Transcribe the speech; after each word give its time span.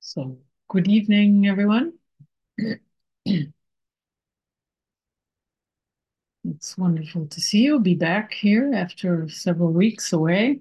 So, 0.00 0.38
good 0.68 0.88
evening, 0.88 1.46
everyone. 1.46 1.92
It's 6.44 6.76
wonderful 6.78 7.26
to 7.26 7.40
see 7.40 7.62
you. 7.62 7.78
Be 7.78 7.94
back 7.94 8.32
here 8.32 8.72
after 8.74 9.28
several 9.28 9.72
weeks 9.72 10.12
away. 10.12 10.60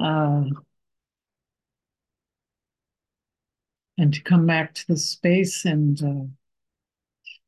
Uh, 0.00 0.44
and 3.98 4.14
to 4.14 4.22
come 4.22 4.46
back 4.46 4.74
to 4.74 4.86
this 4.88 5.06
space 5.08 5.64
and 5.64 6.02
uh, 6.02 6.24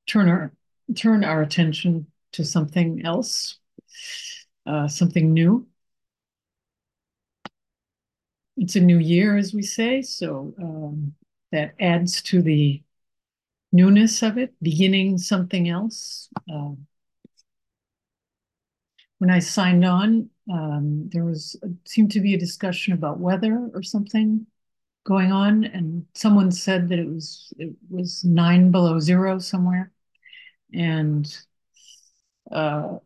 turn 0.07 0.29
our 0.29 0.53
turn 0.95 1.25
our 1.25 1.43
attention 1.43 2.07
to 2.33 2.45
something 2.45 3.05
else, 3.05 3.59
uh, 4.67 4.89
something 4.89 5.33
new. 5.33 5.67
It's 8.57 8.77
a 8.77 8.81
new 8.81 8.99
year, 8.99 9.37
as 9.37 9.55
we 9.55 9.63
say, 9.63 10.03
so 10.03 10.55
um, 10.61 11.15
that 11.53 11.75
adds 11.81 12.23
to 12.23 12.43
the 12.43 12.83
newness 13.73 14.23
of 14.23 14.39
it, 14.39 14.55
beginning 14.63 15.19
something 15.19 15.69
else. 15.69 16.29
Uh, 16.53 16.73
when 19.19 19.31
I 19.31 19.39
signed 19.39 19.85
on, 19.85 20.29
um, 20.53 21.09
there 21.13 21.25
was 21.25 21.57
seemed 21.85 22.11
to 22.13 22.21
be 22.21 22.35
a 22.35 22.39
discussion 22.39 22.93
about 22.93 23.21
weather 23.21 23.71
or 23.73 23.83
something 23.83 24.47
going 25.05 25.33
on, 25.33 25.65
and 25.65 26.07
someone 26.15 26.51
said 26.51 26.89
that 26.89 26.99
it 26.99 27.09
was 27.09 27.53
it 27.59 27.75
was 27.89 28.25
nine 28.25 28.71
below 28.71 29.01
zero 29.01 29.39
somewhere, 29.39 29.93
and 30.75 31.35
uh, 32.51 32.99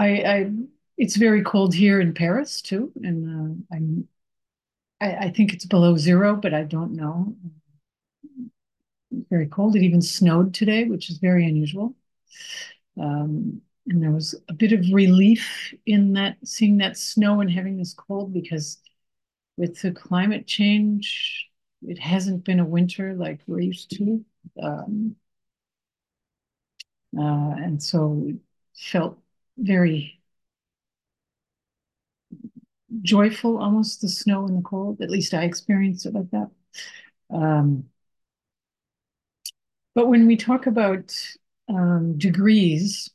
I, 0.00 0.08
I 0.08 0.50
it's 0.96 1.16
very 1.16 1.42
cold 1.42 1.74
here 1.74 2.00
in 2.00 2.14
Paris 2.14 2.62
too, 2.62 2.90
and 3.02 3.62
uh, 3.70 3.76
I'm 3.76 4.08
I, 5.00 5.26
I 5.26 5.30
think 5.30 5.52
it's 5.52 5.66
below 5.66 5.96
zero, 5.96 6.36
but 6.36 6.54
I 6.54 6.62
don't 6.64 6.92
know. 6.94 7.36
Very 9.28 9.46
cold. 9.46 9.76
It 9.76 9.82
even 9.82 10.00
snowed 10.00 10.54
today, 10.54 10.84
which 10.84 11.10
is 11.10 11.18
very 11.18 11.46
unusual. 11.46 11.94
Um, 12.98 13.60
and 13.88 14.02
there 14.02 14.12
was 14.12 14.34
a 14.48 14.54
bit 14.54 14.72
of 14.72 14.86
relief 14.92 15.74
in 15.84 16.14
that 16.14 16.36
seeing 16.44 16.78
that 16.78 16.96
snow 16.96 17.40
and 17.40 17.50
having 17.50 17.76
this 17.76 17.94
cold 17.94 18.32
because 18.32 18.78
with 19.58 19.80
the 19.82 19.92
climate 19.92 20.46
change, 20.46 21.48
it 21.82 21.98
hasn't 21.98 22.44
been 22.44 22.60
a 22.60 22.64
winter 22.64 23.14
like 23.14 23.40
we're 23.46 23.60
used 23.60 23.90
to. 23.98 24.24
Um, 24.62 25.16
uh, 27.18 27.54
and 27.58 27.82
so 27.82 28.24
it 28.28 28.36
felt 28.74 29.18
very 29.60 30.20
joyful, 33.02 33.58
almost 33.58 34.00
the 34.00 34.08
snow 34.08 34.46
and 34.46 34.58
the 34.58 34.62
cold. 34.62 35.00
At 35.00 35.10
least 35.10 35.34
I 35.34 35.44
experienced 35.44 36.06
it 36.06 36.14
like 36.14 36.30
that. 36.30 36.50
Um, 37.30 37.84
but 39.94 40.08
when 40.08 40.26
we 40.26 40.36
talk 40.36 40.66
about 40.66 41.12
um, 41.68 42.18
degrees 42.18 43.10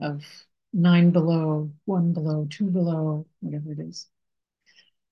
of 0.00 0.24
nine 0.72 1.10
below, 1.10 1.70
one 1.84 2.12
below, 2.12 2.46
two 2.50 2.70
below, 2.70 3.26
whatever 3.40 3.72
it 3.72 3.78
is, 3.80 4.08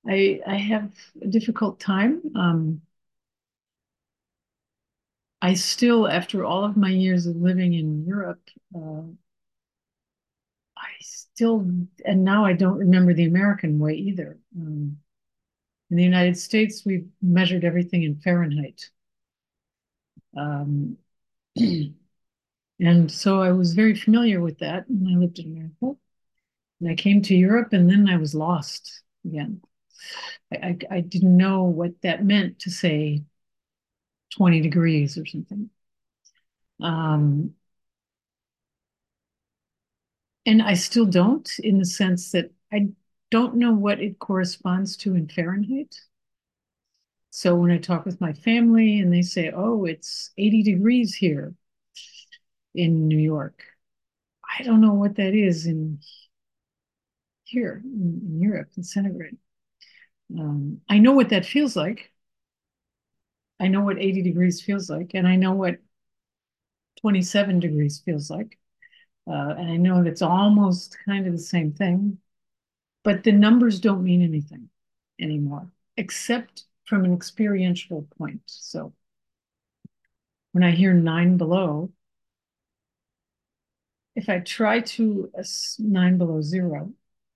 I 0.07 0.41
I 0.47 0.57
have 0.57 0.93
a 1.23 1.27
difficult 1.27 1.81
time. 1.81 2.23
Um, 2.37 2.83
I 5.43 5.55
still, 5.55 6.09
after 6.09 6.45
all 6.45 6.65
of 6.65 6.77
my 6.77 6.89
years 6.89 7.27
of 7.27 7.37
living 7.37 7.75
in 7.75 8.05
Europe, 8.07 8.49
uh, 8.75 9.03
I 10.95 11.03
still, 11.03 11.67
and 12.05 12.25
now 12.25 12.45
I 12.45 12.53
don't 12.53 12.79
remember 12.79 13.15
the 13.15 13.27
American 13.27 13.79
way 13.79 13.95
either. 13.95 14.39
Um, 14.57 14.99
in 15.91 15.97
the 15.97 16.05
United 16.05 16.37
States, 16.37 16.85
we've 16.85 17.09
measured 17.23 17.65
everything 17.65 18.03
in 18.05 18.17
Fahrenheit. 18.21 18.91
Um, 20.37 20.97
and 21.57 23.11
so 23.11 23.41
I 23.43 23.53
was 23.53 23.75
very 23.75 23.95
familiar 23.95 24.41
with 24.41 24.59
that 24.59 24.85
when 24.89 25.15
I 25.15 25.19
lived 25.19 25.39
in 25.39 25.47
America. 25.53 25.99
And 26.81 26.91
I 26.91 26.95
came 26.95 27.23
to 27.23 27.35
Europe 27.35 27.73
and 27.73 27.89
then 27.89 28.09
I 28.09 28.17
was 28.17 28.35
lost 28.35 29.03
again. 29.25 29.63
I, 30.53 30.57
I, 30.57 30.79
I 30.97 31.01
didn't 31.01 31.37
know 31.37 31.65
what 31.65 32.01
that 32.03 32.25
meant 32.25 32.61
to 32.61 32.71
say 32.71 33.25
20 34.31 34.61
degrees 34.61 35.19
or 35.19 35.27
something. 35.27 35.71
Um, 36.81 37.55
and 40.47 40.63
I 40.63 40.75
still 40.75 41.07
don't, 41.07 41.49
in 41.59 41.79
the 41.79 41.85
sense 41.85 42.33
that 42.33 42.51
I 42.73 42.89
don't 43.31 43.57
know 43.57 43.73
what 43.73 44.01
it 44.01 44.19
corresponds 44.19 44.97
to 44.99 45.15
in 45.15 45.29
Fahrenheit. 45.29 45.97
So 47.31 47.57
when 47.57 47.71
I 47.71 47.79
talk 47.79 48.05
with 48.07 48.21
my 48.21 48.33
family 48.33 49.01
and 49.01 49.13
they 49.13 49.23
say, 49.23 49.51
oh, 49.55 49.85
it's 49.85 50.31
80 50.39 50.63
degrees 50.63 51.15
here 51.15 51.55
in 52.75 53.09
New 53.09 53.19
York, 53.19 53.63
I 54.59 54.63
don't 54.63 54.81
know 54.81 54.95
what 54.95 55.17
that 55.17 55.35
is 55.35 55.67
in 55.67 56.01
here 57.45 57.81
in, 57.85 58.21
in 58.27 58.41
Europe, 58.41 58.71
in 58.77 58.83
centigrade. 58.83 59.37
Um, 60.39 60.81
I 60.89 60.99
know 60.99 61.13
what 61.13 61.31
that 61.31 61.47
feels 61.47 61.77
like. 61.77 62.13
I 63.61 63.69
know 63.69 63.83
what 63.83 63.99
80 63.99 64.23
degrees 64.23 64.61
feels 64.63 64.91
like, 64.91 65.13
and 65.15 65.27
I 65.29 65.37
know 65.37 65.53
what 65.53 65.79
27 67.01 67.61
degrees 67.61 68.01
feels 68.05 68.31
like. 68.31 68.59
Uh, 69.27 69.55
and 69.57 69.71
I 69.71 69.77
know 69.77 70.03
that's 70.03 70.23
almost 70.23 70.97
kind 71.05 71.27
of 71.27 71.33
the 71.33 71.39
same 71.39 71.73
thing, 71.73 72.19
but 73.03 73.25
the 73.25 73.33
numbers 73.33 73.81
don't 73.81 74.05
mean 74.05 74.23
anything 74.23 74.69
anymore, 75.21 75.71
except 75.97 76.65
from 76.85 77.05
an 77.05 77.15
experiential 77.15 78.07
point. 78.19 78.43
So 78.47 78.93
when 80.53 80.63
I 80.63 80.73
hear 80.73 80.93
nine 80.93 81.37
below, 81.37 81.91
if 84.15 84.29
I 84.29 84.41
try 84.41 84.81
to 84.81 85.31
nine 85.79 86.19
below 86.19 86.41
zero, 86.43 86.93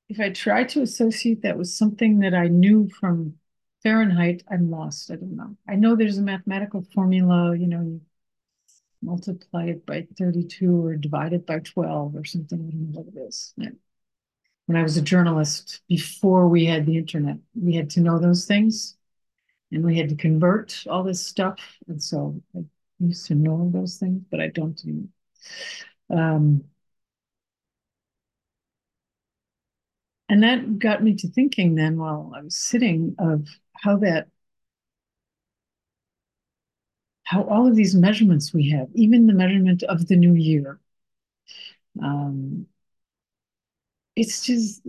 if 0.08 0.20
I 0.20 0.30
try 0.30 0.64
to 0.64 0.82
associate 0.82 1.42
that 1.42 1.58
with 1.58 1.68
something 1.68 2.20
that 2.20 2.34
I 2.34 2.48
knew 2.48 2.88
from 2.88 3.34
Fahrenheit, 3.82 4.42
I'm 4.50 4.70
lost. 4.70 5.10
I 5.10 5.16
don't 5.16 5.36
know. 5.36 5.56
I 5.68 5.74
know 5.76 5.96
there's 5.96 6.18
a 6.18 6.22
mathematical 6.22 6.82
formula, 6.94 7.56
you 7.56 7.66
know, 7.66 7.80
you 7.80 8.00
multiply 9.02 9.66
it 9.66 9.86
by 9.86 10.06
32 10.18 10.84
or 10.84 10.96
divide 10.96 11.32
it 11.32 11.46
by 11.46 11.60
12 11.60 12.16
or 12.16 12.24
something. 12.24 12.58
I 12.72 12.76
know 12.76 13.00
what 13.00 13.14
it 13.14 13.28
is. 13.28 13.54
When 14.66 14.76
I 14.76 14.82
was 14.82 14.96
a 14.96 15.02
journalist, 15.02 15.80
before 15.88 16.48
we 16.48 16.66
had 16.66 16.84
the 16.86 16.98
internet, 16.98 17.38
we 17.54 17.74
had 17.74 17.90
to 17.90 18.00
know 18.00 18.18
those 18.18 18.44
things 18.44 18.96
and 19.72 19.84
we 19.84 19.96
had 19.98 20.08
to 20.10 20.16
convert 20.16 20.84
all 20.88 21.02
this 21.02 21.24
stuff. 21.24 21.60
And 21.88 22.02
so 22.02 22.42
I 22.56 22.60
used 22.98 23.26
to 23.26 23.34
know 23.34 23.70
those 23.72 23.96
things, 23.96 24.22
but 24.30 24.40
I 24.40 24.48
don't 24.48 24.80
anymore. 24.84 25.08
Um, 26.10 26.64
and 30.28 30.42
that 30.42 30.78
got 30.78 31.02
me 31.02 31.14
to 31.14 31.28
thinking 31.28 31.74
then 31.74 31.98
while 31.98 32.32
I 32.34 32.42
was 32.42 32.56
sitting 32.56 33.14
of 33.18 33.46
how 33.74 33.96
that 33.98 34.28
how 37.28 37.42
all 37.42 37.66
of 37.66 37.76
these 37.76 37.94
measurements 37.94 38.54
we 38.54 38.70
have, 38.70 38.88
even 38.94 39.26
the 39.26 39.34
measurement 39.34 39.82
of 39.82 40.08
the 40.08 40.16
new 40.16 40.32
year, 40.32 40.80
um, 42.02 42.66
it's 44.16 44.46
just 44.46 44.80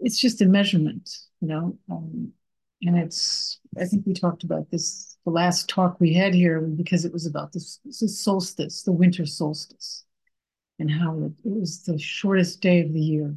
it's 0.00 0.18
just 0.18 0.40
a 0.40 0.46
measurement, 0.46 1.10
you 1.42 1.48
know. 1.48 1.78
Um, 1.90 2.32
and 2.80 2.96
it's 2.96 3.60
I 3.78 3.84
think 3.84 4.06
we 4.06 4.14
talked 4.14 4.44
about 4.44 4.70
this 4.70 5.18
the 5.26 5.30
last 5.30 5.68
talk 5.68 6.00
we 6.00 6.14
had 6.14 6.32
here 6.32 6.58
because 6.62 7.04
it 7.04 7.12
was 7.12 7.26
about 7.26 7.52
this, 7.52 7.80
solstice, 7.90 8.82
the 8.82 8.92
winter 8.92 9.26
solstice, 9.26 10.04
and 10.78 10.90
how 10.90 11.18
it, 11.18 11.32
it 11.44 11.60
was 11.60 11.82
the 11.82 11.98
shortest 11.98 12.62
day 12.62 12.80
of 12.80 12.94
the 12.94 13.00
year, 13.00 13.36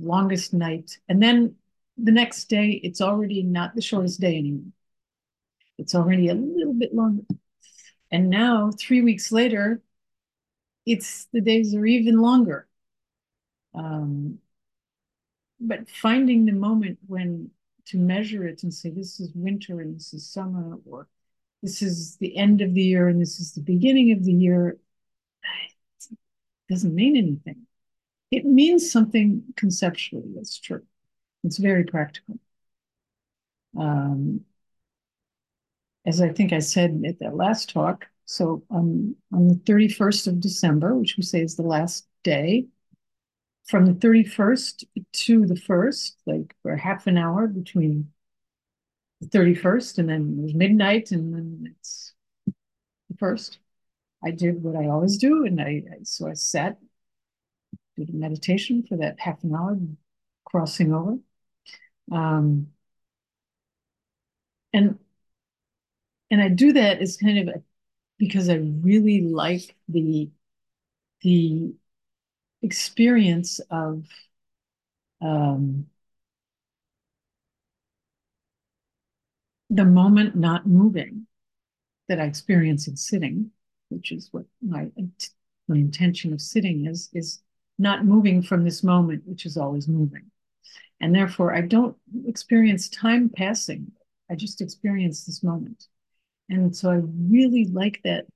longest 0.00 0.52
night, 0.52 0.98
and 1.08 1.22
then 1.22 1.54
the 1.96 2.12
next 2.12 2.46
day 2.46 2.80
it's 2.82 3.00
already 3.00 3.44
not 3.44 3.76
the 3.76 3.82
shortest 3.82 4.20
day 4.20 4.36
anymore. 4.36 4.72
It's 5.78 5.94
already 5.94 6.28
a 6.28 6.34
little 6.34 6.74
bit 6.74 6.92
longer. 6.92 7.22
And 8.10 8.30
now, 8.30 8.70
three 8.70 9.02
weeks 9.02 9.30
later, 9.32 9.82
it's 10.86 11.26
the 11.32 11.40
days 11.40 11.74
are 11.74 11.84
even 11.84 12.18
longer. 12.18 12.66
Um, 13.74 14.38
but 15.60 15.90
finding 15.90 16.46
the 16.46 16.52
moment 16.52 16.98
when 17.06 17.50
to 17.86 17.98
measure 17.98 18.46
it 18.46 18.62
and 18.62 18.72
say 18.72 18.90
this 18.90 19.18
is 19.20 19.32
winter 19.34 19.80
and 19.80 19.96
this 19.96 20.12
is 20.12 20.30
summer 20.30 20.78
or 20.86 21.08
this 21.62 21.82
is 21.82 22.16
the 22.16 22.36
end 22.36 22.60
of 22.60 22.74
the 22.74 22.82
year 22.82 23.08
and 23.08 23.20
this 23.20 23.40
is 23.40 23.52
the 23.52 23.60
beginning 23.60 24.12
of 24.12 24.24
the 24.24 24.32
year 24.32 24.78
doesn't 26.68 26.94
mean 26.94 27.16
anything. 27.16 27.66
It 28.30 28.44
means 28.44 28.90
something 28.92 29.42
conceptually, 29.56 30.28
that's 30.34 30.58
true. 30.58 30.82
It's 31.44 31.56
very 31.56 31.84
practical. 31.84 32.38
Um, 33.78 34.44
as 36.06 36.20
I 36.20 36.30
think 36.30 36.52
I 36.52 36.60
said 36.60 37.02
at 37.06 37.18
that 37.20 37.36
last 37.36 37.70
talk, 37.70 38.06
so 38.24 38.62
um, 38.70 39.16
on 39.32 39.48
the 39.48 39.54
31st 39.54 40.28
of 40.28 40.40
December, 40.40 40.94
which 40.94 41.16
we 41.16 41.22
say 41.22 41.40
is 41.40 41.56
the 41.56 41.62
last 41.62 42.06
day, 42.24 42.66
from 43.66 43.86
the 43.86 43.92
31st 43.92 44.84
to 45.12 45.46
the 45.46 45.54
1st, 45.54 46.12
like 46.26 46.54
for 46.62 46.76
half 46.76 47.06
an 47.06 47.18
hour 47.18 47.46
between 47.46 48.10
the 49.20 49.26
31st 49.28 49.98
and 49.98 50.08
then 50.08 50.36
there's 50.36 50.54
midnight 50.54 51.10
and 51.10 51.34
then 51.34 51.74
it's 51.78 52.14
the 52.46 53.16
first. 53.16 53.58
I 54.24 54.30
did 54.30 54.62
what 54.62 54.76
I 54.76 54.88
always 54.88 55.16
do, 55.16 55.44
and 55.46 55.60
I, 55.60 55.82
I 55.90 55.98
so 56.02 56.28
I 56.28 56.32
sat, 56.32 56.78
did 57.96 58.10
a 58.10 58.12
meditation 58.12 58.84
for 58.88 58.96
that 58.98 59.20
half 59.20 59.44
an 59.44 59.54
hour, 59.54 59.78
crossing 60.44 60.92
over. 60.92 61.18
Um, 62.10 62.68
and 64.72 64.98
and 66.30 66.40
I 66.40 66.48
do 66.48 66.72
that 66.72 67.00
as 67.00 67.16
kind 67.16 67.48
of 67.48 67.62
because 68.18 68.48
I 68.48 68.56
really 68.56 69.22
like 69.22 69.76
the 69.88 70.30
the 71.22 71.74
experience 72.62 73.60
of 73.70 74.04
um, 75.20 75.86
the 79.70 79.84
moment 79.84 80.34
not 80.36 80.66
moving 80.66 81.26
that 82.08 82.20
I 82.20 82.24
experience 82.24 82.88
in 82.88 82.96
sitting, 82.96 83.50
which 83.90 84.12
is 84.12 84.28
what 84.32 84.44
my 84.62 84.88
my 85.68 85.76
intention 85.76 86.32
of 86.32 86.40
sitting 86.40 86.86
is, 86.86 87.10
is 87.12 87.42
not 87.78 88.06
moving 88.06 88.42
from 88.42 88.64
this 88.64 88.82
moment, 88.82 89.22
which 89.26 89.44
is 89.44 89.56
always 89.56 89.86
moving. 89.86 90.30
And 91.00 91.14
therefore, 91.14 91.54
I 91.54 91.60
don't 91.60 91.96
experience 92.26 92.88
time 92.88 93.28
passing. 93.28 93.92
I 94.30 94.34
just 94.34 94.60
experience 94.60 95.24
this 95.24 95.42
moment. 95.42 95.86
And 96.48 96.74
so 96.74 96.90
I 96.90 97.00
really 97.30 97.66
like 97.66 98.00
that 98.04 98.26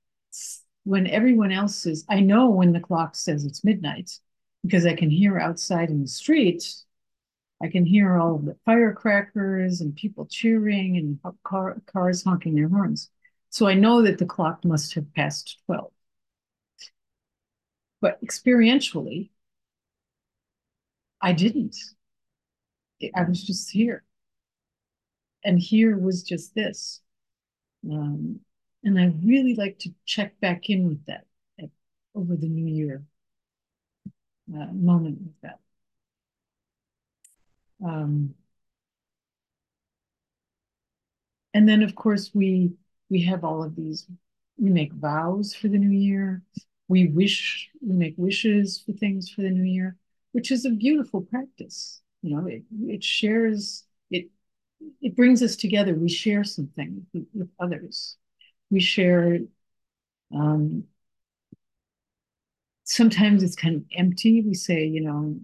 when 0.83 1.07
everyone 1.07 1.51
else 1.51 1.85
is, 1.85 2.05
I 2.09 2.19
know 2.19 2.49
when 2.49 2.73
the 2.73 2.79
clock 2.79 3.15
says 3.15 3.45
it's 3.45 3.63
midnight 3.63 4.11
because 4.63 4.85
I 4.85 4.95
can 4.95 5.09
hear 5.09 5.39
outside 5.39 5.89
in 5.89 6.01
the 6.01 6.07
street, 6.07 6.63
I 7.61 7.69
can 7.69 7.85
hear 7.85 8.17
all 8.17 8.37
the 8.37 8.57
firecrackers 8.65 9.81
and 9.81 9.95
people 9.95 10.25
cheering 10.25 10.97
and 10.97 11.19
car, 11.43 11.81
cars 11.85 12.23
honking 12.23 12.55
their 12.55 12.67
horns. 12.67 13.09
So 13.49 13.67
I 13.67 13.73
know 13.73 14.01
that 14.01 14.17
the 14.17 14.25
clock 14.25 14.65
must 14.65 14.93
have 14.95 15.13
passed 15.13 15.59
12. 15.65 15.91
But 18.01 18.21
experientially, 18.21 19.29
I 21.21 21.31
didn't. 21.31 21.77
I 23.15 23.23
was 23.23 23.43
just 23.43 23.71
here. 23.71 24.03
And 25.45 25.59
here 25.59 25.97
was 25.97 26.23
just 26.23 26.53
this. 26.55 27.01
Um, 27.89 28.39
and 28.83 28.99
I 28.99 29.13
really 29.23 29.55
like 29.55 29.79
to 29.79 29.93
check 30.05 30.39
back 30.39 30.69
in 30.69 30.87
with 30.87 31.05
that 31.05 31.25
at, 31.59 31.69
over 32.15 32.35
the 32.35 32.47
new 32.47 32.65
year 32.65 33.03
uh, 34.53 34.67
moment 34.73 35.19
with 35.21 35.41
that. 35.41 35.59
Um, 37.83 38.35
and 41.53 41.67
then, 41.67 41.83
of 41.83 41.95
course, 41.95 42.31
we 42.33 42.73
we 43.09 43.21
have 43.23 43.43
all 43.43 43.63
of 43.63 43.75
these. 43.75 44.07
We 44.57 44.69
make 44.69 44.93
vows 44.93 45.53
for 45.53 45.67
the 45.67 45.77
new 45.77 45.97
year. 45.97 46.41
We 46.87 47.07
wish. 47.07 47.69
We 47.81 47.95
make 47.95 48.15
wishes 48.17 48.81
for 48.85 48.93
things 48.93 49.29
for 49.29 49.41
the 49.41 49.49
new 49.49 49.63
year, 49.63 49.97
which 50.31 50.51
is 50.51 50.65
a 50.65 50.71
beautiful 50.71 51.21
practice. 51.21 52.01
You 52.21 52.35
know, 52.35 52.47
it 52.47 52.63
it 52.87 53.03
shares 53.03 53.85
it. 55.01 55.15
Brings 55.15 55.43
us 55.43 55.55
together. 55.55 55.93
We 55.93 56.09
share 56.09 56.43
something 56.43 57.05
with, 57.13 57.25
with 57.33 57.49
others. 57.59 58.17
We 58.69 58.79
share. 58.79 59.39
Um, 60.33 60.85
sometimes 62.83 63.43
it's 63.43 63.55
kind 63.55 63.75
of 63.75 63.83
empty. 63.95 64.41
We 64.41 64.53
say, 64.53 64.85
you 64.85 65.01
know, 65.01 65.35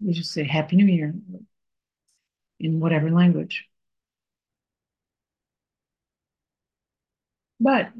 we 0.00 0.12
just 0.12 0.32
say 0.32 0.44
Happy 0.44 0.76
New 0.76 0.86
Year 0.86 1.14
in 2.60 2.80
whatever 2.80 3.10
language. 3.10 3.66
But 7.60 7.90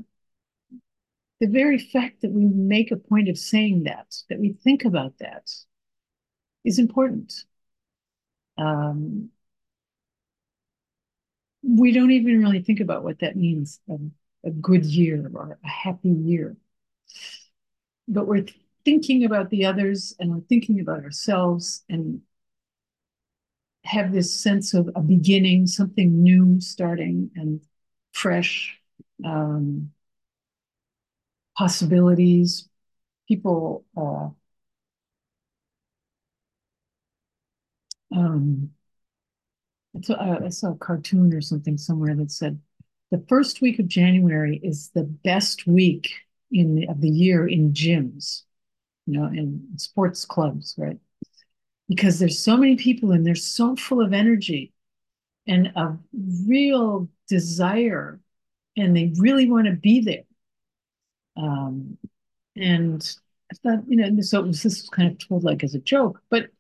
the 1.41 1.49
very 1.49 1.79
fact 1.79 2.23
that 2.23 2.31
we 2.33 2.45
make 2.45 2.91
a 2.91 2.97
point 2.97 3.29
of 3.29 3.39
saying 3.39 3.85
that, 3.85 4.15
that 4.29 4.39
we 4.39 4.53
think 4.53 4.85
about 4.85 5.19
that, 5.19 5.51
is 6.65 6.79
important. 6.79 7.33
Um, 8.57 9.31
we 11.63 11.93
don't 11.93 12.11
even 12.11 12.41
really 12.41 12.63
think 12.63 12.81
about 12.81 13.05
what 13.05 13.19
that 13.21 13.37
means 13.37 13.81
a, 13.91 13.97
a 14.49 14.51
good 14.51 14.85
year 14.85 15.31
or 15.35 15.59
a 15.65 15.69
happy 15.69 16.11
year. 16.11 16.57
But 18.07 18.27
we're 18.27 18.47
thinking 18.85 19.25
about 19.25 19.51
the 19.51 19.67
others 19.67 20.15
and 20.19 20.31
we're 20.31 20.41
thinking 20.49 20.81
about 20.81 21.05
ourselves 21.05 21.85
and 21.89 22.23
have 23.85 24.13
this 24.13 24.35
sense 24.35 24.75
of 24.75 24.91
a 24.95 25.01
beginning, 25.01 25.67
something 25.67 26.23
new 26.23 26.61
starting 26.61 27.31
and 27.37 27.61
fresh 28.13 28.79
um, 29.25 29.91
possibilities. 31.57 32.69
People, 33.27 33.85
uh, 33.97 34.29
um, 38.13 38.71
I, 40.09 40.49
saw, 40.49 40.73
a 40.73 40.77
cartoon 40.77 41.33
or 41.33 41.41
something 41.41 41.77
somewhere 41.77 42.15
that 42.17 42.31
said 42.31 42.61
the 43.11 43.25
first 43.29 43.61
week 43.61 43.79
of 43.79 43.89
January 43.89 44.61
is 44.63 44.91
the 44.95 45.05
best 45.05 45.67
week 45.67 46.13
in 46.51 46.75
the, 46.75 46.89
of 46.89 47.01
the 47.01 47.09
year 47.09 47.47
in 47.47 47.73
gyms, 47.73 48.43
you 49.07 49.19
know, 49.19 49.27
in 49.27 49.67
sports 49.77 50.25
clubs, 50.25 50.75
right? 50.79 50.99
Because 51.89 52.19
there's 52.19 52.39
so 52.39 52.57
many 52.57 52.77
people 52.77 53.13
and 53.13 53.27
they're 53.27 53.35
so 53.35 53.77
full 53.77 54.01
of 54.01 54.13
energy 54.13 54.73
and 55.47 55.73
a 55.75 55.99
real 56.47 57.09
desire 57.29 58.21
and 58.77 58.97
they 58.97 59.13
really 59.19 59.51
want 59.51 59.67
to 59.67 59.73
be 59.73 60.01
there. 60.01 60.25
Um, 61.37 61.99
and 62.57 63.17
I 63.51 63.57
thought, 63.57 63.85
you 63.89 63.97
know, 63.97 64.21
so 64.23 64.43
this 64.43 64.65
was 64.65 64.89
kind 64.91 65.11
of 65.11 65.19
told 65.19 65.45
like 65.45 65.65
as 65.65 65.75
a 65.75 65.79
joke, 65.79 66.21
but 66.31 66.51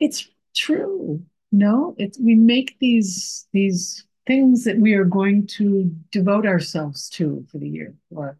it's 0.00 0.28
true. 0.54 1.24
No, 1.54 1.94
it's 1.98 2.18
we 2.18 2.34
make 2.34 2.76
these 2.80 3.46
these 3.52 4.04
things 4.26 4.64
that 4.64 4.76
we 4.76 4.94
are 4.94 5.04
going 5.04 5.46
to 5.46 5.84
devote 6.10 6.46
ourselves 6.46 7.08
to 7.10 7.46
for 7.48 7.58
the 7.58 7.68
year 7.68 7.94
or 8.10 8.38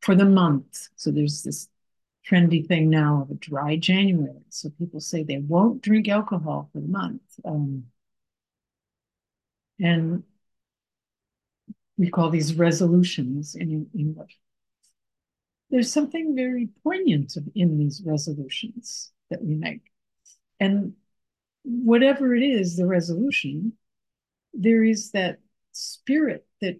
for 0.00 0.16
the 0.16 0.24
month. 0.24 0.88
So 0.96 1.12
there's 1.12 1.44
this 1.44 1.68
trendy 2.28 2.66
thing 2.66 2.90
now 2.90 3.22
of 3.22 3.30
a 3.30 3.34
dry 3.34 3.76
January. 3.76 4.42
So 4.48 4.70
people 4.70 4.98
say 4.98 5.22
they 5.22 5.38
won't 5.38 5.82
drink 5.82 6.08
alcohol 6.08 6.68
for 6.72 6.80
the 6.80 6.88
month. 6.88 7.22
Um, 7.44 7.84
and 9.78 10.24
we 11.96 12.10
call 12.10 12.30
these 12.30 12.56
resolutions 12.56 13.54
in 13.54 13.88
English. 13.96 14.36
There's 15.70 15.92
something 15.92 16.34
very 16.34 16.70
poignant 16.82 17.36
in 17.54 17.78
these 17.78 18.02
resolutions 18.04 19.12
that 19.30 19.44
we 19.44 19.54
make. 19.54 19.82
And 20.58 20.94
whatever 21.64 22.34
it 22.34 22.42
is, 22.42 22.76
the 22.76 22.86
resolution, 22.86 23.72
there 24.54 24.84
is 24.84 25.12
that 25.12 25.38
spirit 25.72 26.46
that 26.60 26.78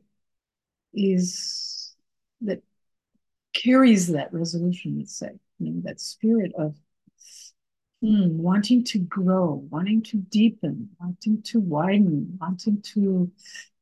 is 0.93 1.95
that 2.43 2.63
carries 3.53 4.09
that 4.09 4.33
resolution, 4.33 4.99
let's 4.99 5.17
say, 5.17 5.31
you 5.59 5.73
know, 5.73 5.81
that 5.85 6.01
spirit 6.01 6.53
of 6.59 6.77
mm, 8.05 8.31
wanting 8.33 8.85
to 8.85 8.99
grow, 8.99 9.67
wanting 9.71 10.03
to 10.03 10.17
deepen, 10.17 10.91
wanting 11.01 11.43
to 11.43 11.61
widen, 11.61 12.39
wanting 12.41 12.83
to 12.83 13.31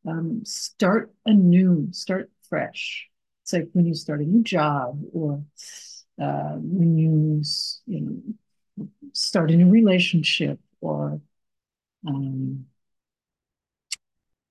um, 0.07 0.43
start 0.45 1.13
anew, 1.27 1.89
start 1.93 2.31
fresh. 2.49 3.09
It's 3.43 3.53
like 3.53 3.69
when 3.73 3.87
you 3.87 3.95
start 3.95 4.21
a 4.21 4.25
new 4.25 4.43
job 4.43 5.01
or 5.13 5.43
uh, 6.21 6.57
when 6.57 6.99
you, 6.99 7.43
you 7.87 8.01
know, 8.01 8.89
start 9.13 9.51
a 9.51 9.57
new 9.57 9.69
relationship 9.69 10.59
or 10.81 11.21
um, 12.07 12.67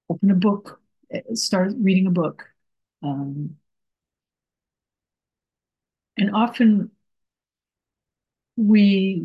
open 0.10 0.32
a 0.32 0.36
book, 0.36 0.82
eh, 1.12 1.22
start 1.34 1.72
reading 1.78 2.08
a 2.08 2.12
book. 2.12 2.46
Um, 3.04 3.58
and 6.18 6.36
often 6.36 6.92
we, 8.58 9.24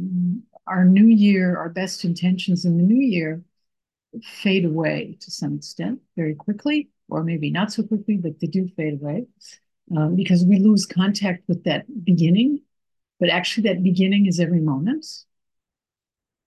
our 0.67 0.85
new 0.85 1.07
year, 1.07 1.57
our 1.57 1.69
best 1.69 2.05
intentions 2.05 2.65
in 2.65 2.77
the 2.77 2.83
new 2.83 3.01
year 3.05 3.43
fade 4.23 4.65
away 4.65 5.17
to 5.21 5.31
some 5.31 5.57
extent 5.57 6.01
very 6.17 6.35
quickly, 6.35 6.89
or 7.09 7.25
maybe 7.25 7.51
not 7.51 7.73
so 7.73 7.83
quickly, 7.83 8.17
but 8.17 8.39
they 8.41 8.47
do 8.47 8.69
fade 8.77 8.95
away 8.95 9.27
um, 9.97 10.17
because 10.17 10.45
we 10.45 10.59
lose 10.59 10.87
contact 10.87 11.43
with 11.49 11.65
that 11.65 11.87
beginning. 12.05 12.61
But 13.21 13.31
actually, 13.31 13.69
that 13.69 13.83
beginning 13.83 14.27
is 14.27 14.41
every 14.41 14.61
moment. 14.61 15.07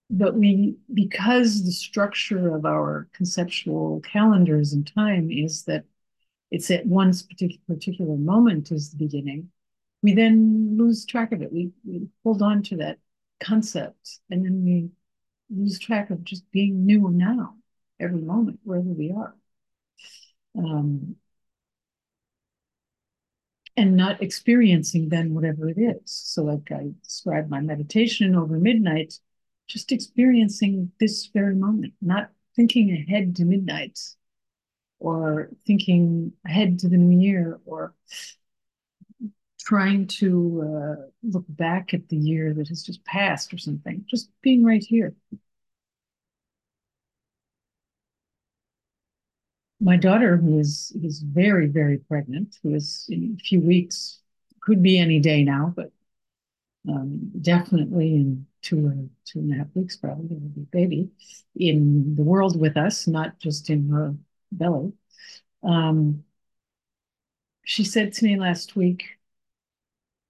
But 0.09 0.35
we, 0.35 0.77
because 0.93 1.65
the 1.65 1.71
structure 1.71 2.55
of 2.55 2.65
our 2.65 3.09
conceptual 3.13 3.99
calendars 4.01 4.71
and 4.73 4.87
time 4.87 5.29
is 5.29 5.63
that 5.63 5.83
it's 6.49 6.71
at 6.71 6.85
one 6.85 7.11
particular, 7.11 7.61
particular 7.67 8.15
moment 8.15 8.71
is 8.71 8.91
the 8.91 8.97
beginning, 8.97 9.49
we 10.01 10.13
then 10.13 10.77
lose 10.77 11.05
track 11.05 11.33
of 11.33 11.41
it. 11.41 11.51
We, 11.51 11.71
we 11.85 12.07
hold 12.23 12.41
on 12.41 12.63
to 12.63 12.77
that 12.77 12.99
concept. 13.39 14.19
And 14.29 14.45
then 14.45 14.63
we 14.63 14.89
lose 15.49 15.79
track 15.79 16.09
of 16.09 16.23
just 16.23 16.49
being 16.51 16.85
new 16.85 17.09
now, 17.09 17.55
every 17.99 18.21
moment, 18.21 18.59
wherever 18.63 18.87
we 18.87 19.11
are. 19.11 19.35
Um, 20.57 21.17
and 23.75 23.95
not 23.95 24.23
experiencing 24.23 25.09
then 25.09 25.33
whatever 25.33 25.69
it 25.69 25.77
is. 25.77 25.99
So, 26.05 26.43
like 26.43 26.71
I 26.71 26.89
described 27.03 27.49
my 27.49 27.61
meditation 27.61 28.35
over 28.35 28.57
midnight, 28.57 29.19
just 29.67 29.91
experiencing 29.91 30.91
this 30.99 31.27
very 31.27 31.55
moment, 31.55 31.93
not 32.01 32.29
thinking 32.55 32.91
ahead 32.91 33.35
to 33.35 33.45
midnight 33.45 33.99
or 34.99 35.49
thinking 35.65 36.31
ahead 36.45 36.79
to 36.79 36.89
the 36.89 36.97
new 36.97 37.19
year 37.19 37.59
or 37.65 37.93
trying 39.59 40.07
to 40.07 40.63
uh, 40.63 41.05
look 41.23 41.45
back 41.49 41.93
at 41.93 42.07
the 42.09 42.15
year 42.15 42.53
that 42.53 42.69
has 42.69 42.83
just 42.83 43.03
passed 43.03 43.53
or 43.53 43.57
something, 43.57 44.05
just 44.09 44.29
being 44.41 44.63
right 44.63 44.83
here. 44.83 45.13
My 49.79 49.97
daughter, 49.97 50.37
who 50.37 50.57
is, 50.57 50.91
is 51.03 51.19
very, 51.19 51.67
very 51.67 51.97
pregnant, 51.97 52.57
who 52.63 52.73
is 52.73 53.05
in 53.09 53.37
a 53.39 53.43
few 53.43 53.61
weeks, 53.61 54.21
could 54.61 54.81
be 54.81 54.97
any 54.97 55.19
day 55.19 55.43
now, 55.43 55.73
but 55.75 55.91
um, 56.89 57.31
definitely 57.41 58.15
in 58.15 58.47
two 58.67 58.87
or 58.87 58.93
two 59.25 59.39
and 59.39 59.53
a 59.53 59.57
half 59.57 59.67
weeks, 59.73 59.95
probably 59.95 60.27
there 60.27 60.37
will 60.39 60.49
be 60.49 60.67
baby 60.71 61.09
in 61.55 62.15
the 62.15 62.23
world 62.23 62.59
with 62.59 62.75
us, 62.77 63.07
not 63.07 63.39
just 63.39 63.69
in 63.69 63.89
her 63.89 64.15
belly. 64.51 64.93
Um, 65.63 66.23
she 67.63 67.83
said 67.83 68.13
to 68.13 68.25
me 68.25 68.37
last 68.37 68.75
week, 68.75 69.05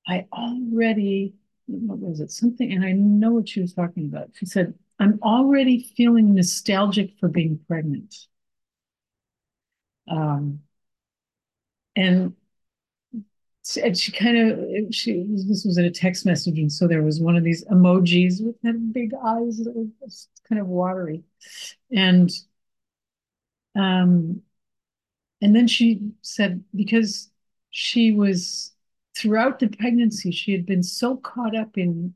I 0.08 0.26
already, 0.32 1.34
what 1.68 2.00
was 2.00 2.20
it? 2.20 2.32
Something, 2.32 2.72
and 2.72 2.86
I 2.86 2.94
know 2.94 3.32
what 3.32 3.50
she 3.50 3.62
was 3.62 3.74
talking 3.74 4.06
about. 4.06 4.30
She 4.34 4.46
said, 4.46 4.74
I'm 5.00 5.20
already 5.22 5.92
feeling 5.96 6.34
nostalgic 6.34 7.14
for 7.20 7.30
being 7.30 7.60
pregnant. 7.68 8.16
Um, 10.10 10.62
and 11.96 12.36
and 13.76 13.98
she 13.98 14.12
kind 14.12 14.38
of 14.38 14.94
she 14.94 15.26
this 15.46 15.66
was 15.66 15.78
in 15.78 15.86
a 15.86 15.92
text 15.92 16.26
message 16.26 16.58
and 16.60 16.72
so 16.72 16.88
there 16.88 17.04
was 17.04 17.20
one 17.20 17.36
of 17.36 17.44
these 17.44 17.66
emojis 17.66 18.44
with 18.46 18.62
kind 18.62 18.94
big 18.94 19.12
eyes 19.14 19.58
that 19.58 19.74
was 20.00 20.30
kind 20.48 20.62
of 20.62 20.68
watery. 20.68 21.24
And 21.92 22.32
um 23.76 24.42
and 25.42 25.56
then 25.56 25.68
she 25.68 26.12
said 26.22 26.64
because 26.76 27.30
she 27.70 28.12
was 28.12 28.74
throughout 29.16 29.60
the 29.60 29.68
pregnancy 29.68 30.32
she 30.32 30.52
had 30.52 30.66
been 30.66 30.84
so 30.84 31.18
caught 31.18 31.56
up 31.56 31.78
in 31.78 32.14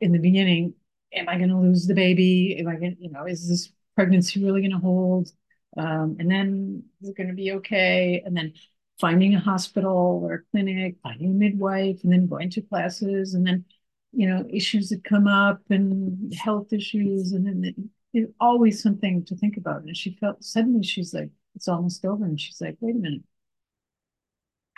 in 0.00 0.12
the 0.12 0.18
beginning 0.18 0.74
am 1.14 1.28
i 1.28 1.36
going 1.36 1.50
to 1.50 1.58
lose 1.58 1.86
the 1.86 1.94
baby? 1.94 2.56
Am 2.58 2.68
i 2.68 2.76
going 2.76 2.96
to 2.96 3.02
you 3.02 3.10
know 3.10 3.24
is 3.26 3.48
this 3.48 3.72
pregnancy 3.94 4.42
really 4.42 4.60
going 4.60 4.72
to 4.72 4.78
hold? 4.78 5.30
Um, 5.76 6.16
and 6.18 6.30
then 6.30 6.84
is 7.00 7.10
it 7.10 7.16
going 7.16 7.28
to 7.28 7.34
be 7.34 7.52
okay? 7.52 8.22
And 8.24 8.36
then 8.36 8.52
finding 9.00 9.34
a 9.34 9.40
hospital 9.40 10.20
or 10.22 10.34
a 10.34 10.42
clinic, 10.50 10.96
finding 11.02 11.30
a 11.30 11.34
midwife, 11.34 12.00
and 12.02 12.12
then 12.12 12.26
going 12.26 12.50
to 12.50 12.62
classes, 12.62 13.34
and 13.34 13.46
then 13.46 13.64
you 14.12 14.28
know 14.28 14.44
issues 14.50 14.88
that 14.90 15.04
come 15.04 15.26
up 15.26 15.60
and 15.70 16.34
health 16.34 16.72
issues, 16.72 17.32
and 17.32 17.46
then 17.46 17.90
there's 18.12 18.28
always 18.40 18.82
something 18.82 19.24
to 19.24 19.36
think 19.36 19.56
about. 19.56 19.82
And 19.82 19.96
she 19.96 20.16
felt 20.20 20.44
suddenly 20.44 20.82
she's 20.84 21.14
like, 21.14 21.30
it's 21.54 21.68
almost 21.68 22.04
over, 22.04 22.24
and 22.24 22.40
she's 22.40 22.60
like, 22.60 22.76
wait 22.80 22.96
a 22.96 22.98
minute, 22.98 23.22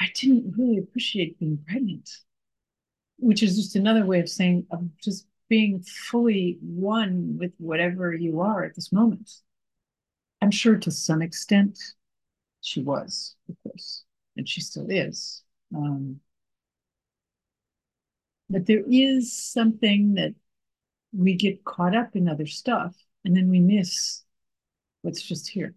I 0.00 0.10
didn't 0.14 0.54
really 0.56 0.78
appreciate 0.78 1.38
being 1.38 1.58
pregnant, 1.66 2.10
which 3.18 3.42
is 3.42 3.56
just 3.56 3.76
another 3.76 4.06
way 4.06 4.20
of 4.20 4.28
saying 4.28 4.66
of 4.70 4.88
just 4.98 5.26
being 5.48 5.82
fully 5.82 6.58
one 6.62 7.36
with 7.38 7.52
whatever 7.58 8.14
you 8.14 8.40
are 8.40 8.64
at 8.64 8.74
this 8.74 8.92
moment. 8.92 9.30
I'm 10.40 10.50
sure 10.50 10.76
to 10.76 10.90
some 10.90 11.22
extent 11.22 11.78
she 12.64 12.82
was, 12.82 13.36
of 13.48 13.56
course 13.62 14.04
and 14.36 14.48
she 14.48 14.60
still 14.60 14.86
is. 14.88 15.42
Um, 15.74 16.20
but 18.48 18.66
there 18.66 18.82
is 18.88 19.32
something 19.32 20.14
that 20.14 20.34
we 21.12 21.34
get 21.34 21.64
caught 21.64 21.96
up 21.96 22.16
in 22.16 22.28
other 22.28 22.46
stuff 22.46 22.94
and 23.24 23.36
then 23.36 23.48
we 23.48 23.60
miss 23.60 24.22
what's 25.02 25.22
just 25.22 25.48
here. 25.48 25.74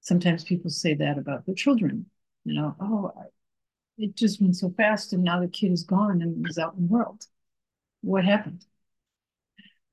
Sometimes 0.00 0.44
people 0.44 0.70
say 0.70 0.94
that 0.94 1.18
about 1.18 1.44
their 1.44 1.54
children, 1.54 2.06
you 2.44 2.54
know, 2.54 2.74
oh, 2.80 3.12
it 3.98 4.16
just 4.16 4.40
went 4.40 4.56
so 4.56 4.70
fast 4.76 5.12
and 5.12 5.22
now 5.22 5.40
the 5.40 5.48
kid 5.48 5.72
is 5.72 5.82
gone 5.82 6.22
and 6.22 6.48
is 6.48 6.58
out 6.58 6.74
in 6.74 6.82
the 6.82 6.92
world. 6.92 7.26
What 8.00 8.24
happened? 8.24 8.64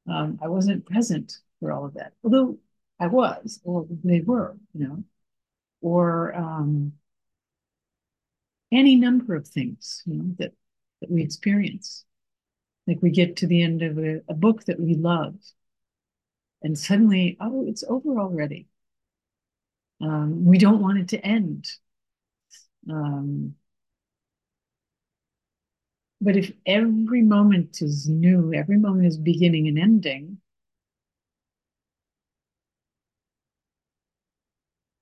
Um, 0.09 0.39
I 0.41 0.47
wasn't 0.47 0.85
present 0.85 1.39
for 1.59 1.73
all 1.73 1.85
of 1.85 1.95
that, 1.95 2.13
although 2.23 2.57
I 2.99 3.07
was, 3.07 3.59
or 3.65 3.85
they 4.03 4.21
were, 4.21 4.55
you 4.73 4.87
know, 4.87 5.03
or 5.81 6.33
um, 6.35 6.93
any 8.71 8.95
number 8.95 9.35
of 9.35 9.47
things 9.47 10.03
you 10.05 10.15
know 10.15 10.35
that 10.39 10.51
that 11.01 11.11
we 11.11 11.21
experience. 11.21 12.03
Like 12.87 13.01
we 13.01 13.11
get 13.11 13.37
to 13.37 13.47
the 13.47 13.61
end 13.61 13.81
of 13.81 13.97
a, 13.97 14.21
a 14.29 14.33
book 14.33 14.63
that 14.65 14.79
we 14.79 14.95
love 14.95 15.35
and 16.61 16.77
suddenly 16.77 17.37
oh 17.39 17.65
it's 17.67 17.83
over 17.87 18.19
already. 18.19 18.67
Um, 20.01 20.45
we 20.45 20.57
don't 20.57 20.81
want 20.81 20.99
it 20.99 21.07
to 21.09 21.25
end. 21.25 21.67
Um, 22.89 23.55
but 26.21 26.35
if 26.35 26.51
every 26.65 27.21
moment 27.21 27.81
is 27.81 28.07
new 28.07 28.53
every 28.53 28.77
moment 28.77 29.07
is 29.07 29.17
beginning 29.17 29.67
and 29.67 29.77
ending 29.77 30.37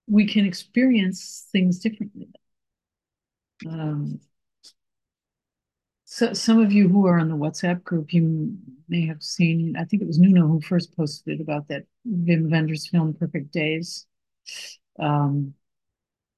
we 0.07 0.25
can 0.25 0.45
experience 0.45 1.47
things 1.51 1.79
differently 1.79 2.29
um, 3.69 4.19
so 6.05 6.33
some 6.33 6.59
of 6.61 6.71
you 6.71 6.87
who 6.87 7.07
are 7.07 7.19
on 7.19 7.29
the 7.29 7.35
WhatsApp 7.35 7.83
group, 7.83 8.13
you 8.13 8.57
may 8.87 9.07
have 9.07 9.23
seen, 9.23 9.75
I 9.75 9.85
think 9.85 10.01
it 10.01 10.07
was 10.07 10.19
Nuno 10.19 10.47
who 10.47 10.61
first 10.61 10.95
posted 10.95 11.41
about 11.41 11.67
that 11.69 11.85
Wim 12.07 12.49
Wenders 12.51 12.87
film, 12.87 13.13
Perfect 13.13 13.51
Days. 13.51 14.05
Um, 14.99 15.55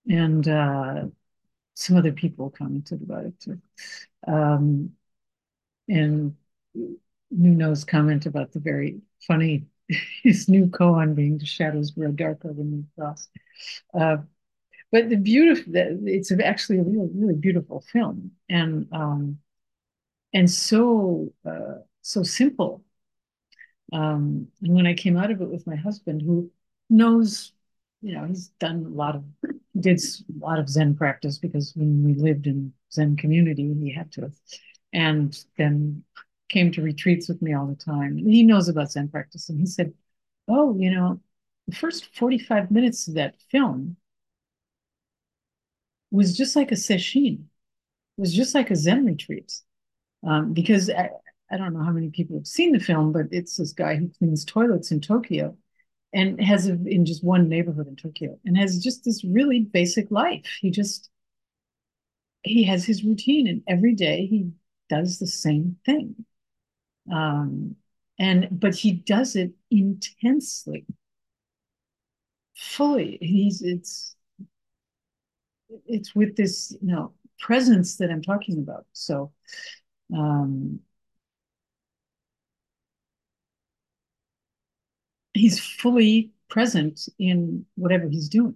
and 0.07 0.47
uh, 0.47 1.03
some 1.73 1.97
other 1.97 2.13
people 2.13 2.49
commented 2.49 3.01
about 3.01 3.25
it 3.25 3.39
too. 3.41 3.61
Um, 4.25 4.91
and 5.89 6.35
Nuno's 7.29 7.83
comment 7.83 8.25
about 8.25 8.53
the 8.53 8.59
very 8.59 9.01
funny, 9.27 9.65
his 10.23 10.49
new 10.49 10.67
koan 10.67 11.15
being 11.15 11.37
the 11.37 11.45
shadows 11.45 11.91
grow 11.91 12.11
darker 12.11 12.51
when 12.51 12.71
you 12.71 12.85
cross. 12.97 13.27
Uh, 13.93 14.17
but 14.91 15.09
the 15.09 15.17
beautiful 15.17 15.73
it's 15.75 16.31
actually 16.31 16.79
a 16.79 16.83
really 16.83 17.09
really 17.13 17.35
beautiful 17.35 17.81
film. 17.81 18.31
And 18.49 18.87
um 18.91 19.39
and 20.33 20.49
so 20.49 21.33
uh 21.45 21.79
so 22.01 22.23
simple. 22.23 22.83
Um 23.93 24.47
and 24.61 24.73
when 24.73 24.87
i 24.87 24.93
came 24.93 25.17
out 25.17 25.31
of 25.31 25.41
it 25.41 25.49
with 25.49 25.67
my 25.67 25.75
husband 25.75 26.21
who 26.21 26.51
knows 26.89 27.53
you 28.01 28.13
know 28.13 28.25
he's 28.25 28.49
done 28.59 28.85
a 28.85 28.89
lot 28.89 29.15
of 29.15 29.23
did 29.79 29.99
a 29.99 30.45
lot 30.45 30.59
of 30.59 30.69
zen 30.69 30.95
practice 30.95 31.37
because 31.37 31.73
when 31.75 32.03
we 32.03 32.13
lived 32.13 32.47
in 32.47 32.73
zen 32.91 33.15
community 33.15 33.73
he 33.79 33.93
had 33.93 34.11
to. 34.13 34.31
And 34.93 35.37
then 35.57 36.03
came 36.49 36.71
to 36.71 36.81
retreats 36.81 37.27
with 37.27 37.41
me 37.41 37.53
all 37.53 37.67
the 37.67 37.75
time 37.75 38.17
he 38.17 38.43
knows 38.43 38.69
about 38.69 38.91
zen 38.91 39.07
practice 39.07 39.49
and 39.49 39.59
he 39.59 39.65
said 39.65 39.93
oh 40.47 40.75
you 40.77 40.89
know 40.91 41.19
the 41.67 41.75
first 41.75 42.15
45 42.15 42.71
minutes 42.71 43.07
of 43.07 43.15
that 43.15 43.35
film 43.51 43.97
was 46.11 46.35
just 46.35 46.55
like 46.55 46.71
a 46.71 46.75
sesshin. 46.75 47.39
It 47.39 48.21
was 48.21 48.33
just 48.33 48.55
like 48.55 48.71
a 48.71 48.75
Zen 48.75 49.05
retreat. 49.05 49.53
Um, 50.25 50.53
because 50.53 50.89
I, 50.89 51.09
I 51.51 51.57
don't 51.57 51.73
know 51.73 51.83
how 51.83 51.91
many 51.91 52.09
people 52.09 52.37
have 52.37 52.47
seen 52.47 52.71
the 52.71 52.79
film, 52.79 53.11
but 53.11 53.27
it's 53.31 53.57
this 53.57 53.73
guy 53.73 53.95
who 53.95 54.09
cleans 54.17 54.45
toilets 54.45 54.91
in 54.91 55.01
Tokyo 55.01 55.55
and 56.13 56.41
has 56.41 56.67
a, 56.67 56.73
in 56.85 57.05
just 57.05 57.23
one 57.23 57.49
neighborhood 57.49 57.87
in 57.87 57.95
Tokyo 57.95 58.39
and 58.45 58.57
has 58.57 58.81
just 58.81 59.03
this 59.03 59.23
really 59.23 59.61
basic 59.61 60.09
life. 60.09 60.57
He 60.61 60.71
just 60.71 61.09
he 62.43 62.63
has 62.63 62.85
his 62.85 63.03
routine 63.03 63.47
and 63.47 63.61
every 63.67 63.93
day 63.93 64.25
he 64.25 64.51
does 64.89 65.19
the 65.19 65.27
same 65.27 65.77
thing. 65.85 66.25
Um, 67.11 67.75
and 68.19 68.47
but 68.51 68.75
he 68.75 68.91
does 68.93 69.35
it 69.35 69.51
intensely, 69.71 70.85
fully. 72.55 73.17
He's 73.21 73.61
it's 73.61 74.15
it's 75.85 76.15
with 76.15 76.35
this 76.35 76.75
you 76.81 76.91
know 76.93 77.13
presence 77.39 77.97
that 77.97 78.09
I'm 78.09 78.21
talking 78.21 78.57
about. 78.59 78.85
So 78.93 79.31
um, 80.15 80.79
he's 85.33 85.59
fully 85.59 86.31
present 86.49 87.07
in 87.19 87.65
whatever 87.75 88.07
he's 88.07 88.29
doing. 88.29 88.55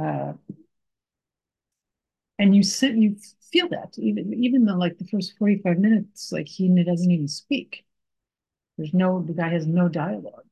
Uh, 0.00 0.34
and 2.38 2.54
you 2.54 2.62
sit, 2.62 2.94
you 2.94 3.16
feel 3.52 3.68
that 3.70 3.94
even 3.98 4.34
even 4.34 4.64
though 4.64 4.76
like 4.76 4.98
the 4.98 5.06
first 5.06 5.36
45 5.38 5.78
minutes, 5.78 6.32
like 6.32 6.48
he 6.48 6.68
doesn't 6.84 7.10
even 7.10 7.28
speak. 7.28 7.84
There's 8.76 8.94
no 8.94 9.22
the 9.22 9.34
guy 9.34 9.48
has 9.50 9.66
no 9.66 9.88
dialogue. 9.88 10.46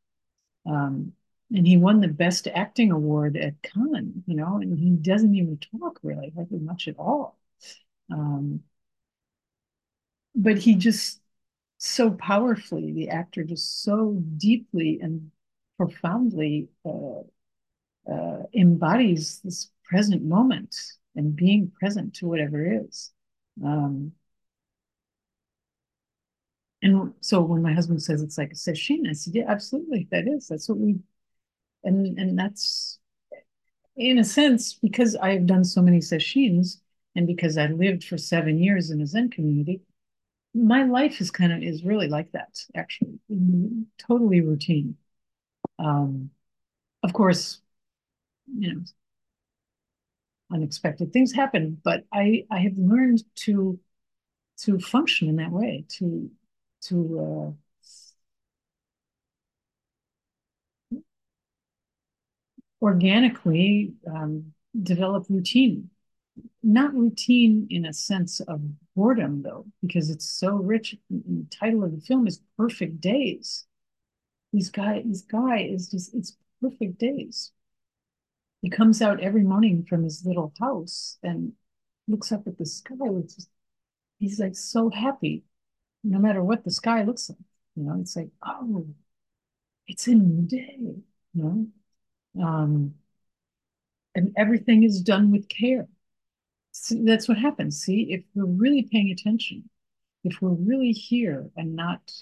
Um, 0.67 1.12
and 1.52 1.67
he 1.67 1.76
won 1.78 2.00
the 2.00 2.09
best 2.09 2.49
acting 2.49 2.93
award 2.93 3.37
at 3.37 3.62
Cannes, 3.62 4.25
you 4.26 4.37
know, 4.37 4.59
and 4.59 4.78
he 4.78 4.90
doesn't 4.90 5.35
even 5.35 5.59
talk 5.81 6.00
really, 6.02 6.33
hardly 6.37 6.59
much 6.59 6.88
at 6.88 6.99
all. 6.99 7.38
Um, 8.12 8.62
but 10.35 10.59
he 10.59 10.75
just 10.75 11.21
so 11.78 12.11
powerfully, 12.12 12.93
the 12.93 13.11
actor 13.11 13.45
just 13.45 13.83
so 13.83 14.23
deeply 14.38 15.00
and 15.02 15.31
profoundly 15.78 16.69
uh, 16.85 17.21
uh, 18.11 18.45
embodies 18.55 19.40
this 19.45 19.71
present 19.85 20.23
moment 20.25 20.76
and 21.18 21.37
being 21.37 21.72
present 21.80 22.14
to 22.14 22.26
whatever 22.28 22.66
is. 22.84 23.12
Um, 23.64 24.12
and 26.82 27.12
so 27.20 27.40
when 27.42 27.62
my 27.62 27.72
husband 27.72 28.02
says 28.02 28.22
it's 28.22 28.38
like 28.38 28.52
a 28.52 28.54
sesshin, 28.54 29.08
I 29.08 29.12
said, 29.12 29.34
yeah, 29.34 29.44
absolutely, 29.48 30.06
that 30.10 30.28
is. 30.28 30.46
That's 30.48 30.68
what 30.68 30.78
we, 30.78 31.00
and 31.84 32.18
and 32.18 32.38
that's 32.38 32.98
in 33.96 34.18
a 34.18 34.25
sense 34.25 34.75
because 34.75 35.16
I've 35.16 35.46
done 35.46 35.64
so 35.64 35.82
many 35.82 35.98
sesshins 35.98 36.80
and 37.16 37.26
because 37.26 37.58
I 37.58 37.66
lived 37.66 38.04
for 38.04 38.18
seven 38.18 38.58
years 38.62 38.90
in 38.90 39.00
a 39.00 39.06
Zen 39.06 39.30
community, 39.30 39.82
my 40.54 40.84
life 40.84 41.20
is 41.20 41.30
kind 41.30 41.52
of 41.52 41.62
is 41.62 41.84
really 41.84 42.08
like 42.08 42.32
that 42.32 42.58
actually, 42.76 43.18
totally 43.98 44.40
routine. 44.40 44.96
Um, 45.78 46.30
of 47.02 47.12
course, 47.12 47.60
you 48.58 48.75
know, 48.75 48.80
unexpected 50.52 51.12
things 51.12 51.33
happen, 51.33 51.81
but 51.85 52.05
I 52.12 52.45
I 52.50 52.61
have 52.61 52.76
learned 52.78 53.23
to 53.47 53.78
to 54.61 54.78
function 54.81 55.28
in 55.28 55.37
that 55.37 55.52
way, 55.52 55.85
to 55.99 56.31
to 56.83 57.57
uh, 60.95 60.99
organically 62.81 63.95
um, 64.07 64.52
develop 64.83 65.26
routine. 65.28 65.90
Not 66.62 66.95
routine 66.95 67.67
in 67.71 67.87
a 67.87 67.93
sense 67.93 68.40
of 68.40 68.62
boredom, 68.97 69.43
though, 69.43 69.67
because 69.83 70.11
it's 70.11 70.28
so 70.28 70.57
rich. 70.57 70.97
The 71.11 71.47
title 71.50 71.85
of 71.85 71.93
the 71.93 72.00
film 72.00 72.26
is 72.26 72.43
"Perfect 72.57 73.00
Days." 73.00 73.67
This 74.52 74.71
guy, 74.71 75.02
this 75.07 75.23
guy 75.23 75.61
is 75.61 75.88
just—it's 75.88 76.37
perfect 76.62 76.99
days. 76.99 77.52
He 78.62 78.71
comes 78.71 79.00
out 79.00 79.21
every 79.21 79.43
morning 79.43 79.85
from 79.88 80.03
his 80.03 80.25
little 80.25 80.53
house 80.61 81.19
and 81.23 81.53
looks 82.09 82.33
up 82.33 82.47
at 82.47 82.59
the 82.59 82.67
sky. 82.67 82.95
Just, 83.23 83.49
he's 84.19 84.41
like 84.41 84.57
so 84.57 84.91
happy, 84.91 85.45
no 86.03 86.19
matter 86.19 86.43
what 86.43 86.65
the 86.65 86.71
sky 86.71 87.05
looks 87.05 87.29
like. 87.29 87.38
You 87.77 87.85
know, 87.85 87.99
it's 88.00 88.17
like, 88.17 88.31
oh, 88.45 88.87
it's 89.87 90.09
a 90.09 90.15
new 90.15 90.47
day. 90.47 90.77
You 90.81 91.73
know, 92.35 92.45
um, 92.45 92.95
and 94.15 94.35
everything 94.37 94.83
is 94.83 95.00
done 95.00 95.31
with 95.31 95.49
care. 95.49 95.87
That's 96.91 97.29
what 97.29 97.38
happens. 97.38 97.81
See, 97.81 98.12
if 98.12 98.25
we're 98.35 98.45
really 98.45 98.88
paying 98.91 99.11
attention, 99.11 99.69
if 100.25 100.41
we're 100.41 100.50
really 100.50 100.93
here 100.93 101.50
and 101.57 101.77
not, 101.77 102.12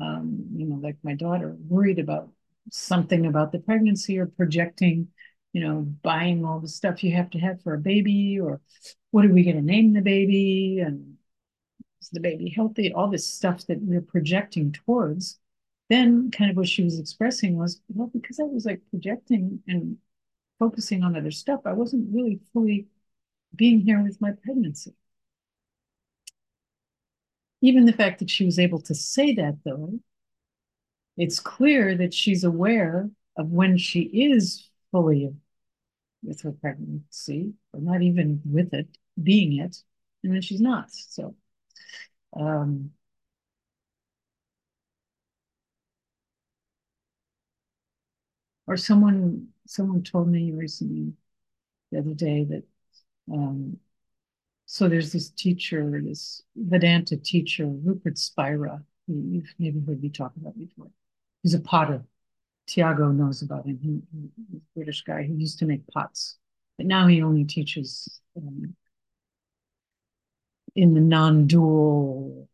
um, 0.00 0.46
you 0.54 0.66
know, 0.66 0.76
like 0.76 0.96
my 1.02 1.14
daughter, 1.14 1.56
worried 1.68 1.98
about 1.98 2.30
something 2.70 3.26
about 3.26 3.52
the 3.52 3.58
pregnancy 3.58 4.18
or 4.18 4.26
projecting 4.26 5.08
you 5.54 5.62
know, 5.62 5.86
buying 6.02 6.44
all 6.44 6.58
the 6.58 6.68
stuff 6.68 7.04
you 7.04 7.14
have 7.14 7.30
to 7.30 7.38
have 7.38 7.62
for 7.62 7.74
a 7.74 7.78
baby, 7.78 8.40
or 8.40 8.60
what 9.12 9.24
are 9.24 9.32
we 9.32 9.44
going 9.44 9.56
to 9.56 9.62
name 9.62 9.92
the 9.94 10.02
baby, 10.02 10.80
and 10.80 11.14
is 12.02 12.10
the 12.10 12.20
baby 12.20 12.50
healthy? 12.50 12.92
All 12.92 13.08
this 13.08 13.26
stuff 13.26 13.64
that 13.68 13.80
we're 13.80 14.02
projecting 14.02 14.72
towards. 14.72 15.38
Then, 15.88 16.32
kind 16.32 16.50
of 16.50 16.56
what 16.56 16.68
she 16.68 16.82
was 16.82 16.98
expressing 16.98 17.56
was, 17.56 17.80
well, 17.88 18.10
because 18.12 18.40
I 18.40 18.44
was 18.44 18.66
like 18.66 18.82
projecting 18.90 19.62
and 19.68 19.96
focusing 20.58 21.04
on 21.04 21.16
other 21.16 21.30
stuff, 21.30 21.60
I 21.64 21.72
wasn't 21.72 22.12
really 22.12 22.40
fully 22.52 22.88
being 23.54 23.80
here 23.80 24.02
with 24.02 24.20
my 24.20 24.32
pregnancy. 24.32 24.94
Even 27.60 27.84
the 27.84 27.92
fact 27.92 28.18
that 28.18 28.30
she 28.30 28.44
was 28.44 28.58
able 28.58 28.80
to 28.82 28.94
say 28.94 29.34
that, 29.36 29.58
though, 29.64 30.00
it's 31.16 31.38
clear 31.38 31.96
that 31.96 32.12
she's 32.12 32.42
aware 32.42 33.08
of 33.36 33.50
when 33.50 33.78
she 33.78 34.00
is 34.00 34.68
fully 34.90 35.32
with 36.24 36.40
her 36.42 36.52
pregnancy, 36.52 37.52
or 37.72 37.80
not 37.80 38.02
even 38.02 38.40
with 38.44 38.72
it, 38.74 38.88
being 39.22 39.58
it, 39.60 39.76
and 40.22 40.34
then 40.34 40.42
she's 40.42 40.60
not. 40.60 40.90
So, 40.92 41.34
um, 42.36 42.90
or 48.66 48.76
someone 48.76 49.48
someone 49.66 50.02
told 50.02 50.28
me 50.28 50.52
recently 50.52 51.12
the 51.90 51.98
other 51.98 52.14
day 52.14 52.44
that 52.44 52.64
um, 53.32 53.78
so 54.66 54.88
there's 54.88 55.12
this 55.12 55.30
teacher, 55.30 56.00
this 56.04 56.42
Vedanta 56.56 57.16
teacher, 57.16 57.66
Rupert 57.66 58.18
Spira. 58.18 58.82
You've 59.06 59.54
maybe 59.58 59.80
heard 59.86 60.02
me 60.02 60.08
talk 60.08 60.32
about 60.36 60.58
before. 60.58 60.88
He's 61.42 61.54
a 61.54 61.60
potter. 61.60 62.04
Tiago 62.66 63.08
knows 63.08 63.42
about 63.42 63.66
him. 63.66 63.78
He, 63.82 64.00
he's 64.12 64.60
a 64.60 64.60
British 64.74 65.02
guy 65.02 65.22
He 65.22 65.32
used 65.34 65.58
to 65.58 65.66
make 65.66 65.86
pots, 65.88 66.36
but 66.76 66.86
now 66.86 67.06
he 67.06 67.22
only 67.22 67.44
teaches 67.44 68.20
um, 68.36 68.74
in 70.74 70.94
the 70.94 71.00
non-dual 71.00 72.48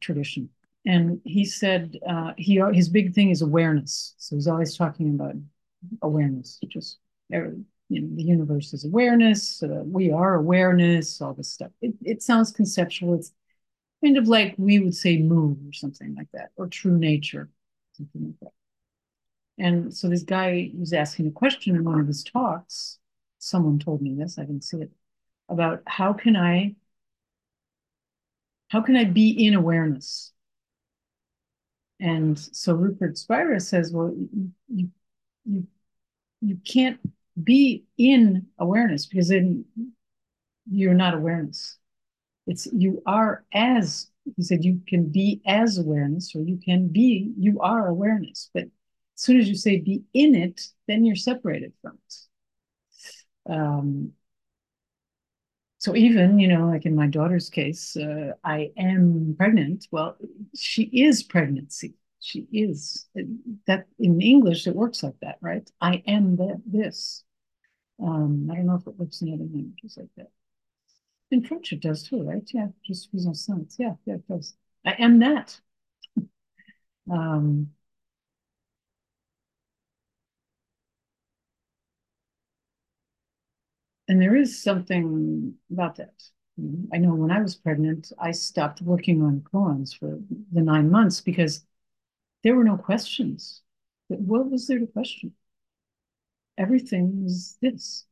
tradition. 0.00 0.48
And 0.84 1.20
he 1.24 1.44
said 1.44 1.96
uh, 2.08 2.32
he 2.36 2.60
his 2.72 2.88
big 2.88 3.14
thing 3.14 3.30
is 3.30 3.42
awareness. 3.42 4.14
So 4.18 4.36
he's 4.36 4.48
always 4.48 4.76
talking 4.76 5.10
about 5.10 5.34
awareness, 6.02 6.58
just 6.66 6.98
you 7.30 8.00
know, 8.00 8.08
the 8.16 8.22
universe 8.22 8.72
is 8.72 8.84
awareness. 8.84 9.62
Uh, 9.62 9.82
we 9.84 10.10
are 10.10 10.34
awareness. 10.34 11.20
All 11.20 11.34
this 11.34 11.52
stuff. 11.52 11.70
It, 11.80 11.94
it 12.02 12.22
sounds 12.22 12.50
conceptual. 12.50 13.14
It's 13.14 13.32
kind 14.04 14.16
of 14.16 14.28
like 14.28 14.54
we 14.58 14.80
would 14.80 14.94
say 14.94 15.18
moon 15.18 15.64
or 15.68 15.72
something 15.72 16.14
like 16.16 16.28
that, 16.32 16.50
or 16.56 16.66
true 16.66 16.98
nature, 16.98 17.50
something 17.96 18.24
like 18.24 18.40
that. 18.40 18.52
And 19.58 19.94
so 19.94 20.08
this 20.08 20.22
guy 20.22 20.70
was 20.78 20.92
asking 20.92 21.26
a 21.28 21.30
question 21.30 21.76
in 21.76 21.84
one 21.84 22.00
of 22.00 22.06
his 22.06 22.24
talks. 22.24 22.98
Someone 23.38 23.78
told 23.78 24.02
me 24.02 24.14
this, 24.14 24.38
I 24.38 24.42
didn't 24.42 24.64
see 24.64 24.78
it, 24.78 24.90
about 25.48 25.82
how 25.86 26.12
can 26.12 26.36
I 26.36 26.76
how 28.68 28.80
can 28.80 28.96
I 28.96 29.04
be 29.04 29.46
in 29.46 29.54
awareness? 29.54 30.32
And 32.00 32.38
so 32.38 32.74
Rupert 32.74 33.18
Spira 33.18 33.60
says, 33.60 33.92
well, 33.92 34.14
you, 34.68 34.90
you, 35.44 35.66
you 36.40 36.58
can't 36.64 36.98
be 37.44 37.84
in 37.98 38.46
awareness 38.58 39.06
because 39.06 39.28
then 39.28 39.64
you're 40.70 40.94
not 40.94 41.14
awareness. 41.14 41.78
It's 42.46 42.66
you 42.72 43.02
are 43.06 43.44
as 43.52 44.10
he 44.36 44.42
said 44.42 44.64
you 44.64 44.80
can 44.88 45.08
be 45.08 45.40
as 45.46 45.78
awareness 45.78 46.34
or 46.34 46.40
you 46.42 46.58
can 46.64 46.88
be 46.88 47.32
you 47.38 47.60
are 47.60 47.88
awareness 47.88 48.50
but 48.54 48.64
soon 49.22 49.38
as 49.40 49.48
you 49.48 49.54
say 49.54 49.78
be 49.78 50.04
in 50.14 50.34
it, 50.34 50.60
then 50.88 51.04
you're 51.04 51.16
separated 51.16 51.72
from 51.82 51.98
it. 52.06 52.14
Um, 53.52 54.12
so 55.78 55.96
even, 55.96 56.38
you 56.38 56.46
know, 56.46 56.66
like 56.68 56.86
in 56.86 56.94
my 56.94 57.08
daughter's 57.08 57.50
case, 57.50 57.96
uh, 57.96 58.32
I 58.44 58.70
am 58.76 59.34
pregnant. 59.36 59.88
Well, 59.90 60.16
she 60.54 60.84
is 60.84 61.24
pregnancy. 61.24 61.94
She 62.20 62.46
is 62.52 63.08
that 63.66 63.86
in 63.98 64.20
English 64.22 64.68
it 64.68 64.76
works 64.76 65.02
like 65.02 65.18
that, 65.22 65.38
right? 65.40 65.68
I 65.80 66.04
am 66.06 66.36
that 66.36 66.62
this. 66.64 67.24
Um, 68.02 68.48
I 68.52 68.56
don't 68.56 68.66
know 68.66 68.76
if 68.76 68.86
it 68.86 68.98
works 68.98 69.22
in 69.22 69.32
other 69.34 69.44
languages 69.44 69.96
like 69.98 70.10
that. 70.16 70.30
In 71.32 71.42
French 71.44 71.72
it 71.72 71.80
does 71.80 72.04
too, 72.04 72.22
right? 72.22 72.48
Yeah, 72.54 72.68
just 72.86 73.10
suis 73.10 73.26
enceinte. 73.26 73.74
Yeah, 73.78 73.94
yeah, 74.04 74.14
it 74.14 74.28
does. 74.28 74.54
I 74.86 74.92
am 74.92 75.18
that. 75.18 75.60
um, 77.10 77.70
And 84.08 84.20
there 84.20 84.36
is 84.36 84.62
something 84.62 85.54
about 85.72 85.96
that. 85.96 86.22
I 86.92 86.98
know 86.98 87.14
when 87.14 87.30
I 87.30 87.40
was 87.40 87.54
pregnant, 87.54 88.12
I 88.18 88.32
stopped 88.32 88.82
working 88.82 89.22
on 89.22 89.44
koans 89.52 89.96
for 89.98 90.18
the 90.52 90.60
nine 90.60 90.90
months 90.90 91.20
because 91.20 91.64
there 92.42 92.54
were 92.54 92.64
no 92.64 92.76
questions. 92.76 93.62
What 94.08 94.50
was 94.50 94.66
there 94.66 94.78
to 94.78 94.86
question? 94.86 95.32
Everything 96.58 97.24
was 97.24 97.56
this 97.62 98.04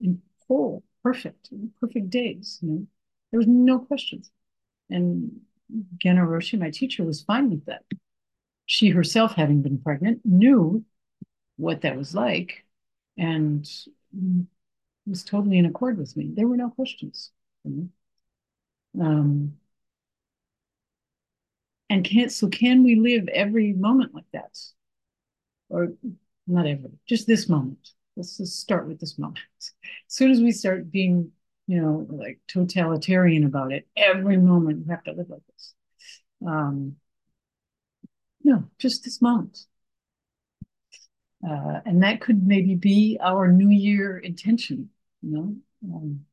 in 0.00 0.20
whole, 0.46 0.84
perfect, 1.02 1.50
perfect 1.80 2.10
days. 2.10 2.58
You 2.60 2.68
know, 2.68 2.86
there 3.30 3.38
was 3.38 3.46
no 3.48 3.78
questions. 3.78 4.30
And 4.90 5.40
Genno 5.96 6.26
Roshi, 6.26 6.58
my 6.58 6.70
teacher, 6.70 7.04
was 7.04 7.22
fine 7.22 7.50
with 7.50 7.64
that. 7.66 7.84
She 8.66 8.90
herself, 8.90 9.34
having 9.34 9.62
been 9.62 9.78
pregnant, 9.78 10.20
knew 10.24 10.84
what 11.56 11.80
that 11.82 11.96
was 11.96 12.14
like. 12.14 12.64
And 13.16 13.66
was 15.06 15.24
totally 15.24 15.58
in 15.58 15.66
accord 15.66 15.98
with 15.98 16.16
me. 16.16 16.32
There 16.34 16.48
were 16.48 16.56
no 16.56 16.70
questions. 16.70 17.30
Um, 19.00 19.56
and 21.88 22.04
can 22.04 22.28
so 22.30 22.48
can 22.48 22.82
we 22.82 22.96
live 22.96 23.28
every 23.28 23.72
moment 23.72 24.14
like 24.14 24.30
that? 24.32 24.58
Or 25.68 25.92
not 26.46 26.66
every, 26.66 26.90
just 27.06 27.26
this 27.26 27.48
moment. 27.48 27.90
Let's 28.16 28.38
just 28.38 28.60
start 28.60 28.86
with 28.88 28.98
this 29.00 29.18
moment. 29.18 29.40
As 29.58 29.72
soon 30.08 30.30
as 30.30 30.40
we 30.40 30.52
start 30.52 30.90
being, 30.90 31.32
you 31.66 31.80
know, 31.80 32.06
like 32.08 32.40
totalitarian 32.48 33.44
about 33.44 33.72
it, 33.72 33.86
every 33.96 34.38
moment 34.38 34.86
we 34.86 34.90
have 34.90 35.04
to 35.04 35.12
live 35.12 35.28
like 35.28 35.46
this. 35.52 35.74
Um, 36.46 36.96
no, 38.42 38.64
just 38.78 39.04
this 39.04 39.20
moment. 39.20 39.58
Uh, 41.46 41.80
and 41.84 42.02
that 42.02 42.20
could 42.20 42.46
maybe 42.46 42.74
be 42.74 43.18
our 43.20 43.52
New 43.52 43.70
Year 43.70 44.18
intention, 44.18 44.88
you 45.22 45.30
know, 45.30 45.56
um, 45.94 46.24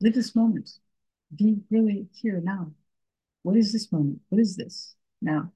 live 0.00 0.14
this 0.14 0.34
moment, 0.34 0.70
be 1.34 1.58
really 1.70 2.08
here 2.12 2.40
now. 2.42 2.72
What 3.42 3.56
is 3.56 3.72
this 3.72 3.92
moment? 3.92 4.20
What 4.28 4.40
is 4.40 4.56
this 4.56 4.94
now? 5.22 5.52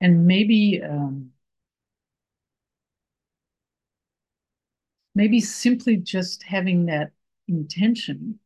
And 0.00 0.26
maybe 0.26 0.80
um, 0.82 1.32
maybe 5.14 5.40
simply 5.40 5.96
just 5.96 6.44
having 6.44 6.86
that 6.86 7.10
intention 7.48 8.38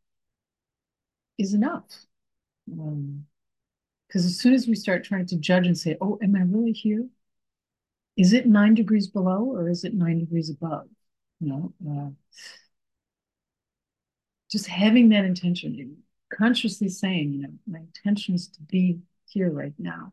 is 1.38 1.54
enough. 1.54 2.06
Um, 2.70 3.26
because 4.12 4.26
as 4.26 4.38
soon 4.38 4.52
as 4.52 4.68
we 4.68 4.74
start 4.74 5.04
trying 5.04 5.24
to 5.24 5.38
judge 5.38 5.66
and 5.66 5.78
say, 5.78 5.96
oh, 6.02 6.18
am 6.22 6.36
I 6.36 6.40
really 6.40 6.72
here? 6.72 7.06
Is 8.14 8.34
it 8.34 8.46
nine 8.46 8.74
degrees 8.74 9.08
below 9.08 9.44
or 9.44 9.70
is 9.70 9.84
it 9.84 9.94
nine 9.94 10.18
degrees 10.18 10.50
above? 10.50 10.86
You 11.40 11.48
know, 11.48 11.72
uh, 11.90 12.10
just 14.50 14.66
having 14.66 15.08
that 15.08 15.24
intention, 15.24 15.96
consciously 16.30 16.90
saying, 16.90 17.32
you 17.32 17.40
know, 17.40 17.54
my 17.66 17.78
intention 17.78 18.34
is 18.34 18.48
to 18.48 18.60
be 18.60 18.98
here 19.30 19.50
right 19.50 19.72
now, 19.78 20.12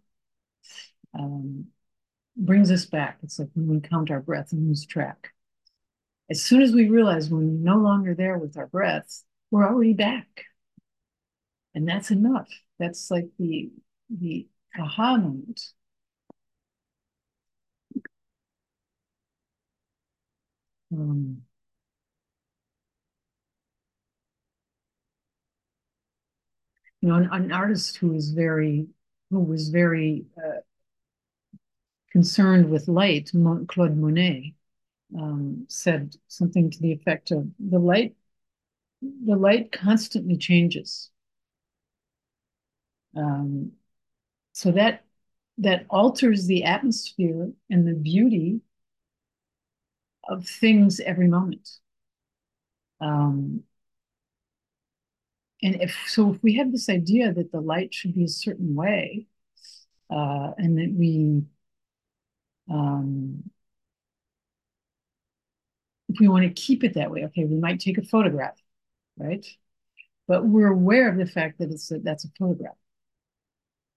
um, 1.13 1.65
brings 2.37 2.71
us 2.71 2.85
back. 2.85 3.19
It's 3.21 3.37
like 3.37 3.49
when 3.53 3.67
we 3.67 3.81
count 3.81 4.11
our 4.11 4.21
breath 4.21 4.53
and 4.53 4.65
lose 4.65 4.85
track. 4.85 5.33
As 6.29 6.41
soon 6.41 6.61
as 6.61 6.71
we 6.71 6.87
realize 6.87 7.29
we're 7.29 7.41
no 7.41 7.75
longer 7.75 8.15
there 8.15 8.37
with 8.37 8.55
our 8.55 8.67
breaths, 8.67 9.25
we're 9.51 9.67
already 9.67 9.93
back. 9.93 10.45
And 11.75 11.85
that's 11.85 12.11
enough. 12.11 12.47
That's 12.79 13.11
like 13.11 13.27
the 13.37 13.71
the. 14.09 14.47
Um, 20.91 21.43
you 27.01 27.09
know, 27.09 27.15
an, 27.15 27.29
an, 27.31 27.51
artist 27.51 27.97
who 27.97 28.13
is 28.13 28.31
very, 28.31 28.87
who 29.29 29.39
was 29.39 29.69
very 29.69 30.25
uh, 30.37 30.61
concerned 32.11 32.69
with 32.69 32.87
light, 32.87 33.31
Claude 33.67 33.97
Monet, 33.97 34.55
um, 35.17 35.65
said 35.69 36.15
something 36.27 36.69
to 36.71 36.79
the 36.79 36.91
effect 36.91 37.31
of 37.31 37.47
the 37.59 37.79
light, 37.79 38.15
the 39.01 39.35
light 39.35 39.71
constantly 39.71 40.37
changes. 40.37 41.11
Um, 43.15 43.73
so 44.59 44.73
that 44.73 45.05
that 45.57 45.85
alters 45.89 46.45
the 46.45 46.65
atmosphere 46.65 47.49
and 47.69 47.87
the 47.87 47.93
beauty 47.93 48.59
of 50.27 50.45
things 50.45 50.99
every 50.99 51.29
moment. 51.29 51.69
Um, 52.99 53.63
and 55.63 55.81
if 55.81 55.95
so, 56.07 56.33
if 56.33 56.43
we 56.43 56.55
have 56.55 56.73
this 56.73 56.89
idea 56.89 57.33
that 57.33 57.53
the 57.53 57.61
light 57.61 57.93
should 57.93 58.13
be 58.13 58.25
a 58.25 58.27
certain 58.27 58.75
way, 58.75 59.27
uh, 60.09 60.51
and 60.57 60.77
that 60.77 60.93
we, 60.93 61.43
um, 62.69 63.49
if 66.09 66.19
we 66.19 66.27
want 66.27 66.43
to 66.43 66.61
keep 66.61 66.83
it 66.83 66.95
that 66.95 67.11
way, 67.11 67.23
okay, 67.23 67.45
we 67.45 67.55
might 67.55 67.79
take 67.79 67.97
a 67.97 68.03
photograph, 68.03 68.57
right? 69.17 69.45
But 70.27 70.45
we're 70.45 70.67
aware 70.67 71.07
of 71.09 71.17
the 71.17 71.25
fact 71.25 71.59
that 71.59 71.71
it's 71.71 71.89
a, 71.91 71.99
that's 71.99 72.25
a 72.25 72.29
photograph. 72.37 72.75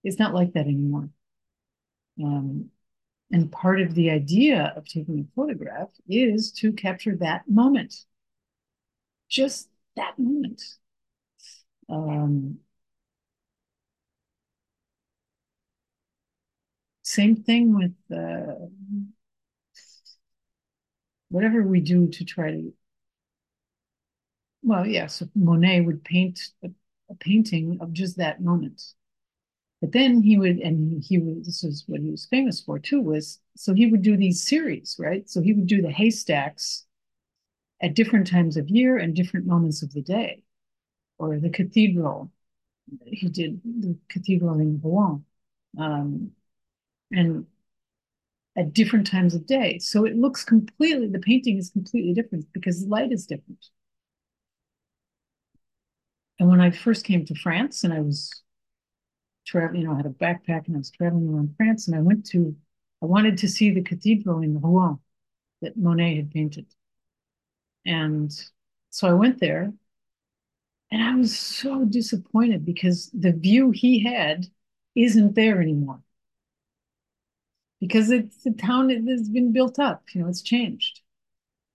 It's 0.04 0.18
not 0.18 0.34
like 0.34 0.52
that 0.54 0.66
anymore. 0.66 1.10
Um, 2.22 2.70
and 3.32 3.52
part 3.52 3.80
of 3.80 3.94
the 3.94 4.10
idea 4.10 4.72
of 4.76 4.86
taking 4.86 5.20
a 5.20 5.24
photograph 5.36 5.90
is 6.08 6.52
to 6.54 6.72
capture 6.72 7.16
that 7.18 7.48
moment, 7.48 8.06
just 9.28 9.68
that 9.96 10.18
moment. 10.18 10.62
Um, 11.88 12.58
same 17.02 17.36
thing 17.36 17.74
with 17.76 17.94
uh, 18.16 18.54
whatever 21.30 21.62
we 21.62 21.80
do 21.80 22.08
to 22.08 22.24
try 22.24 22.50
to. 22.50 22.72
Well, 24.62 24.86
yes, 24.86 24.94
yeah, 24.94 25.26
so 25.26 25.30
Monet 25.34 25.80
would 25.82 26.04
paint 26.04 26.40
a, 26.62 26.70
a 27.10 27.14
painting 27.16 27.78
of 27.80 27.92
just 27.92 28.16
that 28.16 28.40
moment. 28.40 28.82
But 29.82 29.90
then 29.90 30.22
he 30.22 30.38
would, 30.38 30.58
and 30.60 31.02
he 31.02 31.18
would, 31.18 31.44
this 31.44 31.64
is 31.64 31.82
what 31.88 32.00
he 32.00 32.10
was 32.10 32.24
famous 32.26 32.60
for 32.60 32.78
too, 32.78 33.02
was 33.02 33.40
so 33.56 33.74
he 33.74 33.86
would 33.86 34.02
do 34.02 34.16
these 34.16 34.46
series, 34.46 34.96
right? 34.98 35.28
So 35.28 35.42
he 35.42 35.52
would 35.52 35.66
do 35.66 35.82
the 35.82 35.90
haystacks 35.90 36.86
at 37.82 37.96
different 37.96 38.28
times 38.28 38.56
of 38.56 38.68
year 38.68 38.96
and 38.96 39.12
different 39.12 39.44
moments 39.44 39.82
of 39.82 39.92
the 39.92 40.00
day, 40.00 40.44
or 41.18 41.40
the 41.40 41.50
cathedral. 41.50 42.30
He 43.04 43.28
did 43.28 43.60
the 43.64 43.98
cathedral 44.08 44.60
in 44.60 44.80
Rouen, 44.80 45.24
um, 45.76 46.30
and 47.10 47.46
at 48.56 48.72
different 48.72 49.08
times 49.08 49.34
of 49.34 49.46
day. 49.46 49.80
So 49.80 50.04
it 50.04 50.14
looks 50.14 50.44
completely, 50.44 51.08
the 51.08 51.18
painting 51.18 51.58
is 51.58 51.70
completely 51.70 52.14
different 52.14 52.46
because 52.52 52.82
the 52.82 52.88
light 52.88 53.10
is 53.10 53.26
different. 53.26 53.66
And 56.38 56.48
when 56.48 56.60
I 56.60 56.70
first 56.70 57.04
came 57.04 57.24
to 57.26 57.34
France 57.34 57.82
and 57.82 57.92
I 57.92 58.00
was 58.00 58.42
traveling, 59.44 59.82
you 59.82 59.88
know, 59.88 59.94
I 59.94 59.96
had 59.98 60.06
a 60.06 60.10
backpack 60.10 60.66
and 60.66 60.76
I 60.76 60.78
was 60.78 60.90
traveling 60.90 61.28
around 61.28 61.54
France 61.56 61.88
and 61.88 61.96
I 61.96 62.00
went 62.00 62.26
to, 62.26 62.56
I 63.02 63.06
wanted 63.06 63.38
to 63.38 63.48
see 63.48 63.70
the 63.70 63.82
cathedral 63.82 64.40
in 64.42 64.60
Rouen 64.60 64.98
that 65.62 65.76
Monet 65.76 66.16
had 66.16 66.30
painted. 66.30 66.66
And 67.84 68.30
so 68.90 69.08
I 69.08 69.12
went 69.12 69.40
there 69.40 69.72
and 70.90 71.02
I 71.02 71.14
was 71.16 71.36
so 71.38 71.84
disappointed 71.84 72.64
because 72.66 73.10
the 73.14 73.32
view 73.32 73.70
he 73.70 74.04
had 74.04 74.46
isn't 74.94 75.34
there 75.34 75.60
anymore. 75.62 76.02
Because 77.80 78.10
it's 78.10 78.44
the 78.44 78.52
town 78.52 78.88
that 78.88 79.02
has 79.08 79.28
been 79.28 79.52
built 79.52 79.78
up, 79.78 80.04
you 80.14 80.22
know, 80.22 80.28
it's 80.28 80.42
changed. 80.42 81.00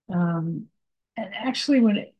Um, 0.08 0.66
and 1.16 1.34
actually, 1.34 1.80
when 1.80 1.96
it, 1.98 2.14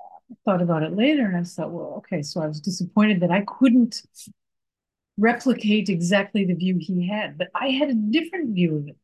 I 0.00 0.34
thought 0.44 0.62
about 0.62 0.82
it 0.82 0.94
later, 0.94 1.26
and 1.26 1.36
I 1.36 1.42
thought, 1.44 1.70
well, 1.70 1.94
okay, 1.98 2.22
so 2.22 2.42
I 2.42 2.46
was 2.46 2.60
disappointed 2.60 3.20
that 3.20 3.30
I 3.30 3.42
couldn't 3.42 4.02
replicate 5.16 5.88
exactly 5.88 6.44
the 6.44 6.54
view 6.54 6.78
he 6.80 7.08
had, 7.08 7.38
but 7.38 7.48
I 7.54 7.68
had 7.68 7.90
a 7.90 7.94
different 7.94 8.54
view 8.54 8.76
of 8.76 8.88
it. 8.88 8.96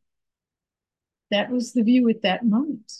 That 1.31 1.49
was 1.49 1.73
the 1.73 1.83
view 1.83 2.09
at 2.09 2.23
that 2.23 2.45
moment. 2.45 2.91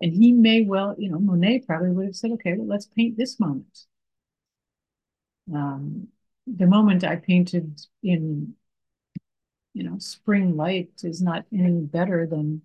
And 0.00 0.12
he 0.12 0.32
may 0.32 0.62
well, 0.62 0.94
you 0.98 1.10
know, 1.10 1.18
Monet 1.18 1.60
probably 1.60 1.90
would 1.90 2.06
have 2.06 2.16
said, 2.16 2.32
okay, 2.32 2.54
well, 2.54 2.66
let's 2.66 2.86
paint 2.86 3.16
this 3.16 3.38
moment. 3.40 3.86
Um, 5.54 6.08
the 6.46 6.66
moment 6.66 7.04
I 7.04 7.16
painted 7.16 7.80
in, 8.02 8.54
you 9.74 9.84
know, 9.84 9.98
spring 9.98 10.56
light 10.56 10.90
is 11.04 11.22
not 11.22 11.46
any 11.52 11.80
better 11.80 12.26
than 12.26 12.62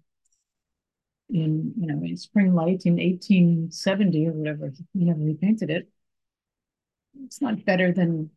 in, 1.30 1.74
you 1.78 1.88
know, 1.88 2.04
in 2.04 2.18
spring 2.18 2.54
light 2.54 2.86
in 2.86 3.00
1870 3.00 4.28
or 4.28 4.32
whatever, 4.32 4.74
whenever 4.94 5.20
he 5.22 5.34
painted 5.34 5.70
it. 5.70 5.90
It's 7.26 7.42
not 7.42 7.66
better 7.66 7.92
than 7.92 8.30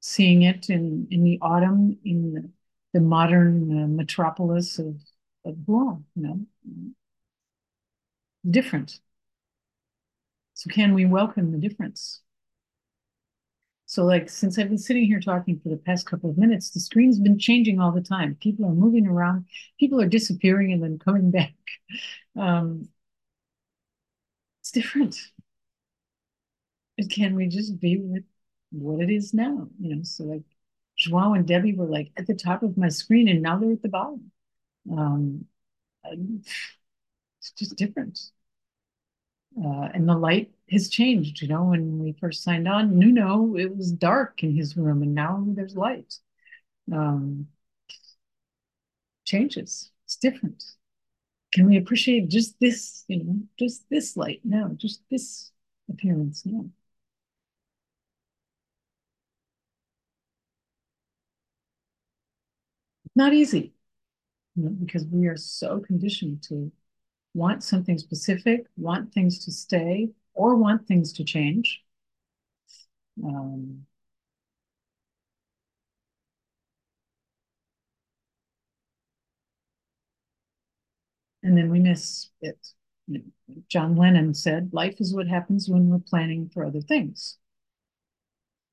seeing 0.00 0.42
it 0.42 0.70
in, 0.70 1.06
in 1.10 1.24
the 1.24 1.38
autumn 1.42 1.98
in 2.04 2.52
the, 2.92 3.00
modern 3.00 3.84
uh, 3.84 3.86
metropolis 3.86 4.78
of, 4.80 4.96
of 5.44 5.56
Rouen, 5.68 6.04
you 6.16 6.22
know, 6.22 6.40
different. 8.50 9.00
So 10.54 10.68
can 10.70 10.94
we 10.94 11.04
welcome 11.04 11.52
the 11.52 11.58
difference? 11.58 12.22
So 13.86 14.04
like, 14.04 14.28
since 14.28 14.58
I've 14.58 14.68
been 14.68 14.76
sitting 14.76 15.04
here 15.04 15.20
talking 15.20 15.60
for 15.60 15.70
the 15.70 15.76
past 15.78 16.04
couple 16.06 16.28
of 16.28 16.36
minutes, 16.36 16.70
the 16.70 16.80
screen's 16.80 17.18
been 17.18 17.38
changing 17.38 17.80
all 17.80 17.92
the 17.92 18.02
time. 18.02 18.36
People 18.40 18.66
are 18.66 18.74
moving 18.74 19.06
around, 19.06 19.46
people 19.80 20.00
are 20.00 20.06
disappearing 20.06 20.72
and 20.72 20.82
then 20.82 20.98
coming 20.98 21.30
back. 21.32 21.54
Um, 22.36 22.88
it's 24.60 24.72
different. 24.72 25.16
And 26.98 27.10
can 27.10 27.34
we 27.34 27.46
just 27.48 27.80
be 27.80 27.96
with 27.98 28.24
what 28.70 29.00
it 29.00 29.10
is 29.10 29.34
now, 29.34 29.68
you 29.80 29.94
know, 29.96 30.02
so 30.02 30.24
like 30.24 30.42
Joao 30.96 31.34
and 31.34 31.46
Debbie 31.46 31.74
were 31.74 31.86
like 31.86 32.10
at 32.16 32.26
the 32.26 32.34
top 32.34 32.62
of 32.62 32.76
my 32.78 32.88
screen, 32.88 33.28
and 33.28 33.42
now 33.42 33.58
they're 33.58 33.72
at 33.72 33.82
the 33.82 33.88
bottom. 33.88 34.30
Um, 34.90 35.46
it's 36.04 37.50
just 37.56 37.76
different. 37.76 38.18
Uh, 39.62 39.88
and 39.94 40.08
the 40.08 40.14
light 40.14 40.50
has 40.70 40.88
changed. 40.88 41.40
You 41.42 41.48
know, 41.48 41.64
when 41.64 41.98
we 41.98 42.12
first 42.12 42.42
signed 42.42 42.68
on, 42.68 42.98
Nuno, 42.98 43.56
it 43.56 43.76
was 43.76 43.90
dark 43.92 44.42
in 44.42 44.54
his 44.54 44.76
room, 44.76 45.02
and 45.02 45.14
now 45.14 45.44
there's 45.48 45.76
light. 45.76 46.14
Um, 46.92 47.48
changes. 49.24 49.90
It's 50.04 50.16
different. 50.16 50.64
Can 51.52 51.66
we 51.68 51.76
appreciate 51.78 52.28
just 52.28 52.58
this, 52.60 53.04
you 53.08 53.24
know, 53.24 53.36
just 53.58 53.88
this 53.90 54.16
light? 54.16 54.40
No, 54.44 54.70
just 54.76 55.02
this 55.10 55.52
appearance. 55.90 56.44
No. 56.46 56.70
Not 63.18 63.34
easy, 63.34 63.74
you 64.56 64.64
know, 64.64 64.70
because 64.70 65.06
we 65.06 65.26
are 65.28 65.36
so 65.36 65.80
conditioned 65.80 66.42
to 66.44 66.72
want 67.34 67.64
something 67.64 67.98
specific, 67.98 68.66
want 68.76 69.12
things 69.14 69.38
to 69.46 69.52
stay, 69.52 70.10
or 70.34 70.56
want 70.56 70.86
things 70.88 71.12
to 71.14 71.24
change. 71.24 71.84
Um, 73.22 73.86
and 81.42 81.56
then 81.56 81.70
we 81.70 81.80
miss 81.80 82.28
it. 82.40 82.58
You 83.06 83.18
know, 83.18 83.54
John 83.68 83.96
Lennon 83.96 84.34
said, 84.34 84.70
life 84.72 85.00
is 85.00 85.14
what 85.14 85.28
happens 85.28 85.68
when 85.68 85.88
we're 85.88 85.98
planning 85.98 86.48
for 86.52 86.64
other 86.64 86.80
things. 86.80 87.38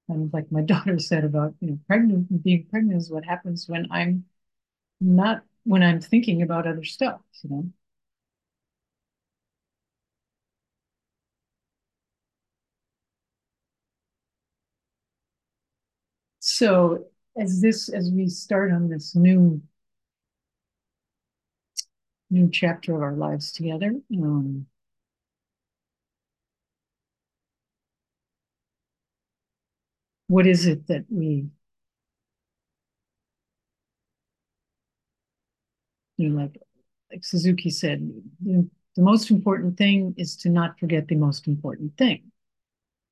And 0.10 0.32
like 0.34 0.52
my 0.52 0.62
daughter 0.74 0.98
said 1.00 1.24
about, 1.24 1.54
you 1.60 1.70
know, 1.70 1.80
pregnant, 1.88 2.44
being 2.44 2.66
pregnant 2.66 2.98
is 3.02 3.12
what 3.12 3.26
happens 3.26 3.68
when 3.70 3.88
I'm 3.92 4.26
not, 5.00 5.44
when 5.64 5.84
I'm 5.84 6.02
thinking 6.02 6.42
about 6.42 6.68
other 6.68 6.84
stuff, 6.84 7.22
you 7.44 7.50
know. 7.50 7.70
So 16.40 17.08
as 17.38 17.62
this, 17.62 17.90
as 17.90 18.12
we 18.12 18.28
start 18.30 18.72
on 18.72 18.90
this 18.90 19.16
new 19.16 19.62
new 22.30 22.48
chapter 22.52 22.96
of 22.96 23.02
our 23.02 23.16
lives 23.16 23.52
together. 23.52 23.96
Um, 24.14 24.68
what 30.28 30.48
is 30.48 30.66
it 30.66 30.88
that 30.88 31.06
we, 31.10 31.48
you 36.18 36.30
know, 36.30 36.42
like 36.44 36.58
like 37.12 37.24
Suzuki 37.24 37.70
said, 37.70 38.10
the, 38.44 38.68
the 38.96 39.02
most 39.02 39.32
important 39.32 39.78
thing 39.78 40.16
is 40.18 40.36
to 40.38 40.50
not 40.50 40.80
forget 40.80 41.08
the 41.08 41.16
most 41.16 41.48
important 41.48 41.98
thing. 41.98 42.32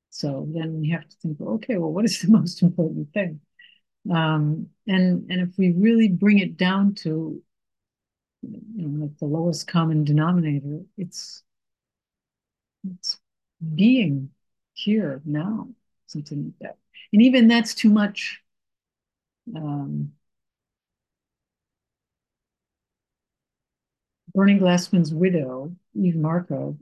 So 0.10 0.48
then 0.54 0.80
we 0.82 0.89
have 0.92 1.08
to 1.08 1.16
think, 1.22 1.42
okay, 1.42 1.78
well, 1.78 1.92
what 1.92 2.06
is 2.06 2.20
the 2.22 2.32
most 2.39 2.62
important 2.62 3.13
thing? 3.13 3.42
Um, 4.12 4.70
and 4.88 5.30
and 5.32 5.42
if 5.42 5.58
we 5.58 5.74
really 5.74 6.10
bring 6.10 6.39
it 6.39 6.58
down 6.58 6.96
to 6.98 7.42
you 8.42 8.62
know, 8.88 9.06
like 9.06 9.18
the 9.18 9.26
lowest 9.26 9.68
common 9.68 10.04
denominator, 10.04 10.82
it's 10.98 11.44
it's 12.89 13.20
being 13.76 14.30
here 14.74 15.22
now, 15.26 15.68
something 16.08 16.46
like 16.46 16.60
that. 16.60 16.78
And 17.12 17.22
even 17.22 17.48
that's 17.48 17.74
too 17.74 17.89
much. 17.89 18.42
Um, 19.56 20.13
Bernie 24.34 24.60
Glassman's 24.60 25.13
widow, 25.13 25.76
Eve 25.93 26.15
Marko, 26.15 26.78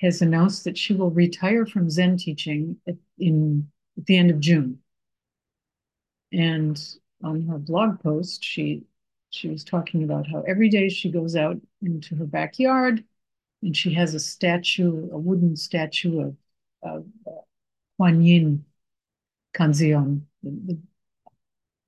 has 0.00 0.22
announced 0.22 0.64
that 0.64 0.76
she 0.76 0.92
will 0.92 1.10
retire 1.10 1.66
from 1.66 1.88
Zen 1.88 2.16
teaching 2.16 2.76
at, 2.86 2.96
in 3.18 3.70
at 3.96 4.06
the 4.06 4.18
end 4.18 4.30
of 4.30 4.40
June. 4.40 4.80
And 6.32 6.80
on 7.22 7.46
her 7.46 7.58
blog 7.58 8.00
post, 8.02 8.42
she 8.42 8.84
she 9.30 9.48
was 9.48 9.64
talking 9.64 10.04
about 10.04 10.28
how 10.28 10.42
every 10.42 10.68
day 10.68 10.88
she 10.88 11.10
goes 11.10 11.34
out 11.34 11.60
into 11.82 12.14
her 12.14 12.24
backyard 12.24 13.04
and 13.62 13.76
she 13.76 13.92
has 13.94 14.14
a 14.14 14.20
statue, 14.20 15.08
a 15.10 15.18
wooden 15.18 15.56
statue 15.56 16.20
of, 16.20 16.36
of 16.82 17.06
uh, 17.26 17.40
Kuan 17.96 18.22
Yin 18.22 18.64
Kanzeon, 19.56 20.22
the, 20.42 20.50
the, 20.50 20.78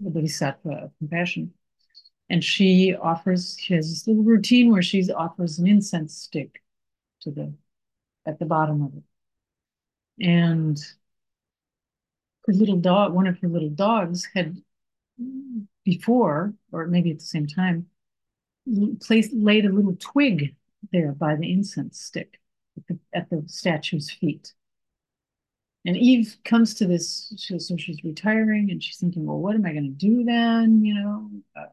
the 0.01 0.11
Bodhisattva 0.11 0.71
of 0.71 0.91
compassion. 0.99 1.53
And 2.29 2.43
she 2.43 2.95
offers, 3.01 3.57
she 3.59 3.75
has 3.75 3.89
this 3.89 4.07
little 4.07 4.25
routine 4.25 4.73
where 4.73 4.83
she 4.83 5.11
offers 5.13 5.59
an 5.59 5.67
incense 5.67 6.17
stick 6.17 6.63
to 7.23 7.31
the, 7.31 7.55
at 8.27 8.39
the 8.39 8.47
bottom 8.47 8.83
of 8.83 8.93
it. 8.97 10.27
And 10.27 10.79
her 12.47 12.53
little 12.53 12.77
dog, 12.77 13.13
one 13.13 13.27
of 13.27 13.39
her 13.41 13.49
little 13.49 13.71
dogs 13.71 14.29
had 14.35 14.57
before, 15.85 16.55
or 16.73 16.87
maybe 16.87 17.11
at 17.11 17.19
the 17.19 17.25
same 17.25 17.47
time, 17.47 17.87
placed 19.01 19.33
laid 19.33 19.65
a 19.65 19.73
little 19.73 19.97
twig 19.99 20.57
there 20.93 21.13
by 21.13 21.37
the 21.37 21.53
incense 21.53 22.01
stick 22.01 22.41
at 22.77 22.87
the, 22.89 22.99
at 23.15 23.31
the 23.31 23.45
statue's 23.47 24.11
feet. 24.11 24.53
And 25.85 25.97
Eve 25.97 26.37
comes 26.45 26.75
to 26.75 26.87
this, 26.87 27.33
so 27.37 27.77
she's 27.77 28.03
retiring 28.03 28.73
and 28.73 28.83
she's 28.83 28.97
thinking, 28.97 29.25
well, 29.25 29.39
what 29.39 29.55
am 29.55 29.65
I 29.65 29.73
going 29.73 29.85
to 29.85 30.07
do 30.07 30.25
then? 30.25 30.85
You 30.85 30.95
know, 30.95 31.31
uh, 31.57 31.67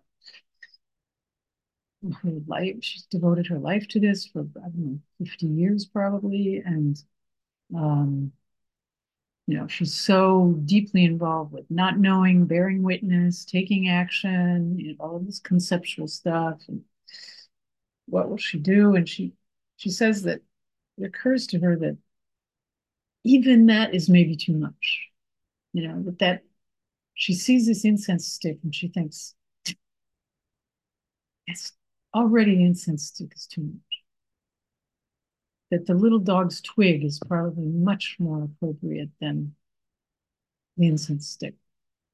her 2.11 2.31
life, 2.47 2.75
she's 2.81 3.03
devoted 3.03 3.47
her 3.47 3.59
life 3.59 3.87
to 3.89 3.99
this 3.99 4.25
for, 4.27 4.41
I 4.57 4.69
don't 4.69 4.77
know, 4.77 4.99
50 5.19 5.47
years 5.47 5.85
probably. 5.85 6.61
And 6.65 7.01
um, 7.75 8.33
you 9.47 9.57
know, 9.57 9.67
she's 9.67 9.93
so 9.93 10.57
deeply 10.65 11.03
involved 11.03 11.51
with 11.51 11.65
not 11.69 11.99
knowing, 11.99 12.45
bearing 12.45 12.81
witness, 12.81 13.43
taking 13.43 13.89
action, 13.89 14.79
you 14.79 14.89
know, 14.89 14.95
all 14.99 15.17
of 15.17 15.25
this 15.25 15.39
conceptual 15.39 16.07
stuff. 16.07 16.61
And 16.69 16.83
what 18.05 18.29
will 18.29 18.37
she 18.37 18.59
do? 18.59 18.95
And 18.95 19.07
she 19.07 19.33
she 19.77 19.89
says 19.89 20.23
that 20.23 20.41
it 20.97 21.03
occurs 21.05 21.47
to 21.47 21.59
her 21.59 21.75
that 21.77 21.97
even 23.23 23.65
that 23.67 23.93
is 23.93 24.09
maybe 24.09 24.35
too 24.35 24.53
much. 24.53 25.09
You 25.73 25.87
know, 25.87 26.03
that 26.03 26.19
that 26.19 26.43
she 27.15 27.33
sees 27.33 27.67
this 27.67 27.85
incense 27.85 28.27
stick 28.27 28.59
and 28.63 28.73
she 28.73 28.87
thinks, 28.87 29.35
it's 31.47 31.73
already 32.13 32.73
stick 32.97 33.33
is 33.35 33.47
too 33.47 33.61
much 33.61 34.03
that 35.73 35.87
the 35.87 35.95
little 35.95 36.19
dog's 36.19 36.61
twig 36.61 37.03
is 37.03 37.19
probably 37.27 37.65
much 37.65 38.15
more 38.19 38.43
appropriate 38.43 39.09
than 39.19 39.55
the 40.77 40.85
incense 40.85 41.27
stick. 41.27 41.55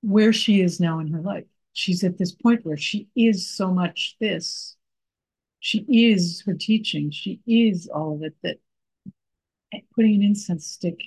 Where 0.01 0.31
she 0.31 0.62
is 0.62 0.79
now 0.79 0.99
in 0.99 1.07
her 1.12 1.19
life, 1.19 1.43
she's 1.73 2.05
at 2.05 2.17
this 2.17 2.31
point 2.31 2.65
where 2.65 2.77
she 2.77 3.09
is 3.17 3.49
so 3.49 3.73
much 3.73 4.15
this. 4.21 4.77
She 5.59 5.85
is 5.89 6.41
her 6.45 6.53
teaching. 6.53 7.12
She 7.12 7.41
is 7.45 7.89
all 7.93 8.15
of 8.15 8.23
it 8.23 8.35
that 8.43 8.59
putting 9.93 10.15
an 10.15 10.23
incense 10.23 10.65
stick 10.65 11.01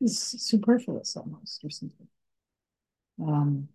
is 0.00 0.16
superfluous 0.16 1.16
almost 1.16 1.64
or 1.64 1.70
something. 1.70 2.06
Um, 3.20 3.68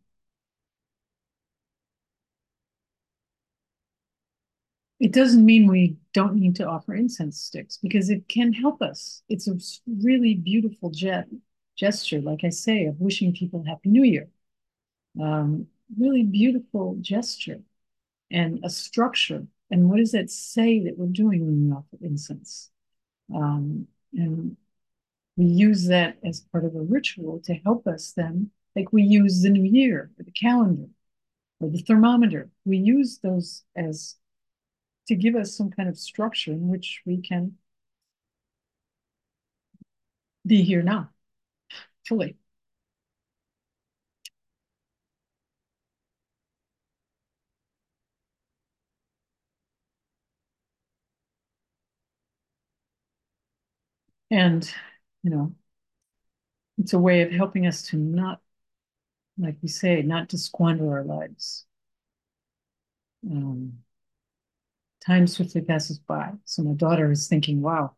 It 5.02 5.14
doesn't 5.14 5.44
mean 5.44 5.66
we 5.66 5.98
don't 6.14 6.36
need 6.36 6.56
to 6.58 6.68
offer 6.68 6.94
incense 6.94 7.40
sticks 7.40 7.78
because 7.78 8.12
it 8.12 8.28
can 8.28 8.54
help 8.54 8.84
us. 8.84 9.24
It's 9.28 9.48
a 9.48 9.58
really 9.88 10.36
beautiful 10.36 10.92
jet 10.92 11.26
gesture, 11.76 12.22
like 12.22 12.44
I 12.44 12.50
say, 12.50 12.86
of 12.86 13.02
wishing 13.02 13.34
people 13.34 13.64
Happy 13.64 13.90
New 13.90 14.04
Year. 14.04 14.30
Um, 15.20 15.66
really 15.98 16.22
beautiful 16.22 16.98
gesture 17.02 17.62
and 18.30 18.60
a 18.64 18.70
structure. 18.70 19.48
And 19.72 19.90
what 19.90 19.98
does 19.98 20.12
that 20.12 20.30
say 20.30 20.84
that 20.84 21.00
we're 21.00 21.08
doing 21.08 21.48
when 21.48 21.66
we 21.66 21.76
offer 21.76 21.98
incense? 22.00 22.70
Um, 23.34 23.88
and 24.14 24.56
we 25.36 25.46
use 25.46 25.88
that 25.88 26.18
as 26.24 26.42
part 26.52 26.64
of 26.64 26.76
a 26.76 26.82
ritual 26.82 27.42
to 27.46 27.56
help 27.56 27.88
us 27.88 28.14
then, 28.16 28.52
like 28.76 28.94
we 28.94 29.02
use 29.02 29.42
the 29.42 29.50
new 29.50 29.64
year 29.64 30.12
or 30.20 30.24
the 30.24 30.32
calendar 30.32 30.90
or 31.60 31.70
the 31.72 31.80
thermometer. 31.80 32.52
We 32.66 32.78
use 32.78 33.18
those 33.24 33.64
as 33.76 34.18
to 35.08 35.16
give 35.16 35.36
us 35.36 35.56
some 35.56 35.70
kind 35.72 35.90
of 35.90 35.98
structure 35.98 36.52
in 36.52 36.70
which 36.70 37.02
we 37.06 37.18
can 37.22 37.58
be 40.46 40.64
here 40.64 40.82
now 40.84 41.10
fully. 42.08 42.38
And, 54.30 54.72
you 55.24 55.30
know, 55.30 55.56
it's 56.78 56.94
a 56.94 57.00
way 57.00 57.22
of 57.22 57.32
helping 57.32 57.68
us 57.68 57.84
to 57.84 57.98
not, 57.98 58.42
like 59.38 59.58
we 59.62 59.70
say, 59.70 60.02
not 60.04 60.30
to 60.30 60.38
squander 60.38 60.92
our 60.92 61.04
lives. 61.04 61.66
Um, 63.30 63.84
time 65.06 65.28
swiftly 65.28 65.62
passes 65.62 66.00
by. 66.00 66.34
So 66.46 66.64
my 66.64 66.74
daughter 66.74 67.12
is 67.12 67.28
thinking, 67.28 67.62
wow, 67.62 67.96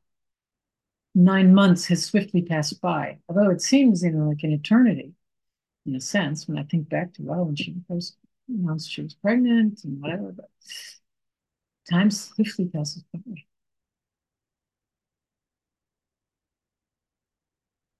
nine 1.15 1.53
months 1.53 1.85
has 1.87 2.05
swiftly 2.05 2.41
passed 2.41 2.81
by. 2.81 3.19
Although 3.29 3.49
it 3.51 3.61
seems, 3.61 4.03
you 4.03 4.11
know, 4.11 4.29
like 4.29 4.43
an 4.43 4.51
eternity 4.51 5.13
in 5.85 5.95
a 5.95 6.01
sense, 6.01 6.47
when 6.47 6.57
I 6.59 6.63
think 6.63 6.89
back 6.89 7.13
to, 7.15 7.23
wow, 7.23 7.43
when 7.43 7.55
she 7.57 7.75
first 7.87 8.17
announced 8.49 8.91
she 8.91 9.03
was 9.03 9.15
pregnant 9.15 9.83
and 9.85 10.01
whatever, 10.01 10.33
but 10.33 10.49
time 11.89 12.11
swiftly 12.11 12.65
passes 12.67 13.03
by. 13.13 13.19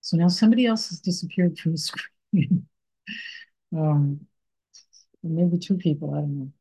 So 0.01 0.17
now 0.17 0.27
somebody 0.27 0.65
else 0.67 0.89
has 0.89 0.99
disappeared 0.99 1.57
from 1.57 1.71
the 1.73 1.77
screen. 1.79 2.67
um, 3.75 4.27
maybe 5.23 5.57
two 5.57 5.77
people, 5.77 6.13
I 6.13 6.19
don't 6.19 6.37
know. 6.39 6.51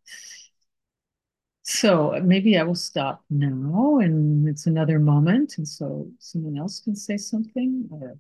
So 1.65 2.21
maybe 2.23 2.59
I 2.59 2.65
will 2.65 2.75
stop 2.75 3.25
now 3.31 3.99
and 3.99 4.49
it's 4.49 4.67
another 4.67 4.99
moment. 4.99 5.59
And 5.59 5.67
so 5.67 6.11
someone 6.19 6.59
else 6.59 6.81
can 6.81 6.97
say 6.97 7.17
something 7.17 7.89
or 7.91 8.19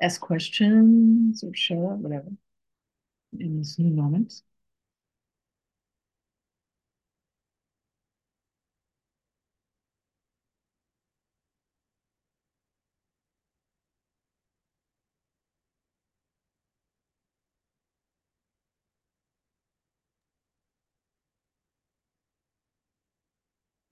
ask 0.00 0.20
questions 0.20 1.42
or 1.42 1.54
share 1.54 1.78
whatever 1.78 2.28
in 3.38 3.58
this 3.58 3.78
new 3.78 3.90
moment. 3.90 4.42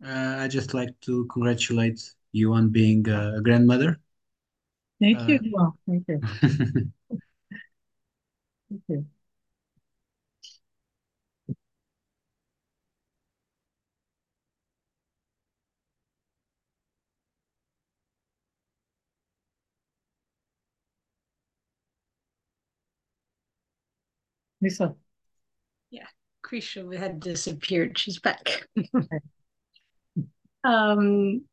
Uh, 0.07 0.37
I 0.38 0.47
just 0.49 0.73
like 0.73 0.99
to 1.01 1.25
congratulate 1.27 2.01
you 2.31 2.53
on 2.53 2.69
being 2.71 3.09
a 3.09 3.40
grandmother. 3.42 3.99
Thank 5.01 5.27
you. 5.27 5.40
Uh, 5.42 5.49
well, 5.53 5.79
thank 5.87 6.05
you. 6.09 6.21
thank 8.69 8.83
you. 8.88 9.07
Lisa. 24.61 24.95
Yeah, 25.90 26.07
Krisha 26.45 26.97
had 26.97 27.21
disappeared. 27.21 27.99
She's 27.99 28.19
back. 28.21 28.69
um, 30.66 31.44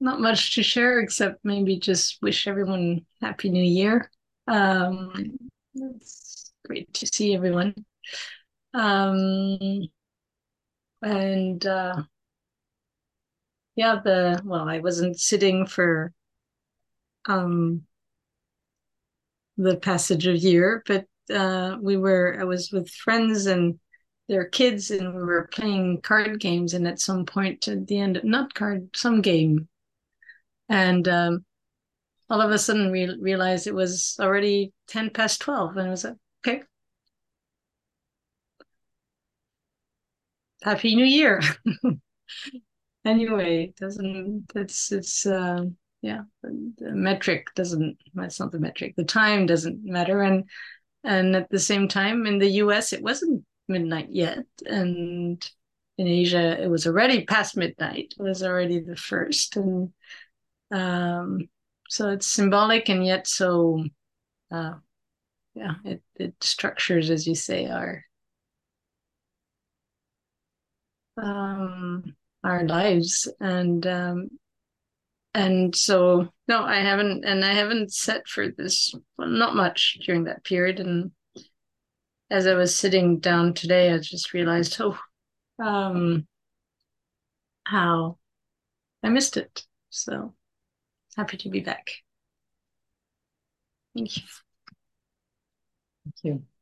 not 0.00 0.20
much 0.20 0.54
to 0.54 0.62
share 0.62 1.00
except 1.00 1.44
maybe 1.44 1.78
just 1.78 2.18
wish 2.22 2.46
everyone 2.48 3.06
happy 3.20 3.50
new 3.50 3.62
year. 3.62 4.10
Um, 4.48 5.38
it's 5.74 6.52
great 6.66 6.92
to 6.94 7.06
see 7.06 7.34
everyone. 7.34 7.74
Um, 8.74 9.88
and 11.02 11.64
uh, 11.66 12.02
yeah, 13.76 14.00
the 14.02 14.40
well, 14.44 14.68
I 14.68 14.78
wasn't 14.80 15.18
sitting 15.18 15.66
for 15.66 16.12
um 17.28 17.82
the 19.56 19.76
passage 19.76 20.26
of 20.26 20.36
year, 20.36 20.82
but 20.86 21.06
uh, 21.32 21.76
we 21.80 21.96
were 21.96 22.38
I 22.40 22.44
was 22.44 22.70
with 22.72 22.88
friends 22.90 23.46
and 23.46 23.78
their 24.30 24.44
kids 24.44 24.92
and 24.92 25.12
we 25.12 25.22
were 25.24 25.48
playing 25.52 26.00
card 26.02 26.38
games 26.38 26.72
and 26.72 26.86
at 26.86 27.00
some 27.00 27.26
point 27.26 27.66
at 27.66 27.88
the 27.88 27.98
end 27.98 28.20
not 28.22 28.54
card 28.54 28.88
some 28.94 29.20
game. 29.20 29.68
And 30.68 31.08
um, 31.08 31.44
all 32.30 32.40
of 32.40 32.52
a 32.52 32.58
sudden 32.58 32.92
we 32.92 33.12
realized 33.18 33.66
it 33.66 33.74
was 33.74 34.16
already 34.20 34.72
10 34.86 35.10
past 35.10 35.40
12 35.40 35.76
and 35.76 35.88
I 35.88 35.90
was 35.90 36.04
like 36.04 36.14
okay. 36.46 36.62
Happy 40.62 40.94
new 40.94 41.04
year. 41.04 41.42
Anyway 43.02 43.64
it 43.64 43.76
doesn't 43.76 44.44
it's 44.54 44.92
it's 44.92 45.24
uh, 45.24 45.64
yeah 46.02 46.20
the, 46.42 46.72
the 46.76 46.92
metric 46.92 47.46
doesn't 47.56 47.96
that's 48.12 48.38
not 48.38 48.52
the 48.52 48.60
metric 48.60 48.94
the 48.94 49.04
time 49.04 49.46
doesn't 49.46 49.82
matter. 49.82 50.20
And 50.22 50.44
and 51.02 51.34
at 51.34 51.48
the 51.48 51.58
same 51.58 51.88
time 51.88 52.26
in 52.26 52.38
the 52.38 52.48
us 52.50 52.92
it 52.92 53.02
wasn't 53.02 53.42
midnight 53.70 54.08
yet 54.10 54.44
and 54.66 55.50
in 55.96 56.06
asia 56.06 56.62
it 56.62 56.68
was 56.68 56.86
already 56.86 57.24
past 57.24 57.56
midnight. 57.56 58.14
It 58.18 58.22
was 58.22 58.42
already 58.42 58.80
the 58.80 58.96
first 58.96 59.56
and 59.56 59.92
um 60.70 61.48
so 61.88 62.10
it's 62.10 62.26
symbolic 62.26 62.88
and 62.88 63.04
yet 63.04 63.26
so 63.26 63.84
uh 64.52 64.74
yeah 65.54 65.74
it, 65.84 66.02
it 66.16 66.34
structures 66.42 67.10
as 67.10 67.26
you 67.26 67.34
say 67.34 67.66
our 67.68 68.04
um 71.16 72.14
our 72.44 72.66
lives. 72.66 73.28
And 73.40 73.86
um 73.86 74.28
and 75.34 75.76
so 75.76 76.28
no 76.48 76.64
i 76.64 76.80
haven't 76.80 77.24
and 77.24 77.44
i 77.44 77.52
haven't 77.52 77.92
set 77.92 78.26
for 78.26 78.48
this 78.48 78.92
well, 79.16 79.28
not 79.28 79.54
much 79.54 79.98
during 80.04 80.24
that 80.24 80.42
period 80.44 80.80
and 80.80 81.12
as 82.30 82.46
i 82.46 82.54
was 82.54 82.76
sitting 82.76 83.18
down 83.18 83.54
today 83.54 83.92
i 83.92 83.98
just 83.98 84.32
realized 84.32 84.76
oh 84.80 84.98
um 85.62 86.26
how 87.64 88.18
i 89.02 89.08
missed 89.08 89.36
it. 89.36 89.64
So 89.90 90.34
happy 91.16 91.36
to 91.38 91.48
be 91.48 91.60
back. 91.60 91.90
Thank 93.94 94.16
you. 94.16 94.22
Thank 96.04 96.14
you 96.24 96.59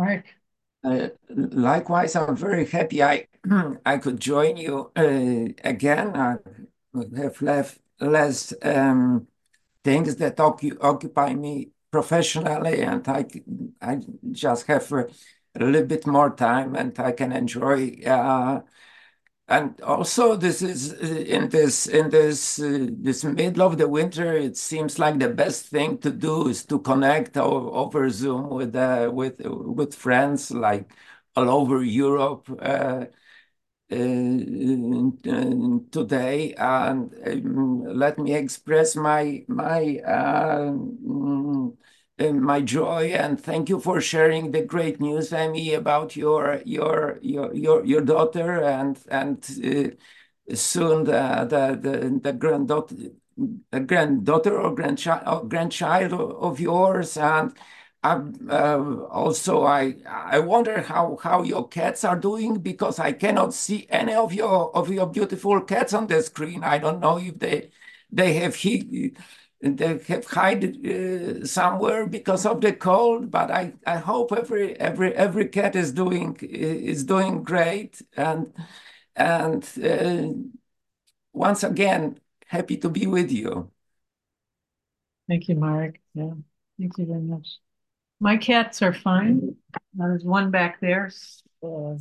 Mark. 0.00 0.24
Uh, 0.82 1.08
likewise, 1.28 2.16
I'm 2.16 2.36
very 2.36 2.66
happy 2.66 3.02
I 3.02 3.26
I 3.84 3.98
could 3.98 4.18
join 4.18 4.56
you 4.56 4.90
uh, 4.96 5.52
again. 5.62 6.16
I 6.16 6.36
have 7.16 7.42
left 7.42 7.80
less 8.00 8.54
um, 8.62 9.26
things 9.84 10.16
that 10.16 10.40
occupy 10.40 11.34
me 11.34 11.70
professionally, 11.90 12.80
and 12.80 13.06
I 13.06 13.26
I 13.82 14.00
just 14.30 14.66
have 14.68 14.90
a, 14.92 15.06
a, 15.54 15.64
little 15.64 15.86
bit 15.86 16.06
more 16.06 16.30
time, 16.34 16.74
and 16.76 16.98
I 16.98 17.12
can 17.12 17.32
enjoy 17.32 18.00
uh, 18.06 18.60
and 19.50 19.80
also 19.82 20.36
this 20.36 20.62
is 20.62 20.94
uh, 20.94 21.06
in 21.06 21.48
this 21.50 21.86
in 21.86 22.10
this 22.10 22.60
uh, 22.60 22.86
this 22.90 23.24
middle 23.24 23.62
of 23.66 23.78
the 23.78 23.88
winter 23.88 24.32
it 24.36 24.56
seems 24.56 24.98
like 24.98 25.18
the 25.18 25.28
best 25.28 25.66
thing 25.66 25.98
to 25.98 26.10
do 26.12 26.48
is 26.48 26.64
to 26.66 26.78
connect 26.80 27.36
over 27.36 28.08
zoom 28.10 28.48
with 28.50 28.76
uh, 28.76 29.10
with 29.12 29.40
with 29.44 29.94
friends 29.94 30.50
like 30.52 30.92
all 31.36 31.50
over 31.50 31.82
europe 31.82 32.48
uh, 32.62 33.06
uh, 33.90 33.96
today. 35.90 36.54
And 36.56 37.14
um, 37.26 37.84
let 37.84 38.18
me 38.18 38.34
express 38.34 38.96
my 38.96 39.44
my 39.48 39.98
uh, 40.06 40.72
my 42.20 42.60
joy 42.60 43.12
and 43.14 43.40
thank 43.40 43.68
you 43.68 43.80
for 43.80 44.00
sharing 44.00 44.52
the 44.52 44.62
great 44.62 45.00
news, 45.00 45.32
Amy, 45.32 45.74
about 45.74 46.16
your 46.16 46.62
your 46.66 47.18
your 47.22 47.54
your, 47.54 47.84
your 47.84 48.00
daughter 48.02 48.62
and 48.62 48.98
and 49.10 49.38
uh, 49.64 50.54
soon 50.54 51.04
the 51.04 51.46
the 51.48 51.78
the, 51.80 52.20
the 52.22 52.32
granddaughter 52.32 52.96
granddaughter 53.86 54.60
or 54.60 54.74
grandchild 54.74 55.22
or 55.26 55.48
grandchild 55.48 56.12
of 56.12 56.60
yours 56.60 57.16
and 57.16 57.54
uh, 58.02 59.04
also 59.10 59.64
I 59.64 59.96
I 60.06 60.38
wonder 60.40 60.80
how 60.82 61.18
how 61.22 61.42
your 61.42 61.68
cats 61.68 62.04
are 62.04 62.18
doing 62.18 62.60
because 62.60 62.98
I 62.98 63.12
cannot 63.12 63.54
see 63.54 63.86
any 63.90 64.14
of 64.14 64.32
your 64.32 64.74
of 64.76 64.90
your 64.90 65.06
beautiful 65.06 65.60
cats 65.62 65.92
on 65.94 66.06
the 66.06 66.22
screen. 66.22 66.64
I 66.64 66.78
don't 66.78 67.00
know 67.00 67.18
if 67.18 67.38
they 67.38 67.70
they 68.10 68.34
have 68.34 68.54
he 68.56 69.14
they 69.62 69.98
have 70.08 70.26
hide 70.26 70.64
uh, 70.86 71.44
somewhere 71.44 72.06
because 72.06 72.46
of 72.46 72.60
the 72.60 72.72
cold 72.72 73.30
but 73.30 73.50
i 73.50 73.72
i 73.86 73.98
hope 73.98 74.32
every 74.32 74.74
every 74.80 75.14
every 75.14 75.46
cat 75.46 75.76
is 75.76 75.92
doing 75.92 76.36
is 76.42 77.04
doing 77.04 77.42
great 77.42 78.00
and 78.16 78.52
and 79.16 79.68
uh, 79.84 80.32
once 81.32 81.62
again 81.62 82.18
happy 82.50 82.76
to 82.76 82.88
be 82.88 83.06
with 83.06 83.30
you. 83.30 83.70
Thank 85.28 85.48
you, 85.48 85.54
Mark. 85.54 85.98
Yeah, 86.14 86.32
thank 86.78 86.98
you 86.98 87.06
very 87.06 87.20
much. 87.20 87.58
My 88.18 88.36
cats 88.36 88.82
are 88.82 88.92
fine. 88.92 89.56
There's 89.94 90.24
one 90.24 90.50
back 90.50 90.80
there 90.80 91.10
uh, 91.64 91.94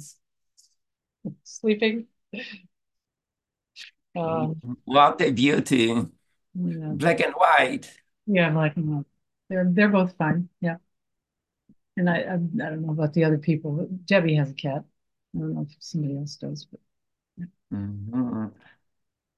sleeping. 1.44 2.08
Um, 4.16 4.60
what 4.86 5.22
a 5.22 5.32
beauty. 5.32 5.96
Yeah. 6.54 6.92
Black 6.94 7.20
and 7.22 7.34
white. 7.34 7.92
Yeah, 8.26 8.50
black 8.52 8.76
and 8.78 8.96
white. 8.96 9.06
They're 9.50 9.68
they're 9.70 9.90
both 9.90 10.16
fine. 10.18 10.50
Yeah. 10.62 10.78
And 11.98 12.10
I, 12.10 12.18
I, 12.22 12.34
I 12.34 12.36
don't 12.36 12.82
know 12.82 12.92
about 12.92 13.14
the 13.14 13.26
other 13.26 13.38
people. 13.38 13.88
Debbie 14.06 14.36
has 14.36 14.52
a 14.52 14.54
cat. 14.54 14.86
I 15.36 15.40
don't 15.40 15.54
know 15.54 15.68
if 15.70 15.76
somebody 15.80 16.18
else 16.18 16.36
does, 16.36 16.66
but. 16.66 16.80
Yeah. 17.38 17.46
Mm 17.72 18.10
-hmm. 18.12 18.52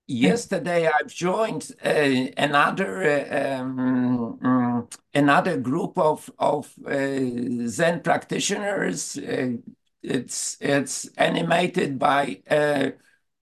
Yesterday, 0.07 0.87
I've 0.87 1.13
joined 1.13 1.71
uh, 1.85 2.27
another 2.35 3.01
uh, 3.01 3.61
um, 3.61 4.39
um, 4.43 4.87
another 5.13 5.57
group 5.57 5.97
of 5.97 6.29
of 6.37 6.73
uh, 6.85 7.67
Zen 7.67 8.01
practitioners. 8.01 9.17
Uh, 9.17 9.57
it's 10.01 10.57
it's 10.59 11.07
animated 11.17 11.97
by 11.97 12.41
uh, 12.49 12.89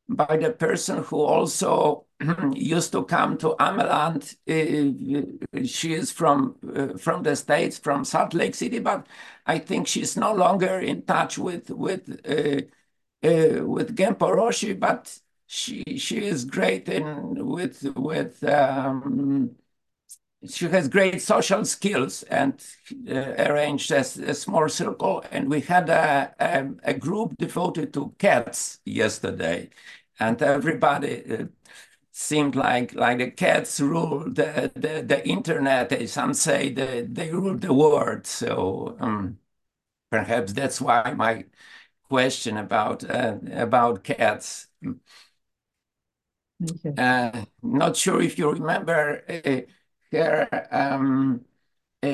by 0.07 0.37
the 0.37 0.51
person 0.51 1.03
who 1.03 1.21
also 1.21 2.05
used 2.53 2.91
to 2.91 3.03
come 3.05 3.37
to 3.37 3.55
Ameland. 3.59 4.35
Uh, 4.47 5.63
she 5.63 5.93
is 5.93 6.11
from 6.11 6.55
from 6.97 7.23
the 7.23 7.35
states, 7.35 7.79
from 7.79 8.03
Salt 8.05 8.33
Lake 8.33 8.55
City, 8.55 8.79
but 8.79 9.07
I 9.45 9.59
think 9.59 9.87
she's 9.87 10.17
no 10.17 10.33
longer 10.33 10.79
in 10.79 11.03
touch 11.03 11.37
with 11.37 11.69
with 11.69 12.07
with 12.11 13.95
Genpo 13.95 14.35
Roshi, 14.35 14.79
but 14.79 15.19
she 15.47 15.83
she 15.97 16.25
is 16.25 16.45
great 16.45 16.89
in 16.89 17.47
with 17.47 17.83
with 17.95 18.43
um, 18.43 19.55
she 20.47 20.67
has 20.67 20.87
great 20.87 21.21
social 21.21 21.65
skills 21.65 22.23
and 22.23 22.63
uh, 23.09 23.13
arranged 23.49 23.91
a, 23.91 23.99
a, 23.99 24.33
small 24.33 24.69
circle. 24.69 25.23
And 25.31 25.49
we 25.49 25.61
had 25.61 25.89
a, 25.89 26.33
a, 26.39 26.91
a, 26.91 26.93
group 26.93 27.35
devoted 27.37 27.93
to 27.95 28.13
cats 28.17 28.79
yesterday. 28.85 29.69
And 30.19 30.41
everybody 30.41 31.23
uh, 31.29 31.45
seemed 32.19 32.55
like 32.55 32.93
like 32.95 33.17
the 33.19 33.31
cats 33.31 33.79
rule 33.79 34.25
the, 34.25 34.71
the, 34.75 35.01
the 35.07 35.25
internet 35.27 36.09
some 36.09 36.33
say 36.33 36.69
the, 36.73 37.07
they 37.09 37.31
rule 37.31 37.55
the 37.57 37.73
world 37.73 38.27
so 38.27 38.97
um, 38.99 39.39
perhaps 40.11 40.53
that's 40.53 40.81
why 40.81 41.13
my 41.15 41.45
question 42.09 42.57
about 42.57 43.09
uh, 43.09 43.37
about 43.53 44.03
cats 44.03 44.67
uh, 46.97 47.45
not 47.63 47.95
sure 47.95 48.21
if 48.21 48.37
you 48.37 48.51
remember 48.51 49.23
uh, 49.29 49.61
her, 50.11 50.67
um, 50.71 51.45
uh, 52.03 52.07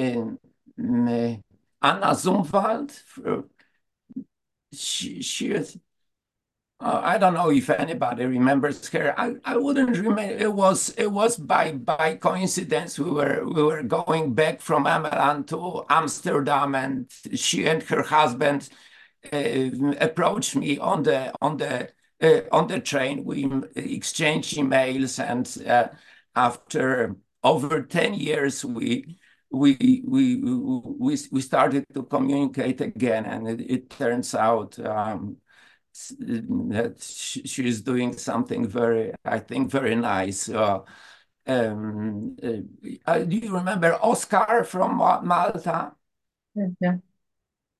Anna 1.81 2.13
Zumwalt. 2.15 3.01
She, 4.73 5.21
she 5.21 5.51
is, 5.51 5.77
uh, 6.79 7.01
I 7.03 7.17
don't 7.17 7.33
know 7.33 7.51
if 7.51 7.69
anybody 7.69 8.25
remembers 8.25 8.87
her. 8.89 9.17
I, 9.17 9.35
I 9.45 9.57
wouldn't 9.57 9.97
remember. 9.97 10.21
It 10.21 10.53
was 10.53 10.89
it 10.97 11.11
was 11.11 11.37
by 11.37 11.71
by 11.73 12.15
coincidence 12.15 12.99
we 12.99 13.09
were 13.09 13.45
we 13.45 13.63
were 13.63 13.83
going 13.83 14.33
back 14.33 14.61
from 14.61 14.85
Ameland 14.85 15.47
to 15.49 15.83
Amsterdam, 15.89 16.75
and 16.75 17.09
she 17.33 17.65
and 17.67 17.81
her 17.83 18.03
husband 18.03 18.69
uh, 19.31 19.69
approached 20.01 20.55
me 20.55 20.77
on 20.77 21.03
the 21.03 21.33
on 21.41 21.57
the 21.57 21.89
uh, 22.21 22.41
on 22.51 22.67
the 22.67 22.79
train, 22.79 23.23
we 23.23 23.49
exchanged 23.75 24.55
emails, 24.57 25.19
and 25.19 25.67
uh, 25.67 25.89
after 26.35 27.15
over 27.43 27.81
10 27.83 28.13
years, 28.15 28.63
we 28.65 29.17
we 29.51 30.03
we 30.07 30.35
we 30.37 31.17
we 31.31 31.41
started 31.41 31.85
to 31.93 32.03
communicate 32.03 32.81
again, 32.81 33.25
and 33.25 33.47
it, 33.47 33.61
it 33.61 33.89
turns 33.89 34.33
out 34.33 34.77
um, 34.79 35.37
that 36.19 36.95
she's 36.99 37.81
doing 37.81 38.17
something 38.17 38.67
very, 38.67 39.13
I 39.23 39.39
think, 39.39 39.71
very 39.71 39.95
nice. 39.95 40.49
Uh, 40.49 40.79
um, 41.47 42.37
uh, 43.05 43.19
do 43.19 43.35
you 43.37 43.53
remember 43.53 43.93
Oscar 44.01 44.63
from 44.63 44.97
Malta? 44.97 45.93
Yeah 46.79 46.97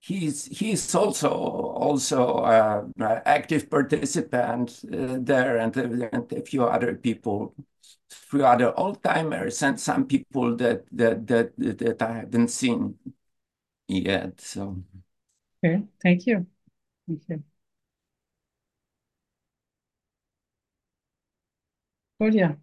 he's 0.06 0.46
he's 0.46 0.94
also 0.94 1.30
also 1.30 2.38
uh, 2.40 2.86
active 3.26 3.70
participant 3.70 4.82
uh, 4.94 5.18
there, 5.20 5.58
and, 5.58 5.76
and, 5.76 6.32
a 6.34 6.42
few 6.42 6.64
other 6.64 6.96
people, 6.96 7.56
a 8.12 8.16
few 8.16 8.46
other 8.46 8.78
old 8.78 9.02
timers, 9.02 9.62
and 9.64 9.80
some 9.80 10.06
people 10.06 10.56
that 10.58 10.86
that 10.92 11.26
that 11.28 11.58
that 11.58 12.02
I 12.02 12.14
haven't 12.18 12.50
seen 12.50 12.96
yet. 13.88 14.42
So, 14.42 14.84
okay, 15.64 15.84
thank 16.04 16.28
you, 16.28 16.46
thank 17.08 17.24
you. 17.28 17.44
Claudia. 22.18 22.58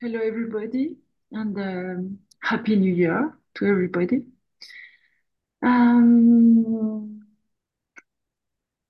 Hello, 0.00 0.20
everybody 0.20 0.96
and 1.32 1.56
um, 1.58 2.18
Happy 2.42 2.76
New 2.76 2.92
Year 2.92 3.32
to 3.54 3.66
everybody. 3.66 4.24
Um, 5.62 7.22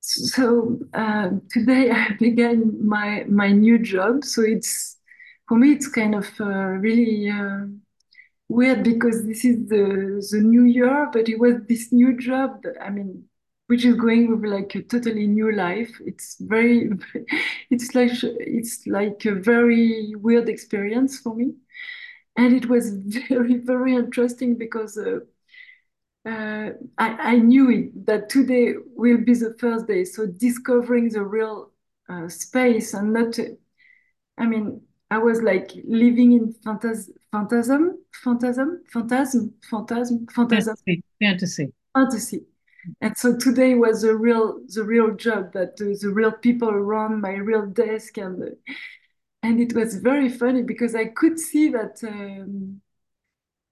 so 0.01 0.79
uh, 0.95 1.31
today 1.51 1.91
I 1.95 2.15
began 2.19 2.87
my 2.87 3.25
my 3.29 3.53
new 3.53 3.79
job. 3.79 4.25
So 4.25 4.43
it's 4.43 4.97
for 5.49 5.59
me 5.59 5.73
it's 5.73 5.89
kind 5.89 6.15
of 6.15 6.29
uh, 6.41 6.45
really 6.87 7.31
uh, 7.31 7.67
weird 8.49 8.85
because 8.85 9.27
this 9.27 9.45
is 9.47 9.69
the 9.69 10.27
the 10.33 10.43
new 10.43 10.65
year, 10.65 11.11
but 11.13 11.31
it 11.31 11.41
was 11.41 11.57
this 11.69 11.93
new 11.93 12.19
job. 12.19 12.63
That, 12.65 12.77
I 12.83 12.91
mean, 12.91 13.25
which 13.71 13.85
is 13.85 13.95
going 13.95 14.29
with 14.29 14.51
like 14.51 14.75
a 14.75 14.83
totally 14.83 15.29
new 15.29 15.53
life. 15.53 15.93
It's 16.05 16.37
very, 16.41 16.91
it's 17.71 17.95
like 17.95 18.11
it's 18.23 18.85
like 18.87 19.25
a 19.27 19.37
very 19.37 20.13
weird 20.17 20.49
experience 20.49 21.21
for 21.21 21.37
me. 21.37 21.55
And 22.37 22.53
it 22.53 22.67
was 22.69 22.91
very 23.29 23.59
very 23.59 23.95
interesting 23.95 24.57
because 24.57 24.99
uh, 24.99 25.21
uh, 26.29 26.71
I, 26.99 27.09
I, 27.33 27.37
knew 27.37 27.71
it 27.71 28.07
that 28.07 28.29
today 28.29 28.75
will 28.97 29.19
be 29.19 29.35
the 29.35 29.55
first 29.61 29.87
day. 29.87 30.05
So 30.05 30.27
discovering 30.27 31.09
the 31.09 31.23
real 31.23 31.71
uh, 32.11 32.29
space 32.29 32.93
and 32.95 33.13
not 33.13 33.39
i 34.37 34.47
mean 34.47 34.81
i 35.11 35.19
was 35.19 35.43
like 35.43 35.71
living 35.85 36.33
in 36.33 36.53
fantas 36.65 37.09
phantasm 37.31 37.97
phantasm 38.25 38.83
phantasm 38.93 39.55
phantasm 39.71 40.27
phantasm 40.35 40.75
fantasy 40.77 41.05
fantasy. 41.21 41.73
Fantasy 41.95 42.41
and 43.01 43.17
so 43.17 43.37
today 43.37 43.75
was 43.75 44.03
the 44.03 44.17
real 44.17 44.61
the 44.75 44.85
real 44.85 45.15
job 45.15 45.53
that 45.53 45.81
uh, 45.81 45.97
the 46.01 46.11
real 46.13 46.33
people 46.33 46.71
around 46.71 47.21
my 47.21 47.33
real 47.35 47.67
desk 47.67 48.19
and 48.19 48.57
and 49.43 49.61
it 49.61 49.75
was 49.75 49.97
very 49.97 50.29
funny 50.29 50.63
because 50.63 50.95
I 50.95 51.07
could 51.07 51.39
see 51.39 51.71
that 51.71 52.03
um, 52.05 52.81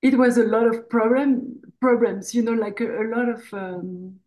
it 0.02 0.18
was 0.18 0.38
a 0.38 0.44
lot 0.44 0.66
of 0.66 0.88
problem 0.90 1.60
problems. 1.80 2.34
You 2.34 2.42
know, 2.42 2.52
like 2.54 2.80
a, 2.80 3.02
a 3.02 3.06
lot 3.08 3.28
of 3.28 3.42
um, 3.54 4.20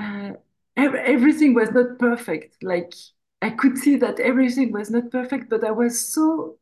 uh, 0.00 0.32
everything 0.76 1.54
was 1.54 1.70
not 1.70 1.98
perfect. 1.98 2.62
Like 2.62 2.92
I 3.42 3.50
could 3.50 3.78
see 3.78 3.96
that 3.96 4.20
everything 4.20 4.72
was 4.72 4.90
not 4.90 5.10
perfect, 5.10 5.50
but 5.50 5.64
I 5.64 5.70
was 5.70 6.12
so 6.12 6.58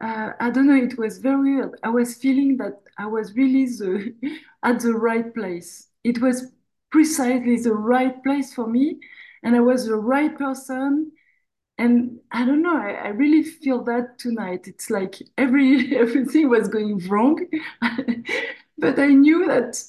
uh, 0.00 0.32
I 0.40 0.50
don't 0.50 0.68
know. 0.68 0.76
It 0.76 0.98
was 0.98 1.18
very 1.18 1.56
weird. 1.56 1.78
I 1.82 1.90
was 1.90 2.16
feeling 2.16 2.58
that 2.58 2.80
I 2.98 3.06
was 3.06 3.34
really 3.36 3.66
the 3.66 4.14
at 4.64 4.80
the 4.80 4.94
right 4.94 5.34
place. 5.34 5.88
It 6.04 6.20
was 6.22 6.52
precisely 6.94 7.56
the 7.56 7.74
right 7.74 8.22
place 8.22 8.54
for 8.54 8.68
me, 8.68 9.00
and 9.42 9.56
I 9.56 9.60
was 9.60 9.86
the 9.86 9.96
right 9.96 10.36
person 10.38 11.10
and 11.76 12.20
I 12.30 12.44
don't 12.44 12.62
know, 12.62 12.76
I, 12.76 12.92
I, 12.92 13.08
really 13.08 13.42
feel 13.42 13.82
that 13.84 14.18
tonight. 14.18 14.68
It's 14.68 14.90
like 14.90 15.16
every 15.36 15.96
everything 16.04 16.48
was 16.48 16.68
going 16.68 16.98
wrong, 17.08 17.40
but 18.78 18.98
I 19.00 19.08
knew 19.08 19.46
that 19.46 19.82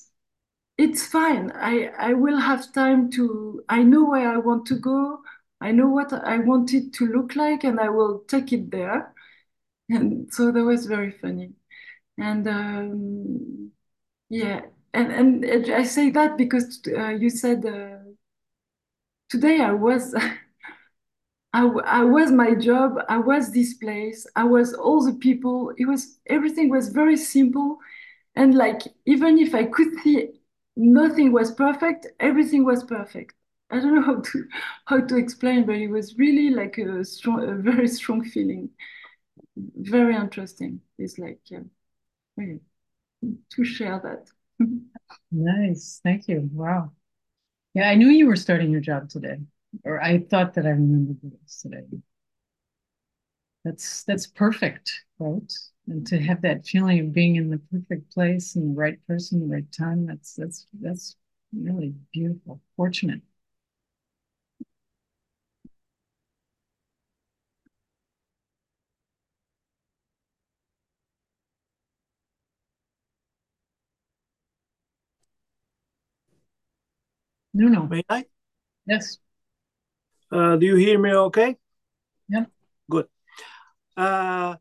it's 0.77 1.05
fine. 1.07 1.51
I 1.55 1.91
I 1.97 2.13
will 2.13 2.39
have 2.39 2.73
time 2.73 3.11
to. 3.11 3.63
I 3.69 3.83
know 3.83 4.05
where 4.05 4.29
I 4.29 4.37
want 4.37 4.65
to 4.67 4.75
go. 4.79 5.21
I 5.61 5.71
know 5.71 5.89
what 5.89 6.11
I 6.13 6.39
want 6.39 6.73
it 6.73 6.93
to 6.93 7.05
look 7.07 7.35
like, 7.35 7.63
and 7.63 7.79
I 7.79 7.89
will 7.89 8.19
take 8.27 8.51
it 8.53 8.71
there. 8.71 9.13
And 9.89 10.33
so 10.33 10.51
that 10.51 10.63
was 10.63 10.87
very 10.87 11.11
funny, 11.11 11.53
and 12.17 12.47
um, 12.47 13.71
yeah, 14.29 14.61
and 14.95 15.45
and 15.45 15.71
I 15.73 15.83
say 15.83 16.09
that 16.11 16.37
because 16.37 16.81
uh, 16.87 17.09
you 17.09 17.29
said 17.29 17.65
uh, 17.65 17.97
today 19.29 19.61
I 19.61 19.71
was. 19.71 20.15
I, 21.53 21.65
I 21.85 22.03
was 22.03 22.31
my 22.31 22.53
job, 22.55 22.97
I 23.07 23.17
was 23.17 23.51
this 23.51 23.75
place, 23.75 24.27
I 24.35 24.43
was 24.43 24.73
all 24.73 25.03
the 25.05 25.13
people. 25.13 25.71
It 25.77 25.85
was 25.85 26.19
everything 26.27 26.69
was 26.69 26.89
very 26.89 27.15
simple. 27.17 27.77
And 28.35 28.55
like 28.55 28.81
even 29.05 29.37
if 29.39 29.55
I 29.55 29.65
could 29.65 29.93
see 30.03 30.29
nothing 30.75 31.31
was 31.31 31.51
perfect, 31.51 32.07
everything 32.19 32.65
was 32.65 32.83
perfect. 32.83 33.35
I 33.69 33.79
don't 33.79 33.95
know 33.97 34.01
how 34.03 34.21
to 34.21 34.45
how 34.85 35.01
to 35.01 35.17
explain, 35.17 35.65
but 35.65 35.75
it 35.75 35.87
was 35.89 36.17
really 36.17 36.49
like 36.49 36.77
a 36.77 37.05
strong, 37.05 37.43
a 37.49 37.55
very 37.55 37.87
strong 37.87 38.23
feeling. 38.25 38.69
Very 39.57 40.15
interesting. 40.15 40.81
It's 40.97 41.17
like 41.19 41.39
yeah, 41.47 41.63
really, 42.37 42.61
to 43.51 43.65
share 43.65 43.99
that. 44.03 44.29
Nice. 45.31 45.99
Thank 46.03 46.27
you. 46.27 46.49
Wow. 46.53 46.91
Yeah, 47.75 47.89
I 47.89 47.95
knew 47.95 48.09
you 48.09 48.27
were 48.27 48.35
starting 48.37 48.71
your 48.71 48.81
job 48.81 49.09
today, 49.09 49.39
or 49.85 50.01
I 50.01 50.19
thought 50.19 50.55
that 50.55 50.65
I 50.67 50.71
remembered 50.71 51.17
it 51.23 51.39
today. 51.61 51.85
That's 53.63 54.03
that's 54.03 54.27
perfect, 54.27 54.91
right? 55.19 55.51
And 55.87 56.05
to 56.07 56.19
have 56.21 56.41
that 56.41 56.65
feeling 56.65 56.99
of 56.99 57.13
being 57.13 57.35
in 57.35 57.49
the 57.49 57.57
perfect 57.57 58.11
place 58.13 58.55
and 58.55 58.71
the 58.71 58.79
right 58.79 59.05
person, 59.07 59.39
the 59.41 59.53
right 59.53 59.71
time, 59.71 60.05
that's 60.05 60.33
that's 60.35 60.67
that's 60.73 61.15
really 61.53 61.95
beautiful, 62.13 62.61
fortunate. 62.75 63.21
No, 77.55 77.69
no. 77.69 77.87
May 77.87 78.03
I? 78.09 78.25
Yes. 78.85 79.17
Uh, 80.29 80.57
do 80.57 80.65
you 80.65 80.75
hear 80.75 80.99
me 80.99 81.13
okay? 81.13 81.55
Yeah. 82.27 82.47
Good. 82.91 83.07
Uh, 83.95 84.57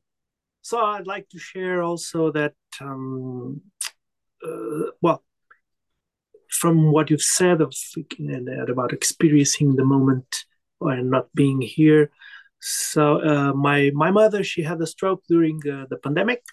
so 0.62 0.78
I'd 0.78 1.08
like 1.08 1.28
to 1.30 1.38
share 1.40 1.82
also 1.82 2.30
that, 2.30 2.54
um, 2.80 3.62
uh, 4.46 4.92
well, 5.02 5.24
from 6.52 6.92
what 6.92 7.10
you've 7.10 7.20
said 7.20 7.60
of 7.60 7.74
about 8.68 8.92
experiencing 8.92 9.74
the 9.74 9.84
moment 9.84 10.44
or 10.78 10.96
not 10.98 11.26
being 11.34 11.60
here. 11.60 12.12
So 12.60 13.20
uh, 13.20 13.52
my 13.54 13.90
my 13.92 14.12
mother 14.12 14.44
she 14.44 14.62
had 14.62 14.80
a 14.80 14.86
stroke 14.86 15.24
during 15.28 15.60
uh, 15.68 15.86
the 15.90 15.96
pandemic, 15.96 16.44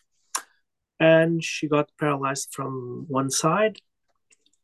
and 1.00 1.44
she 1.44 1.68
got 1.68 1.92
paralyzed 2.00 2.50
from 2.52 3.06
one 3.08 3.30
side, 3.30 3.78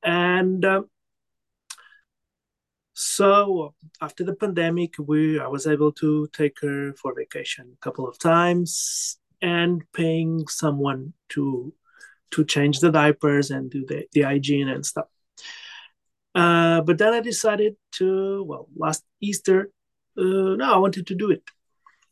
and 0.04 0.66
uh, 0.66 0.82
so 3.00 3.76
after 4.02 4.24
the 4.24 4.34
pandemic, 4.34 4.96
we 4.98 5.40
I 5.40 5.46
was 5.46 5.68
able 5.68 5.92
to 6.02 6.28
take 6.34 6.60
her 6.62 6.94
for 6.94 7.14
vacation 7.14 7.70
a 7.72 7.78
couple 7.78 8.08
of 8.08 8.18
times 8.18 9.20
and 9.40 9.84
paying 9.94 10.48
someone 10.48 11.14
to 11.30 11.76
to 12.32 12.44
change 12.44 12.80
the 12.80 12.92
diapers 12.92 13.52
and 13.52 13.70
do 13.70 13.86
the, 13.86 14.08
the 14.14 14.24
hygiene 14.24 14.68
and 14.68 14.84
stuff. 14.84 15.06
Uh, 16.34 16.82
but 16.82 16.98
then 16.98 17.14
I 17.14 17.20
decided 17.20 17.76
to 18.00 18.44
well 18.44 18.68
last 18.76 19.04
Easter, 19.22 19.70
uh, 20.18 20.56
no, 20.58 20.74
I 20.74 20.78
wanted 20.78 21.06
to 21.06 21.14
do 21.14 21.30
it. 21.30 21.44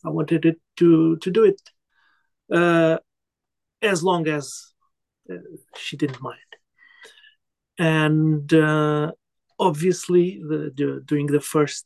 I 0.06 0.10
wanted 0.10 0.46
it 0.46 0.62
to 0.78 1.18
to 1.18 1.32
do 1.32 1.46
it 1.46 1.62
uh, 2.54 3.00
as 3.82 4.04
long 4.04 4.28
as 4.28 4.74
uh, 5.32 5.38
she 5.78 5.98
didn't 5.98 6.22
mind. 6.22 6.52
And 7.80 8.54
uh, 8.54 9.14
obviously 9.60 10.40
the, 10.42 10.72
the, 10.76 11.02
during 11.06 11.28
the 11.28 11.42
first 11.42 11.86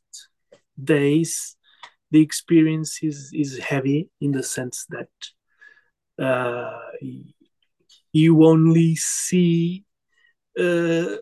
days 0.82 1.56
the 2.12 2.22
experience 2.22 3.00
is 3.04 3.32
is 3.34 3.60
heavy 3.60 4.10
in 4.20 4.32
the 4.32 4.44
sense 4.44 4.86
that 4.90 5.10
uh, 6.24 6.80
you 8.12 8.46
only 8.46 8.96
see 8.96 9.86
uh, 10.58 11.18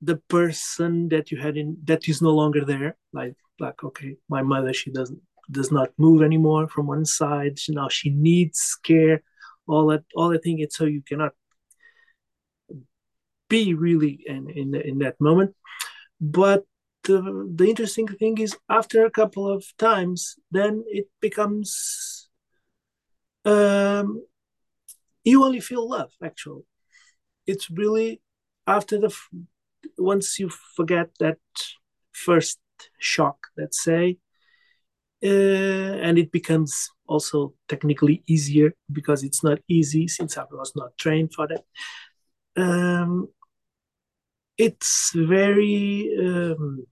the 0.00 0.20
person 0.28 1.08
that 1.08 1.30
you 1.30 1.38
had 1.38 1.56
in 1.56 1.76
that 1.84 2.08
is 2.08 2.20
no 2.20 2.30
longer 2.30 2.64
there. 2.64 2.96
Like 3.12 3.36
like 3.60 3.82
okay 3.84 4.16
my 4.28 4.42
mother 4.42 4.72
she 4.72 4.90
doesn't 4.90 5.20
does 5.50 5.70
not 5.70 5.90
move 5.98 6.22
anymore 6.22 6.68
from 6.68 6.86
one 6.86 7.04
side. 7.04 7.58
She, 7.58 7.72
now 7.72 7.88
she 7.88 8.10
needs 8.10 8.76
care 8.82 9.22
all 9.68 9.86
that 9.88 10.04
all 10.16 10.30
that 10.30 10.42
thing. 10.42 10.58
It's 10.58 10.76
so 10.76 10.84
you 10.84 11.02
cannot 11.02 11.32
be 13.48 13.74
really 13.74 14.24
in 14.26 14.50
in, 14.50 14.74
in 14.74 14.98
that 14.98 15.20
moment 15.20 15.54
but 16.22 16.64
the, 17.02 17.66
interesting 17.68 18.06
thing 18.06 18.38
is 18.38 18.56
after 18.68 19.04
a 19.04 19.10
couple 19.10 19.48
of 19.48 19.64
times 19.76 20.36
then 20.52 20.84
it 20.86 21.06
becomes 21.20 22.28
um, 23.44 24.22
you 25.24 25.42
only 25.42 25.60
feel 25.60 25.88
love 25.88 26.12
actually. 26.24 26.62
It's 27.46 27.68
really 27.70 28.20
after 28.68 28.98
the 28.98 29.12
once 29.98 30.38
you 30.38 30.48
forget 30.48 31.10
that 31.18 31.38
first 32.12 32.60
shock 32.98 33.36
let's 33.58 33.82
say 33.82 34.18
uh, 35.24 35.98
and 36.06 36.18
it 36.18 36.30
becomes 36.30 36.90
also 37.08 37.54
technically 37.68 38.22
easier 38.26 38.74
because 38.92 39.24
it's 39.24 39.42
not 39.42 39.58
easy 39.68 40.06
since 40.06 40.36
i 40.38 40.44
was 40.52 40.72
not 40.76 40.96
trained 40.98 41.32
for 41.34 41.48
that. 41.48 41.64
Um, 42.56 43.28
it's 44.66 45.12
very 45.14 46.14
um, 46.26 46.86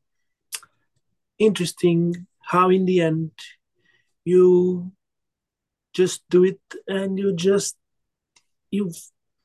interesting 1.38 2.26
how 2.52 2.68
in 2.70 2.84
the 2.84 3.00
end 3.00 3.30
you 4.24 4.92
just 5.92 6.22
do 6.28 6.44
it 6.44 6.60
and 6.86 7.18
you 7.18 7.34
just 7.34 7.76
you 8.70 8.92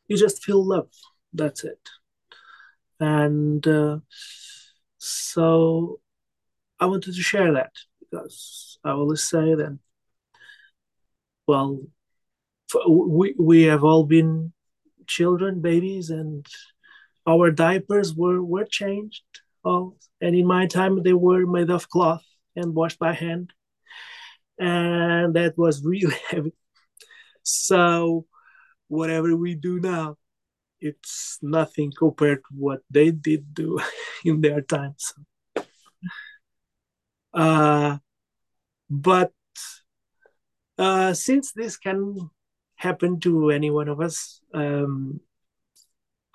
you 0.07 0.17
just 0.17 0.43
feel 0.43 0.63
love. 0.63 0.91
That's 1.33 1.63
it. 1.63 1.89
And 2.99 3.67
uh, 3.67 3.99
so 5.05 5.99
i 6.79 6.85
wanted 6.85 7.13
to 7.13 7.21
share 7.21 7.53
that 7.53 7.71
because 7.99 8.79
i 8.83 8.89
always 8.89 9.21
say 9.21 9.53
then 9.53 9.79
well 11.47 11.79
we 12.87 13.35
we 13.37 13.63
have 13.63 13.83
all 13.83 14.03
been 14.03 14.51
children 15.05 15.61
babies 15.61 16.09
and 16.09 16.47
our 17.27 17.51
diapers 17.51 18.13
were 18.15 18.43
were 18.43 18.65
changed 18.65 19.23
all 19.63 19.97
and 20.21 20.35
in 20.35 20.45
my 20.45 20.67
time 20.67 21.01
they 21.03 21.13
were 21.13 21.45
made 21.45 21.69
of 21.69 21.89
cloth 21.89 22.23
and 22.55 22.75
washed 22.75 22.99
by 22.99 23.13
hand. 23.13 23.51
And 24.59 25.35
that 25.35 25.57
was 25.57 25.83
really 25.85 26.15
heavy. 26.29 26.53
So 27.43 28.25
whatever 28.87 29.35
we 29.35 29.55
do 29.55 29.79
now 29.79 30.17
it's 30.79 31.39
nothing 31.41 31.91
compared 31.97 32.39
to 32.39 32.55
what 32.55 32.81
they 32.91 33.09
did 33.11 33.53
do 33.53 33.79
in 34.25 34.41
their 34.41 34.61
times. 34.61 35.13
Uh, 37.33 37.97
but 38.89 39.31
uh, 40.77 41.13
since 41.13 41.51
this 41.53 41.77
can 41.77 42.29
happen 42.75 43.19
to 43.21 43.49
any 43.49 43.71
one 43.71 43.87
of 43.87 43.99
us 43.99 44.41
um, 44.53 45.19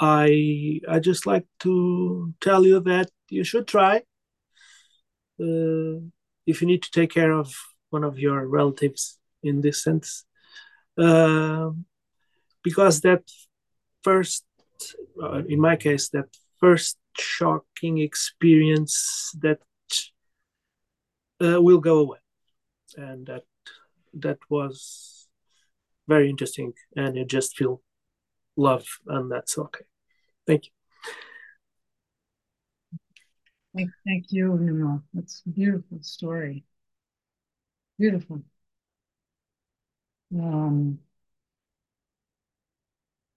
I 0.00 0.80
I 0.88 0.98
just 0.98 1.26
like 1.26 1.46
to 1.60 2.34
tell 2.40 2.66
you 2.66 2.80
that 2.80 3.10
you 3.28 3.44
should 3.44 3.66
try. 3.68 4.02
Uh, 5.38 6.00
if 6.46 6.60
you 6.60 6.66
need 6.66 6.82
to 6.82 6.90
take 6.90 7.12
care 7.12 7.32
of 7.32 7.54
one 7.90 8.04
of 8.04 8.18
your 8.18 8.46
relatives 8.46 9.18
in 9.42 9.60
this 9.60 9.82
sense, 9.82 10.24
uh, 10.98 11.70
because 12.62 13.00
that 13.02 13.22
first, 14.02 14.44
uh, 15.22 15.42
in 15.48 15.60
my 15.60 15.76
case, 15.76 16.08
that 16.10 16.28
first 16.58 16.98
shocking 17.18 17.98
experience 17.98 19.32
that 19.40 19.60
uh, 21.40 21.60
will 21.60 21.80
go 21.80 21.98
away, 21.98 22.18
and 22.96 23.26
that 23.26 23.44
that 24.14 24.38
was 24.48 25.28
very 26.08 26.28
interesting, 26.30 26.72
and 26.96 27.16
you 27.16 27.24
just 27.24 27.56
feel 27.56 27.82
love, 28.56 28.86
and 29.06 29.30
that's 29.30 29.58
okay. 29.58 29.89
Thank 30.50 30.64
you. 30.66 30.72
Thank, 33.76 33.90
thank 34.04 34.32
you, 34.32 34.58
Nuno. 34.58 35.04
That's 35.14 35.42
a 35.46 35.50
beautiful 35.50 35.98
story. 36.02 36.64
Beautiful. 38.00 38.42
Um, 40.34 40.98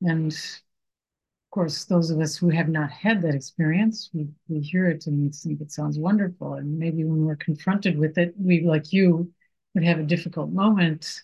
and 0.02 0.32
of 0.32 1.52
course, 1.52 1.86
those 1.86 2.10
of 2.10 2.20
us 2.20 2.36
who 2.36 2.50
have 2.50 2.68
not 2.68 2.90
had 2.90 3.22
that 3.22 3.36
experience, 3.36 4.10
we, 4.12 4.28
we 4.48 4.60
hear 4.60 4.88
it 4.88 5.06
and 5.06 5.22
we 5.22 5.30
think 5.30 5.62
it 5.62 5.72
sounds 5.72 6.00
wonderful. 6.00 6.56
And 6.56 6.80
maybe 6.80 7.04
when 7.04 7.26
we're 7.26 7.36
confronted 7.36 8.00
with 8.00 8.18
it, 8.18 8.34
we, 8.40 8.62
like 8.62 8.92
you, 8.92 9.32
would 9.76 9.84
have 9.84 10.00
a 10.00 10.04
difficult 10.04 10.50
moment. 10.50 11.22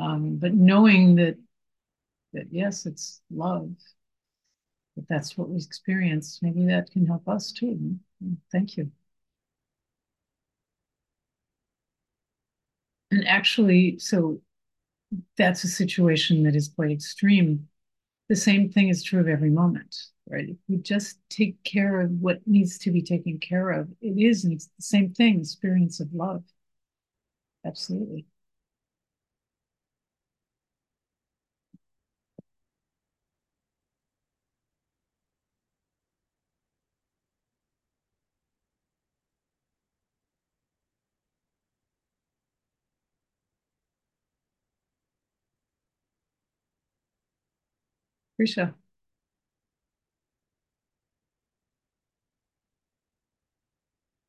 Um, 0.00 0.38
but 0.38 0.52
knowing 0.52 1.14
that 1.14 1.36
that 2.32 2.46
yes, 2.50 2.86
it's 2.86 3.20
love 3.30 3.70
if 4.96 5.06
that's 5.08 5.36
what 5.38 5.48
we 5.50 5.56
experience, 5.58 6.40
maybe 6.42 6.64
that 6.66 6.90
can 6.90 7.06
help 7.06 7.28
us 7.28 7.52
too. 7.52 7.98
Thank 8.52 8.76
you. 8.76 8.90
And 13.10 13.26
actually, 13.28 13.98
so 13.98 14.40
that's 15.38 15.64
a 15.64 15.68
situation 15.68 16.44
that 16.44 16.56
is 16.56 16.68
quite 16.68 16.90
extreme. 16.92 17.68
The 18.28 18.36
same 18.36 18.70
thing 18.70 18.88
is 18.90 19.02
true 19.04 19.20
of 19.20 19.28
every 19.28 19.50
moment, 19.50 19.96
right? 20.28 20.48
If 20.50 20.58
we 20.68 20.78
just 20.78 21.18
take 21.30 21.62
care 21.64 22.00
of 22.02 22.10
what 22.12 22.46
needs 22.46 22.78
to 22.80 22.92
be 22.92 23.02
taken 23.02 23.38
care 23.38 23.70
of, 23.70 23.90
it 24.02 24.18
is 24.20 24.44
the 24.44 24.60
same 24.80 25.14
thing, 25.14 25.40
experience 25.40 26.00
of 26.00 26.12
love. 26.14 26.44
Absolutely. 27.64 28.26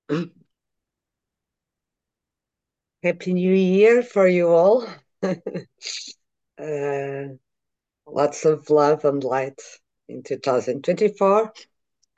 Happy 3.04 3.34
New 3.34 3.54
Year 3.54 4.02
for 4.02 4.28
you 4.28 4.48
all. 4.50 4.88
uh, 5.24 5.36
lots 8.08 8.46
of 8.46 8.70
love 8.70 9.04
and 9.06 9.24
light 9.24 9.60
in 10.08 10.24
2024 10.24 11.52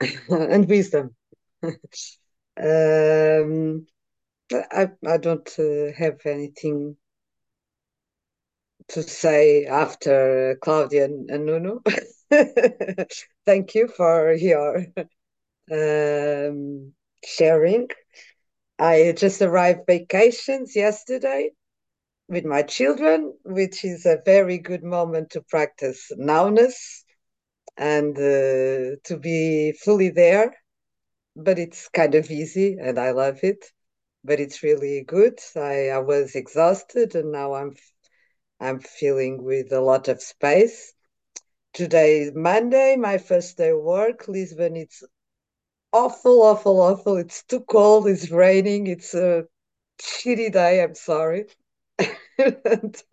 and 0.30 0.68
wisdom. 0.68 1.14
um, 1.62 1.74
I, 4.52 4.90
I 5.06 5.16
don't 5.18 5.48
uh, 5.58 5.92
have 5.98 6.20
anything 6.26 6.96
to 8.88 9.02
say 9.02 9.64
after 9.66 10.56
Claudia 10.62 11.04
and, 11.06 11.30
and. 11.30 11.80
Thank 13.46 13.74
you 13.74 13.88
for 13.88 14.32
your 14.32 14.86
um, 15.70 16.92
sharing. 17.24 17.88
I 18.78 19.14
just 19.16 19.40
arrived 19.40 19.86
vacations 19.86 20.76
yesterday 20.76 21.50
with 22.28 22.44
my 22.44 22.62
children, 22.62 23.34
which 23.44 23.84
is 23.84 24.04
a 24.06 24.20
very 24.24 24.58
good 24.58 24.82
moment 24.82 25.30
to 25.30 25.40
practice 25.42 26.10
nowness 26.18 27.04
and 27.76 28.16
uh, 28.16 28.96
to 29.04 29.18
be 29.20 29.72
fully 29.72 30.10
there. 30.10 30.54
But 31.36 31.58
it's 31.58 31.88
kind 31.88 32.14
of 32.14 32.30
easy 32.30 32.76
and 32.80 32.98
I 32.98 33.10
love 33.12 33.40
it. 33.42 33.64
But 34.24 34.40
it's 34.40 34.62
really 34.62 35.04
good. 35.04 35.38
I, 35.54 35.90
I 35.90 35.98
was 35.98 36.34
exhausted 36.34 37.14
and 37.14 37.30
now 37.30 37.54
I'm 37.54 37.74
I'm 38.60 38.80
feeling 38.80 39.42
with 39.42 39.72
a 39.72 39.80
lot 39.80 40.08
of 40.08 40.22
space. 40.22 40.94
Today 41.74 42.20
is 42.20 42.32
Monday, 42.34 42.96
my 42.96 43.18
first 43.18 43.58
day 43.58 43.70
of 43.70 43.82
work. 43.82 44.28
Lisbon, 44.28 44.76
it's 44.76 45.04
awful, 45.92 46.42
awful, 46.42 46.80
awful. 46.80 47.16
It's 47.16 47.42
too 47.44 47.60
cold. 47.60 48.08
It's 48.08 48.30
raining. 48.30 48.86
It's 48.86 49.14
a 49.14 49.44
shitty 50.00 50.52
day. 50.52 50.82
I'm 50.82 50.94
sorry. 50.94 51.46
it 51.98 53.04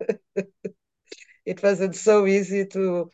wasn't 1.62 1.94
so 1.94 2.26
easy 2.26 2.66
to 2.66 3.10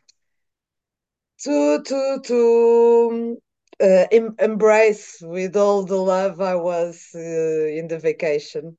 to 1.42 1.82
to 1.82 2.20
to 2.24 3.40
uh, 3.80 4.06
em 4.12 4.34
embrace 4.38 5.20
with 5.22 5.56
all 5.56 5.84
the 5.84 5.96
love 5.96 6.40
I 6.40 6.54
was 6.54 7.08
uh, 7.14 7.18
in 7.18 7.88
the 7.88 7.98
vacation 7.98 8.76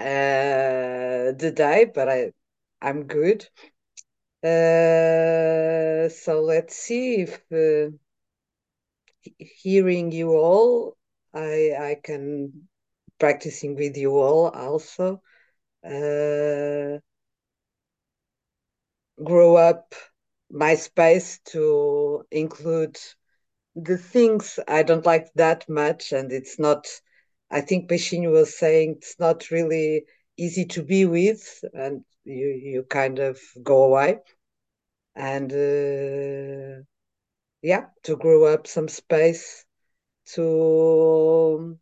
uh, 0.00 1.32
the 1.32 1.52
day, 1.54 1.90
but 1.92 2.08
I 2.08 2.32
I'm 2.82 3.04
good. 3.06 3.44
Uh, 4.42 6.08
so 6.08 6.40
let's 6.42 6.76
see 6.76 7.22
if 7.22 7.40
uh, 7.52 7.90
hearing 9.38 10.12
you 10.12 10.30
all, 10.36 10.96
I 11.34 11.72
I 11.90 12.00
can 12.02 12.68
practicing 13.18 13.76
with 13.76 13.96
you 13.96 14.16
all 14.16 14.48
also. 14.50 15.22
Uh, 15.84 17.00
grow 19.22 19.56
up 19.56 19.94
my 20.50 20.74
space 20.74 21.38
to 21.44 22.24
include 22.30 22.98
the 23.76 23.98
things 23.98 24.58
I 24.68 24.82
don't 24.82 25.06
like 25.06 25.28
that 25.34 25.68
much, 25.68 26.12
and 26.12 26.32
it's 26.32 26.58
not. 26.58 26.86
I 27.50 27.60
think 27.62 27.90
Peixinho 27.90 28.32
was 28.32 28.58
saying 28.58 28.96
it's 28.98 29.18
not 29.18 29.50
really 29.50 30.04
easy 30.38 30.66
to 30.66 30.82
be 30.84 31.06
with, 31.06 31.64
and 31.74 32.04
you 32.24 32.48
you 32.48 32.84
kind 32.84 33.18
of 33.20 33.40
go 33.62 33.84
away, 33.84 34.20
and. 35.16 35.52
Uh, 35.52 36.82
yeah, 37.62 37.86
to 38.04 38.16
grow 38.16 38.44
up 38.46 38.66
some 38.66 38.88
space 38.88 39.64
to 40.34 41.78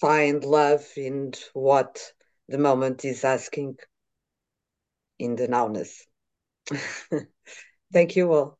find 0.00 0.44
love 0.44 0.86
in 0.96 1.32
what 1.54 2.12
the 2.48 2.58
moment 2.58 3.04
is 3.04 3.24
asking 3.24 3.76
in 5.18 5.36
the 5.36 5.48
nowness. 5.48 6.06
Thank 7.92 8.16
you 8.16 8.32
all. 8.32 8.58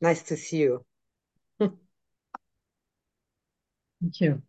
Nice 0.00 0.22
to 0.24 0.36
see 0.36 0.58
you. 0.58 0.84
Thank 1.60 1.80
you. 4.20 4.42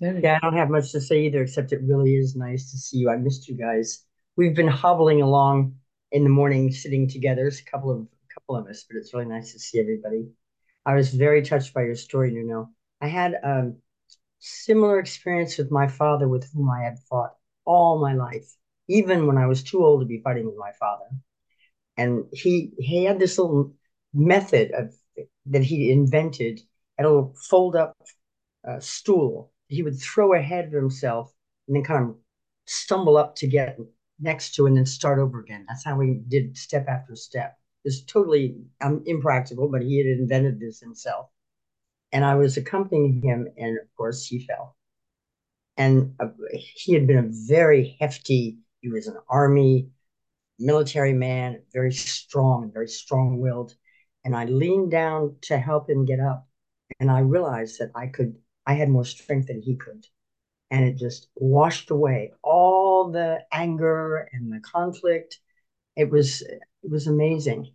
Yeah, 0.00 0.38
I 0.42 0.46
don't 0.46 0.56
have 0.56 0.70
much 0.70 0.92
to 0.92 1.00
say 1.00 1.26
either, 1.26 1.42
except 1.42 1.72
it 1.72 1.82
really 1.82 2.16
is 2.16 2.34
nice 2.34 2.70
to 2.70 2.78
see 2.78 2.98
you. 2.98 3.10
I 3.10 3.16
missed 3.16 3.48
you 3.48 3.56
guys. 3.56 4.04
We've 4.36 4.54
been 4.54 4.68
hobbling 4.68 5.20
along 5.20 5.76
in 6.10 6.24
the 6.24 6.30
morning 6.30 6.72
sitting 6.72 7.08
together. 7.08 7.46
It's 7.46 7.60
a 7.60 7.64
couple 7.64 7.90
of 7.90 7.98
a 8.00 8.34
couple 8.34 8.56
of 8.56 8.66
us, 8.68 8.84
but 8.88 8.96
it's 8.96 9.12
really 9.12 9.26
nice 9.26 9.52
to 9.52 9.58
see 9.58 9.80
everybody. 9.80 10.28
I 10.86 10.94
was 10.94 11.12
very 11.12 11.42
touched 11.42 11.74
by 11.74 11.82
your 11.84 11.94
story, 11.94 12.30
Nuno. 12.32 12.70
I 13.00 13.08
had 13.08 13.34
a 13.34 13.72
similar 14.40 14.98
experience 15.00 15.58
with 15.58 15.70
my 15.70 15.88
father, 15.88 16.28
with 16.28 16.50
whom 16.52 16.70
I 16.70 16.82
had 16.84 16.98
fought 17.10 17.34
all 17.64 18.00
my 18.00 18.14
life, 18.14 18.50
even 18.88 19.26
when 19.26 19.38
I 19.38 19.46
was 19.46 19.62
too 19.62 19.84
old 19.84 20.02
to 20.02 20.06
be 20.06 20.22
fighting 20.22 20.46
with 20.46 20.56
my 20.56 20.72
father. 20.80 21.06
And 21.96 22.24
he 22.32 22.72
he 22.78 23.04
had 23.04 23.18
this 23.18 23.38
little 23.38 23.74
method 24.14 24.72
of 24.72 24.94
that 25.46 25.62
he 25.62 25.90
invented, 25.90 26.60
a 26.98 27.02
little 27.02 27.34
fold 27.50 27.76
up 27.76 27.96
uh, 28.68 28.80
stool. 28.80 29.52
He 29.72 29.82
would 29.82 30.00
throw 30.00 30.34
ahead 30.34 30.66
of 30.66 30.72
himself 30.72 31.32
and 31.66 31.76
then 31.76 31.84
kind 31.84 32.10
of 32.10 32.16
stumble 32.66 33.16
up 33.16 33.34
to 33.36 33.46
get 33.46 33.78
next 34.20 34.54
to 34.54 34.66
and 34.66 34.76
then 34.76 34.86
start 34.86 35.18
over 35.18 35.40
again. 35.40 35.64
That's 35.68 35.84
how 35.84 35.96
we 35.96 36.20
did 36.28 36.56
step 36.56 36.86
after 36.88 37.16
step. 37.16 37.58
It's 37.84 38.02
totally 38.02 38.56
um, 38.80 39.02
impractical, 39.06 39.68
but 39.68 39.82
he 39.82 39.98
had 39.98 40.06
invented 40.06 40.60
this 40.60 40.80
himself. 40.80 41.26
And 42.12 42.24
I 42.24 42.34
was 42.34 42.56
accompanying 42.56 43.22
him, 43.22 43.48
and 43.56 43.78
of 43.78 43.86
course, 43.96 44.26
he 44.26 44.46
fell. 44.46 44.76
And 45.76 46.14
uh, 46.20 46.28
he 46.52 46.92
had 46.92 47.06
been 47.06 47.18
a 47.18 47.30
very 47.48 47.96
hefty, 47.98 48.58
he 48.80 48.90
was 48.90 49.06
an 49.06 49.16
army 49.28 49.88
military 50.58 51.12
man, 51.12 51.62
very 51.72 51.92
strong 51.92 52.70
very 52.72 52.88
strong 52.88 53.40
willed. 53.40 53.74
And 54.24 54.36
I 54.36 54.44
leaned 54.44 54.90
down 54.90 55.36
to 55.42 55.58
help 55.58 55.90
him 55.90 56.04
get 56.04 56.20
up. 56.20 56.48
And 57.00 57.10
I 57.10 57.20
realized 57.20 57.80
that 57.80 57.90
I 57.94 58.06
could, 58.06 58.36
I 58.66 58.74
had 58.74 58.88
more 58.88 59.04
strength 59.04 59.48
than 59.48 59.62
he 59.62 59.76
could 59.76 60.06
and 60.72 60.86
it 60.86 60.96
just 60.96 61.28
washed 61.36 61.90
away 61.90 62.32
all 62.42 63.12
the 63.12 63.40
anger 63.52 64.28
and 64.32 64.50
the 64.50 64.60
conflict. 64.60 65.38
It 65.96 66.10
was 66.10 66.40
it 66.40 66.90
was 66.90 67.06
amazing. 67.06 67.70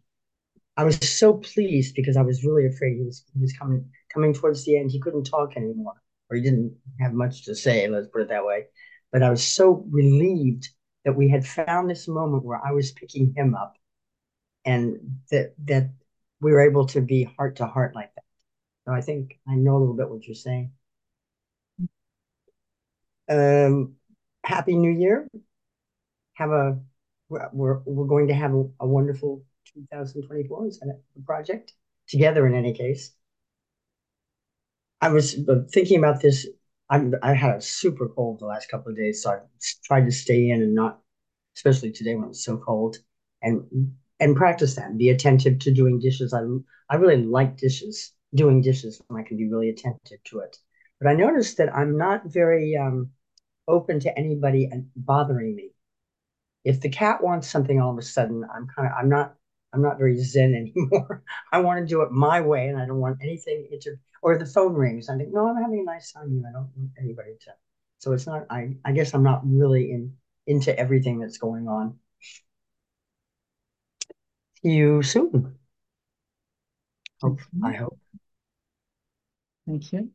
I 0.77 0.83
was 0.83 0.97
so 0.97 1.35
pleased 1.35 1.95
because 1.95 2.17
I 2.17 2.23
was 2.23 2.43
really 2.43 2.65
afraid 2.65 2.97
he 2.97 3.03
was 3.03 3.23
he 3.33 3.39
was 3.39 3.53
coming 3.53 3.89
coming 4.11 4.33
towards 4.33 4.65
the 4.65 4.77
end. 4.77 4.91
He 4.91 4.99
couldn't 4.99 5.25
talk 5.25 5.55
anymore, 5.55 5.93
or 6.29 6.37
he 6.37 6.43
didn't 6.43 6.75
have 6.99 7.13
much 7.13 7.45
to 7.45 7.55
say. 7.55 7.87
Let's 7.87 8.07
put 8.07 8.23
it 8.23 8.29
that 8.29 8.45
way. 8.45 8.65
But 9.11 9.21
I 9.23 9.29
was 9.29 9.45
so 9.45 9.85
relieved 9.91 10.67
that 11.05 11.15
we 11.15 11.29
had 11.29 11.45
found 11.45 11.89
this 11.89 12.07
moment 12.07 12.45
where 12.45 12.59
I 12.65 12.71
was 12.71 12.91
picking 12.91 13.33
him 13.37 13.53
up, 13.55 13.75
and 14.65 15.19
that 15.31 15.53
that 15.65 15.91
we 16.41 16.51
were 16.51 16.61
able 16.67 16.87
to 16.87 17.01
be 17.01 17.25
heart 17.37 17.57
to 17.57 17.67
heart 17.67 17.93
like 17.95 18.13
that. 18.15 18.23
So 18.87 18.93
I 18.93 19.01
think 19.01 19.37
I 19.45 19.55
know 19.55 19.75
a 19.75 19.79
little 19.79 19.95
bit 19.95 20.09
what 20.09 20.25
you're 20.25 20.33
saying. 20.35 20.71
Um, 23.29 23.95
Happy 24.43 24.75
New 24.75 24.91
Year. 24.91 25.27
Have 26.35 26.51
a 26.51 26.79
we're 27.29 27.81
we're 27.85 28.05
going 28.07 28.27
to 28.27 28.33
have 28.33 28.53
a, 28.53 28.63
a 28.79 28.87
wonderful 28.87 29.43
2024 29.73 30.67
is 30.67 30.81
a 30.81 31.21
project 31.25 31.73
together 32.07 32.47
in 32.47 32.55
any 32.55 32.73
case. 32.73 33.11
I 35.01 35.09
was 35.09 35.35
thinking 35.71 35.99
about 35.99 36.21
this. 36.21 36.47
I'm, 36.89 37.13
I 37.21 37.33
had 37.33 37.57
a 37.57 37.61
super 37.61 38.07
cold 38.07 38.39
the 38.39 38.45
last 38.45 38.69
couple 38.69 38.91
of 38.91 38.97
days, 38.97 39.21
so 39.21 39.31
I 39.31 39.39
tried 39.83 40.05
to 40.05 40.11
stay 40.11 40.49
in 40.49 40.61
and 40.61 40.73
not, 40.73 41.01
especially 41.57 41.91
today 41.91 42.15
when 42.15 42.29
it's 42.29 42.45
so 42.45 42.57
cold, 42.57 42.97
and 43.41 43.91
and 44.21 44.35
practice 44.35 44.75
that. 44.75 44.97
Be 44.97 45.09
attentive 45.09 45.59
to 45.59 45.73
doing 45.73 45.99
dishes. 45.99 46.33
I 46.33 46.43
I 46.89 46.95
really 46.95 47.21
like 47.23 47.57
dishes, 47.57 48.13
doing 48.35 48.61
dishes 48.61 49.01
when 49.07 49.21
I 49.21 49.27
can 49.27 49.37
be 49.37 49.49
really 49.49 49.69
attentive 49.69 50.23
to 50.25 50.39
it. 50.39 50.57
But 50.99 51.09
I 51.09 51.13
noticed 51.15 51.57
that 51.57 51.75
I'm 51.75 51.97
not 51.97 52.25
very 52.25 52.75
um, 52.77 53.11
open 53.67 53.99
to 54.01 54.17
anybody 54.17 54.69
bothering 54.95 55.55
me. 55.55 55.71
if 56.63 56.81
the 56.81 56.89
cat 56.89 57.23
wants 57.23 57.47
something 57.49 57.79
all 57.79 57.91
of 57.91 57.97
a 57.97 58.01
sudden, 58.01 58.43
I'm 58.53 58.67
kind 58.67 58.87
of 58.87 58.93
I'm 58.97 59.09
not 59.09 59.35
I'm 59.73 59.81
not 59.81 59.97
very 59.97 60.17
zen 60.19 60.53
anymore. 60.75 61.23
I 61.51 61.59
want 61.59 61.79
to 61.79 61.85
do 61.85 62.01
it 62.01 62.11
my 62.11 62.41
way, 62.41 62.67
and 62.67 62.79
I 62.79 62.85
don't 62.85 62.99
want 62.99 63.19
anything 63.21 63.67
inter. 63.71 63.99
Or 64.21 64.37
the 64.37 64.45
phone 64.45 64.73
rings. 64.73 65.09
I 65.09 65.17
think, 65.17 65.29
no, 65.31 65.47
I'm 65.47 65.61
having 65.61 65.79
a 65.81 65.83
nice 65.83 66.11
time 66.11 66.31
here. 66.31 66.43
I 66.49 66.51
don't 66.51 66.69
want 66.75 66.91
anybody 66.99 67.33
to. 67.41 67.51
So 67.99 68.11
it's 68.13 68.27
not. 68.27 68.45
I 68.49 68.75
I 68.85 68.91
guess 68.91 69.13
I'm 69.13 69.23
not 69.23 69.41
really 69.45 69.91
in 69.91 70.13
into 70.47 70.77
everything 70.77 71.19
that's 71.19 71.37
going 71.37 71.67
on. 71.67 71.99
See 74.61 74.69
you 74.75 75.01
soon. 75.01 75.57
Hope, 77.21 77.39
I 77.63 77.73
hope. 77.73 77.99
Thank 79.67 79.93
you. 79.93 80.11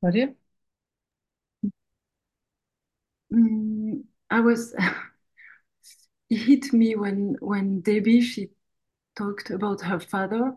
Claudia? 0.00 0.34
Mm, 3.32 4.04
I 4.30 4.40
was 4.40 4.74
it 4.74 4.92
hit 6.30 6.72
me 6.72 6.94
when 6.96 7.36
when 7.40 7.80
Debbie 7.80 8.20
she 8.20 8.50
talked 9.16 9.50
about 9.50 9.82
her 9.82 10.00
father. 10.00 10.56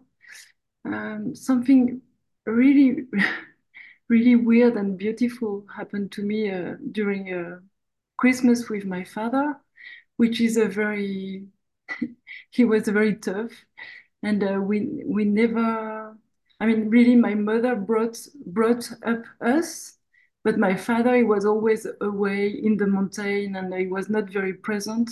Um, 0.85 1.35
something 1.35 2.01
really 2.45 3.07
really 4.09 4.35
weird 4.37 4.75
and 4.77 4.97
beautiful 4.97 5.65
happened 5.75 6.11
to 6.13 6.23
me 6.23 6.51
uh, 6.51 6.75
during 6.91 7.33
uh, 7.33 7.59
Christmas 8.17 8.69
with 8.69 8.85
my 8.85 9.03
father, 9.05 9.57
which 10.17 10.41
is 10.41 10.57
a 10.57 10.67
very 10.67 11.47
he 12.51 12.65
was 12.65 12.87
very 12.87 13.15
tough, 13.15 13.51
and 14.23 14.43
uh, 14.43 14.59
we 14.61 15.03
we 15.05 15.25
never. 15.25 16.17
I 16.59 16.65
mean, 16.67 16.89
really, 16.89 17.15
my 17.15 17.33
mother 17.35 17.75
brought 17.75 18.17
brought 18.45 18.91
up 19.03 19.23
us 19.41 19.97
but 20.43 20.57
my 20.57 20.75
father, 20.75 21.15
he 21.15 21.23
was 21.23 21.45
always 21.45 21.85
away 22.01 22.47
in 22.49 22.77
the 22.77 22.87
mountain 22.87 23.55
and 23.55 23.73
he 23.73 23.87
was 23.87 24.09
not 24.09 24.29
very 24.29 24.53
present. 24.53 25.09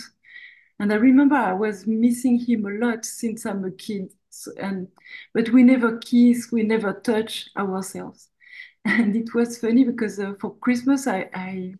And 0.78 0.92
I 0.92 0.96
remember 0.96 1.36
I 1.36 1.52
was 1.52 1.86
missing 1.86 2.38
him 2.38 2.66
a 2.66 2.70
lot 2.70 3.04
since 3.04 3.44
I'm 3.46 3.64
a 3.64 3.70
kid. 3.70 4.12
And 4.58 4.88
but 5.34 5.50
we 5.50 5.62
never 5.62 5.98
kiss, 5.98 6.50
we 6.52 6.62
never 6.62 6.92
touch 6.94 7.48
ourselves. 7.56 8.28
And 8.84 9.14
it 9.14 9.34
was 9.34 9.58
funny 9.58 9.84
because 9.84 10.18
uh, 10.18 10.32
for 10.40 10.56
Christmas, 10.56 11.06
I, 11.06 11.28
I 11.34 11.74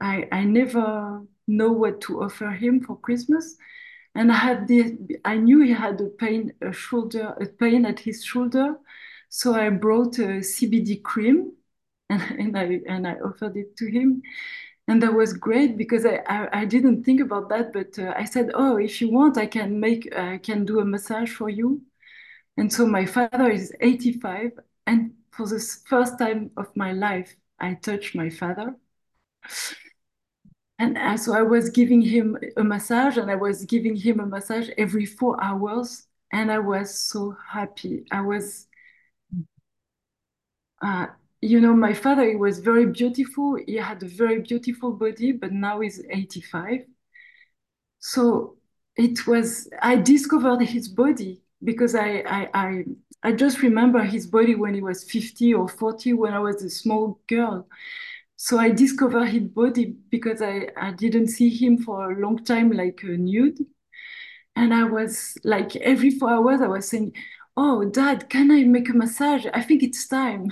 I 0.00 0.28
I 0.32 0.44
never 0.44 1.22
know 1.46 1.72
what 1.72 2.00
to 2.02 2.22
offer 2.22 2.50
him 2.50 2.80
for 2.82 2.98
Christmas. 2.98 3.56
And 4.16 4.32
I 4.32 4.36
had 4.36 4.68
the 4.68 4.98
I 5.24 5.36
knew 5.38 5.60
he 5.62 5.72
had 5.72 6.00
a 6.02 6.06
pain, 6.08 6.52
a 6.62 6.72
shoulder, 6.72 7.36
a 7.40 7.46
pain 7.46 7.86
at 7.86 8.00
his 8.00 8.24
shoulder. 8.24 8.76
So 9.30 9.54
I 9.54 9.68
brought 9.70 10.18
a 10.18 10.42
CBD 10.42 10.96
cream 11.02 11.52
and, 12.10 12.22
and 12.40 12.58
I 12.58 12.80
and 12.88 13.06
I 13.08 13.14
offered 13.16 13.56
it 13.58 13.76
to 13.78 13.86
him, 13.90 14.22
and 14.88 15.02
that 15.02 15.14
was 15.14 15.32
great 15.34 15.76
because 15.78 16.06
I 16.06 16.16
I, 16.28 16.60
I 16.62 16.66
didn't 16.66 17.04
think 17.04 17.20
about 17.20 17.48
that, 17.50 17.72
but 17.72 17.98
uh, 17.98 18.14
I 18.16 18.24
said, 18.26 18.50
oh, 18.54 18.78
if 18.78 19.00
you 19.02 19.10
want, 19.12 19.38
I 19.38 19.46
can 19.46 19.80
make 19.80 20.14
I 20.16 20.38
can 20.38 20.64
do 20.66 20.80
a 20.80 20.86
massage 20.86 21.32
for 21.32 21.50
you, 21.50 21.82
and 22.58 22.72
so 22.72 22.86
my 22.86 23.06
father 23.06 23.50
is 23.50 23.72
85, 23.80 24.52
and 24.86 25.14
for 25.32 25.46
the 25.48 25.60
first 25.88 26.18
time 26.18 26.50
of 26.58 26.74
my 26.76 26.92
life, 26.92 27.36
I 27.60 27.74
touched 27.74 28.14
my 28.16 28.30
father. 28.30 28.76
And 30.78 30.98
so 31.18 31.32
I 31.34 31.42
was 31.42 31.70
giving 31.70 32.02
him 32.02 32.36
a 32.56 32.62
massage, 32.64 33.16
and 33.16 33.30
I 33.30 33.34
was 33.36 33.64
giving 33.64 33.96
him 33.96 34.20
a 34.20 34.26
massage 34.26 34.68
every 34.76 35.06
four 35.06 35.42
hours, 35.42 36.06
and 36.32 36.52
I 36.52 36.58
was 36.58 36.98
so 36.98 37.34
happy. 37.50 38.04
I 38.10 38.20
was 38.20 38.68
uh, 40.82 41.06
you 41.40 41.60
know, 41.60 41.74
my 41.74 41.94
father, 41.94 42.24
he 42.28 42.36
was 42.36 42.58
very 42.60 42.86
beautiful. 42.86 43.56
He 43.66 43.76
had 43.76 44.02
a 44.02 44.08
very 44.08 44.40
beautiful 44.40 44.92
body, 44.92 45.32
but 45.32 45.52
now 45.52 45.80
he's 45.80 46.02
85. 46.10 46.80
So 47.98 48.56
it 48.96 49.26
was, 49.26 49.68
I 49.82 49.96
discovered 49.96 50.62
his 50.62 50.88
body 50.88 51.42
because 51.64 51.94
I, 51.94 52.22
I, 52.26 52.50
I, 52.54 52.84
I 53.22 53.32
just 53.32 53.62
remember 53.62 54.02
his 54.04 54.26
body 54.26 54.54
when 54.54 54.74
he 54.74 54.82
was 54.82 55.04
50 55.10 55.54
or 55.54 55.68
40 55.68 56.12
when 56.14 56.34
I 56.34 56.40
was 56.40 56.62
a 56.62 56.70
small 56.70 57.20
girl. 57.28 57.68
So 58.36 58.58
I 58.58 58.70
discovered 58.70 59.26
his 59.26 59.44
body 59.44 59.96
because 60.10 60.42
I, 60.42 60.68
I 60.76 60.92
didn't 60.92 61.28
see 61.28 61.48
him 61.50 61.78
for 61.78 62.10
a 62.12 62.20
long 62.20 62.44
time 62.44 62.70
like 62.70 63.00
a 63.02 63.16
nude. 63.16 63.58
And 64.54 64.72
I 64.74 64.84
was 64.84 65.36
like, 65.44 65.76
every 65.76 66.10
four 66.10 66.30
hours, 66.30 66.60
I 66.60 66.66
was 66.68 66.88
saying, 66.88 67.12
Oh, 67.56 67.84
dad, 67.84 68.28
can 68.28 68.50
I 68.50 68.64
make 68.64 68.88
a 68.90 68.92
massage? 68.94 69.46
I 69.54 69.62
think 69.62 69.82
it's 69.82 70.06
time. 70.08 70.50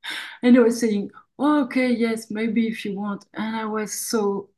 and 0.42 0.56
I 0.56 0.60
was 0.60 0.80
saying, 0.80 1.10
oh, 1.38 1.64
okay, 1.64 1.90
yes, 1.92 2.30
maybe 2.30 2.68
if 2.68 2.84
you 2.84 2.94
want. 2.98 3.26
And 3.34 3.56
I 3.56 3.64
was 3.66 3.92
so, 3.92 4.50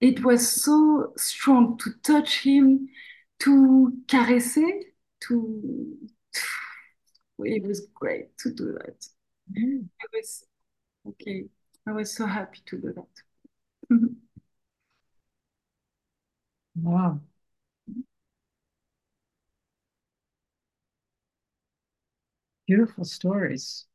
it 0.00 0.24
was 0.24 0.48
so 0.62 1.12
strong 1.16 1.78
to 1.78 1.90
touch 2.02 2.40
him, 2.42 2.88
to 3.40 3.92
caress 4.08 4.56
caresser, 4.56 4.82
to, 5.28 5.98
it 7.40 7.64
was 7.64 7.86
great 7.94 8.36
to 8.38 8.52
do 8.52 8.72
that. 8.74 9.06
Mm. 9.58 9.88
I 10.02 10.06
was, 10.16 10.44
okay, 11.08 11.44
I 11.88 11.92
was 11.92 12.12
so 12.12 12.26
happy 12.26 12.60
to 12.66 12.78
do 12.80 12.92
that. 12.92 13.24
wow. 16.82 17.20
Beautiful 22.68 23.04
stories. 23.04 23.86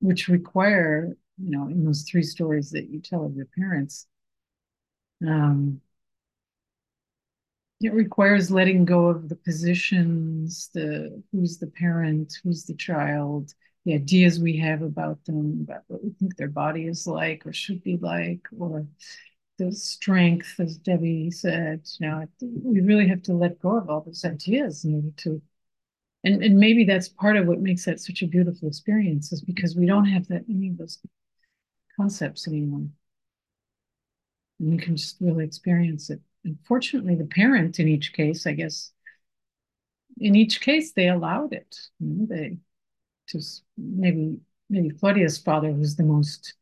which 0.00 0.28
require, 0.28 1.16
you 1.38 1.50
know, 1.50 1.66
in 1.68 1.84
those 1.84 2.02
three 2.02 2.22
stories 2.22 2.70
that 2.70 2.88
you 2.88 3.00
tell 3.00 3.24
of 3.24 3.34
your 3.34 3.46
parents, 3.58 4.06
um, 5.26 5.80
it 7.80 7.92
requires 7.92 8.50
letting 8.50 8.84
go 8.84 9.06
of 9.06 9.28
the 9.28 9.36
positions, 9.36 10.70
the 10.74 11.22
who's 11.32 11.58
the 11.58 11.66
parent, 11.66 12.34
who's 12.42 12.64
the 12.64 12.74
child, 12.74 13.52
the 13.84 13.94
ideas 13.94 14.40
we 14.40 14.56
have 14.58 14.82
about 14.82 15.24
them, 15.26 15.60
about 15.68 15.82
what 15.88 16.02
we 16.02 16.10
think 16.10 16.36
their 16.36 16.48
body 16.48 16.86
is 16.86 17.06
like 17.06 17.46
or 17.46 17.52
should 17.52 17.82
be 17.84 17.98
like, 17.98 18.40
or 18.58 18.86
the 19.58 19.72
strength, 19.72 20.54
as 20.58 20.78
Debbie 20.78 21.30
said. 21.30 21.86
You 21.98 22.08
know, 22.08 22.26
we 22.40 22.80
really 22.80 23.08
have 23.08 23.22
to 23.24 23.32
let 23.34 23.60
go 23.60 23.76
of 23.76 23.90
all 23.90 24.00
those 24.02 24.24
ideas 24.24 24.84
in 24.84 24.94
order 24.94 25.10
to 25.18 25.42
and 26.24 26.42
and 26.42 26.58
maybe 26.58 26.84
that's 26.84 27.08
part 27.08 27.36
of 27.36 27.46
what 27.46 27.60
makes 27.60 27.84
that 27.84 28.00
such 28.00 28.22
a 28.22 28.26
beautiful 28.26 28.68
experience 28.68 29.32
is 29.32 29.40
because 29.40 29.76
we 29.76 29.86
don't 29.86 30.06
have 30.06 30.26
that 30.28 30.44
any 30.48 30.70
of 30.70 30.78
those 30.78 30.98
concepts 31.96 32.48
anymore 32.48 32.86
and 34.60 34.72
you 34.72 34.78
can 34.78 34.96
just 34.96 35.16
really 35.20 35.44
experience 35.44 36.10
it 36.10 36.20
and 36.46 36.58
fortunately 36.66 37.14
the 37.16 37.26
parent 37.26 37.80
in 37.80 37.88
each 37.88 38.14
case 38.14 38.46
i 38.46 38.52
guess 38.54 38.92
in 40.18 40.34
each 40.34 40.60
case 40.60 40.92
they 40.92 41.08
allowed 41.08 41.52
it 41.52 41.76
you 42.00 42.08
know, 42.08 42.26
they 42.26 42.56
just 43.28 43.64
maybe 43.78 44.40
maybe 44.70 44.90
claudia's 44.90 45.38
father 45.38 45.72
was 45.72 45.96
the 45.96 46.04
most 46.04 46.54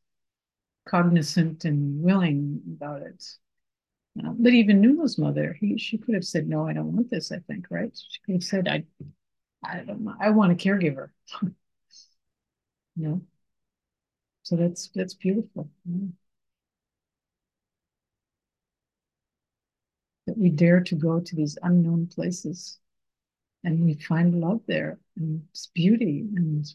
cognizant 0.88 1.64
and 1.64 2.02
willing 2.02 2.60
about 2.76 3.02
it 3.02 3.24
uh, 4.24 4.32
but 4.38 4.52
even 4.54 4.80
nuno's 4.80 5.18
mother 5.18 5.56
he 5.60 5.78
she 5.78 5.98
could 5.98 6.14
have 6.14 6.24
said 6.24 6.48
no 6.48 6.66
i 6.66 6.72
don't 6.72 6.94
want 6.94 7.10
this 7.10 7.32
i 7.32 7.38
think 7.40 7.66
right 7.70 7.92
she 8.10 8.20
could 8.26 8.34
have 8.34 8.44
said 8.44 8.68
i 8.68 8.84
I 9.64 9.80
don't. 9.80 10.08
I 10.20 10.30
want 10.30 10.52
a 10.52 10.56
caregiver. 10.56 11.10
you 11.42 11.52
know? 12.96 13.20
So 14.42 14.54
that's 14.56 14.88
that's 14.94 15.14
beautiful. 15.14 15.68
Yeah. 15.84 16.06
That 20.34 20.40
we 20.40 20.50
dare 20.50 20.80
to 20.80 20.96
go 20.96 21.20
to 21.20 21.36
these 21.36 21.56
unknown 21.62 22.08
places 22.08 22.80
and 23.62 23.84
we 23.84 23.94
find 23.94 24.40
love 24.40 24.62
there 24.66 24.98
and 25.16 25.44
it's 25.50 25.68
beauty 25.68 26.26
and 26.34 26.66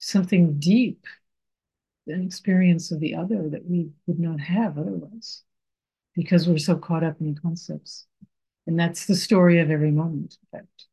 something 0.00 0.58
deep, 0.58 1.06
an 2.08 2.26
experience 2.26 2.90
of 2.90 2.98
the 2.98 3.14
other 3.14 3.48
that 3.50 3.64
we 3.64 3.90
would 4.08 4.18
not 4.18 4.40
have 4.40 4.78
otherwise 4.78 5.44
because 6.16 6.48
we're 6.48 6.58
so 6.58 6.74
caught 6.74 7.04
up 7.04 7.20
in 7.20 7.36
concepts. 7.36 8.08
And 8.66 8.76
that's 8.76 9.06
the 9.06 9.14
story 9.14 9.60
of 9.60 9.70
every 9.70 9.92
moment, 9.92 10.38
in 10.42 10.58
fact. 10.58 10.86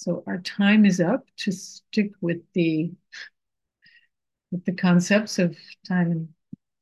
So 0.00 0.24
our 0.26 0.38
time 0.38 0.86
is 0.86 0.98
up 0.98 1.26
to 1.40 1.52
stick 1.52 2.12
with 2.22 2.40
the 2.54 2.90
with 4.50 4.64
the 4.64 4.72
concepts 4.72 5.38
of 5.38 5.54
time 5.86 6.10
and 6.10 6.28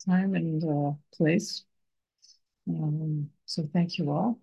time 0.07 0.37
and 0.37 0.63
uh, 0.63 0.93
place. 1.13 1.65
Um, 2.69 3.31
so 3.45 3.69
thank 3.73 3.99
you 3.99 4.11
all. 4.13 4.41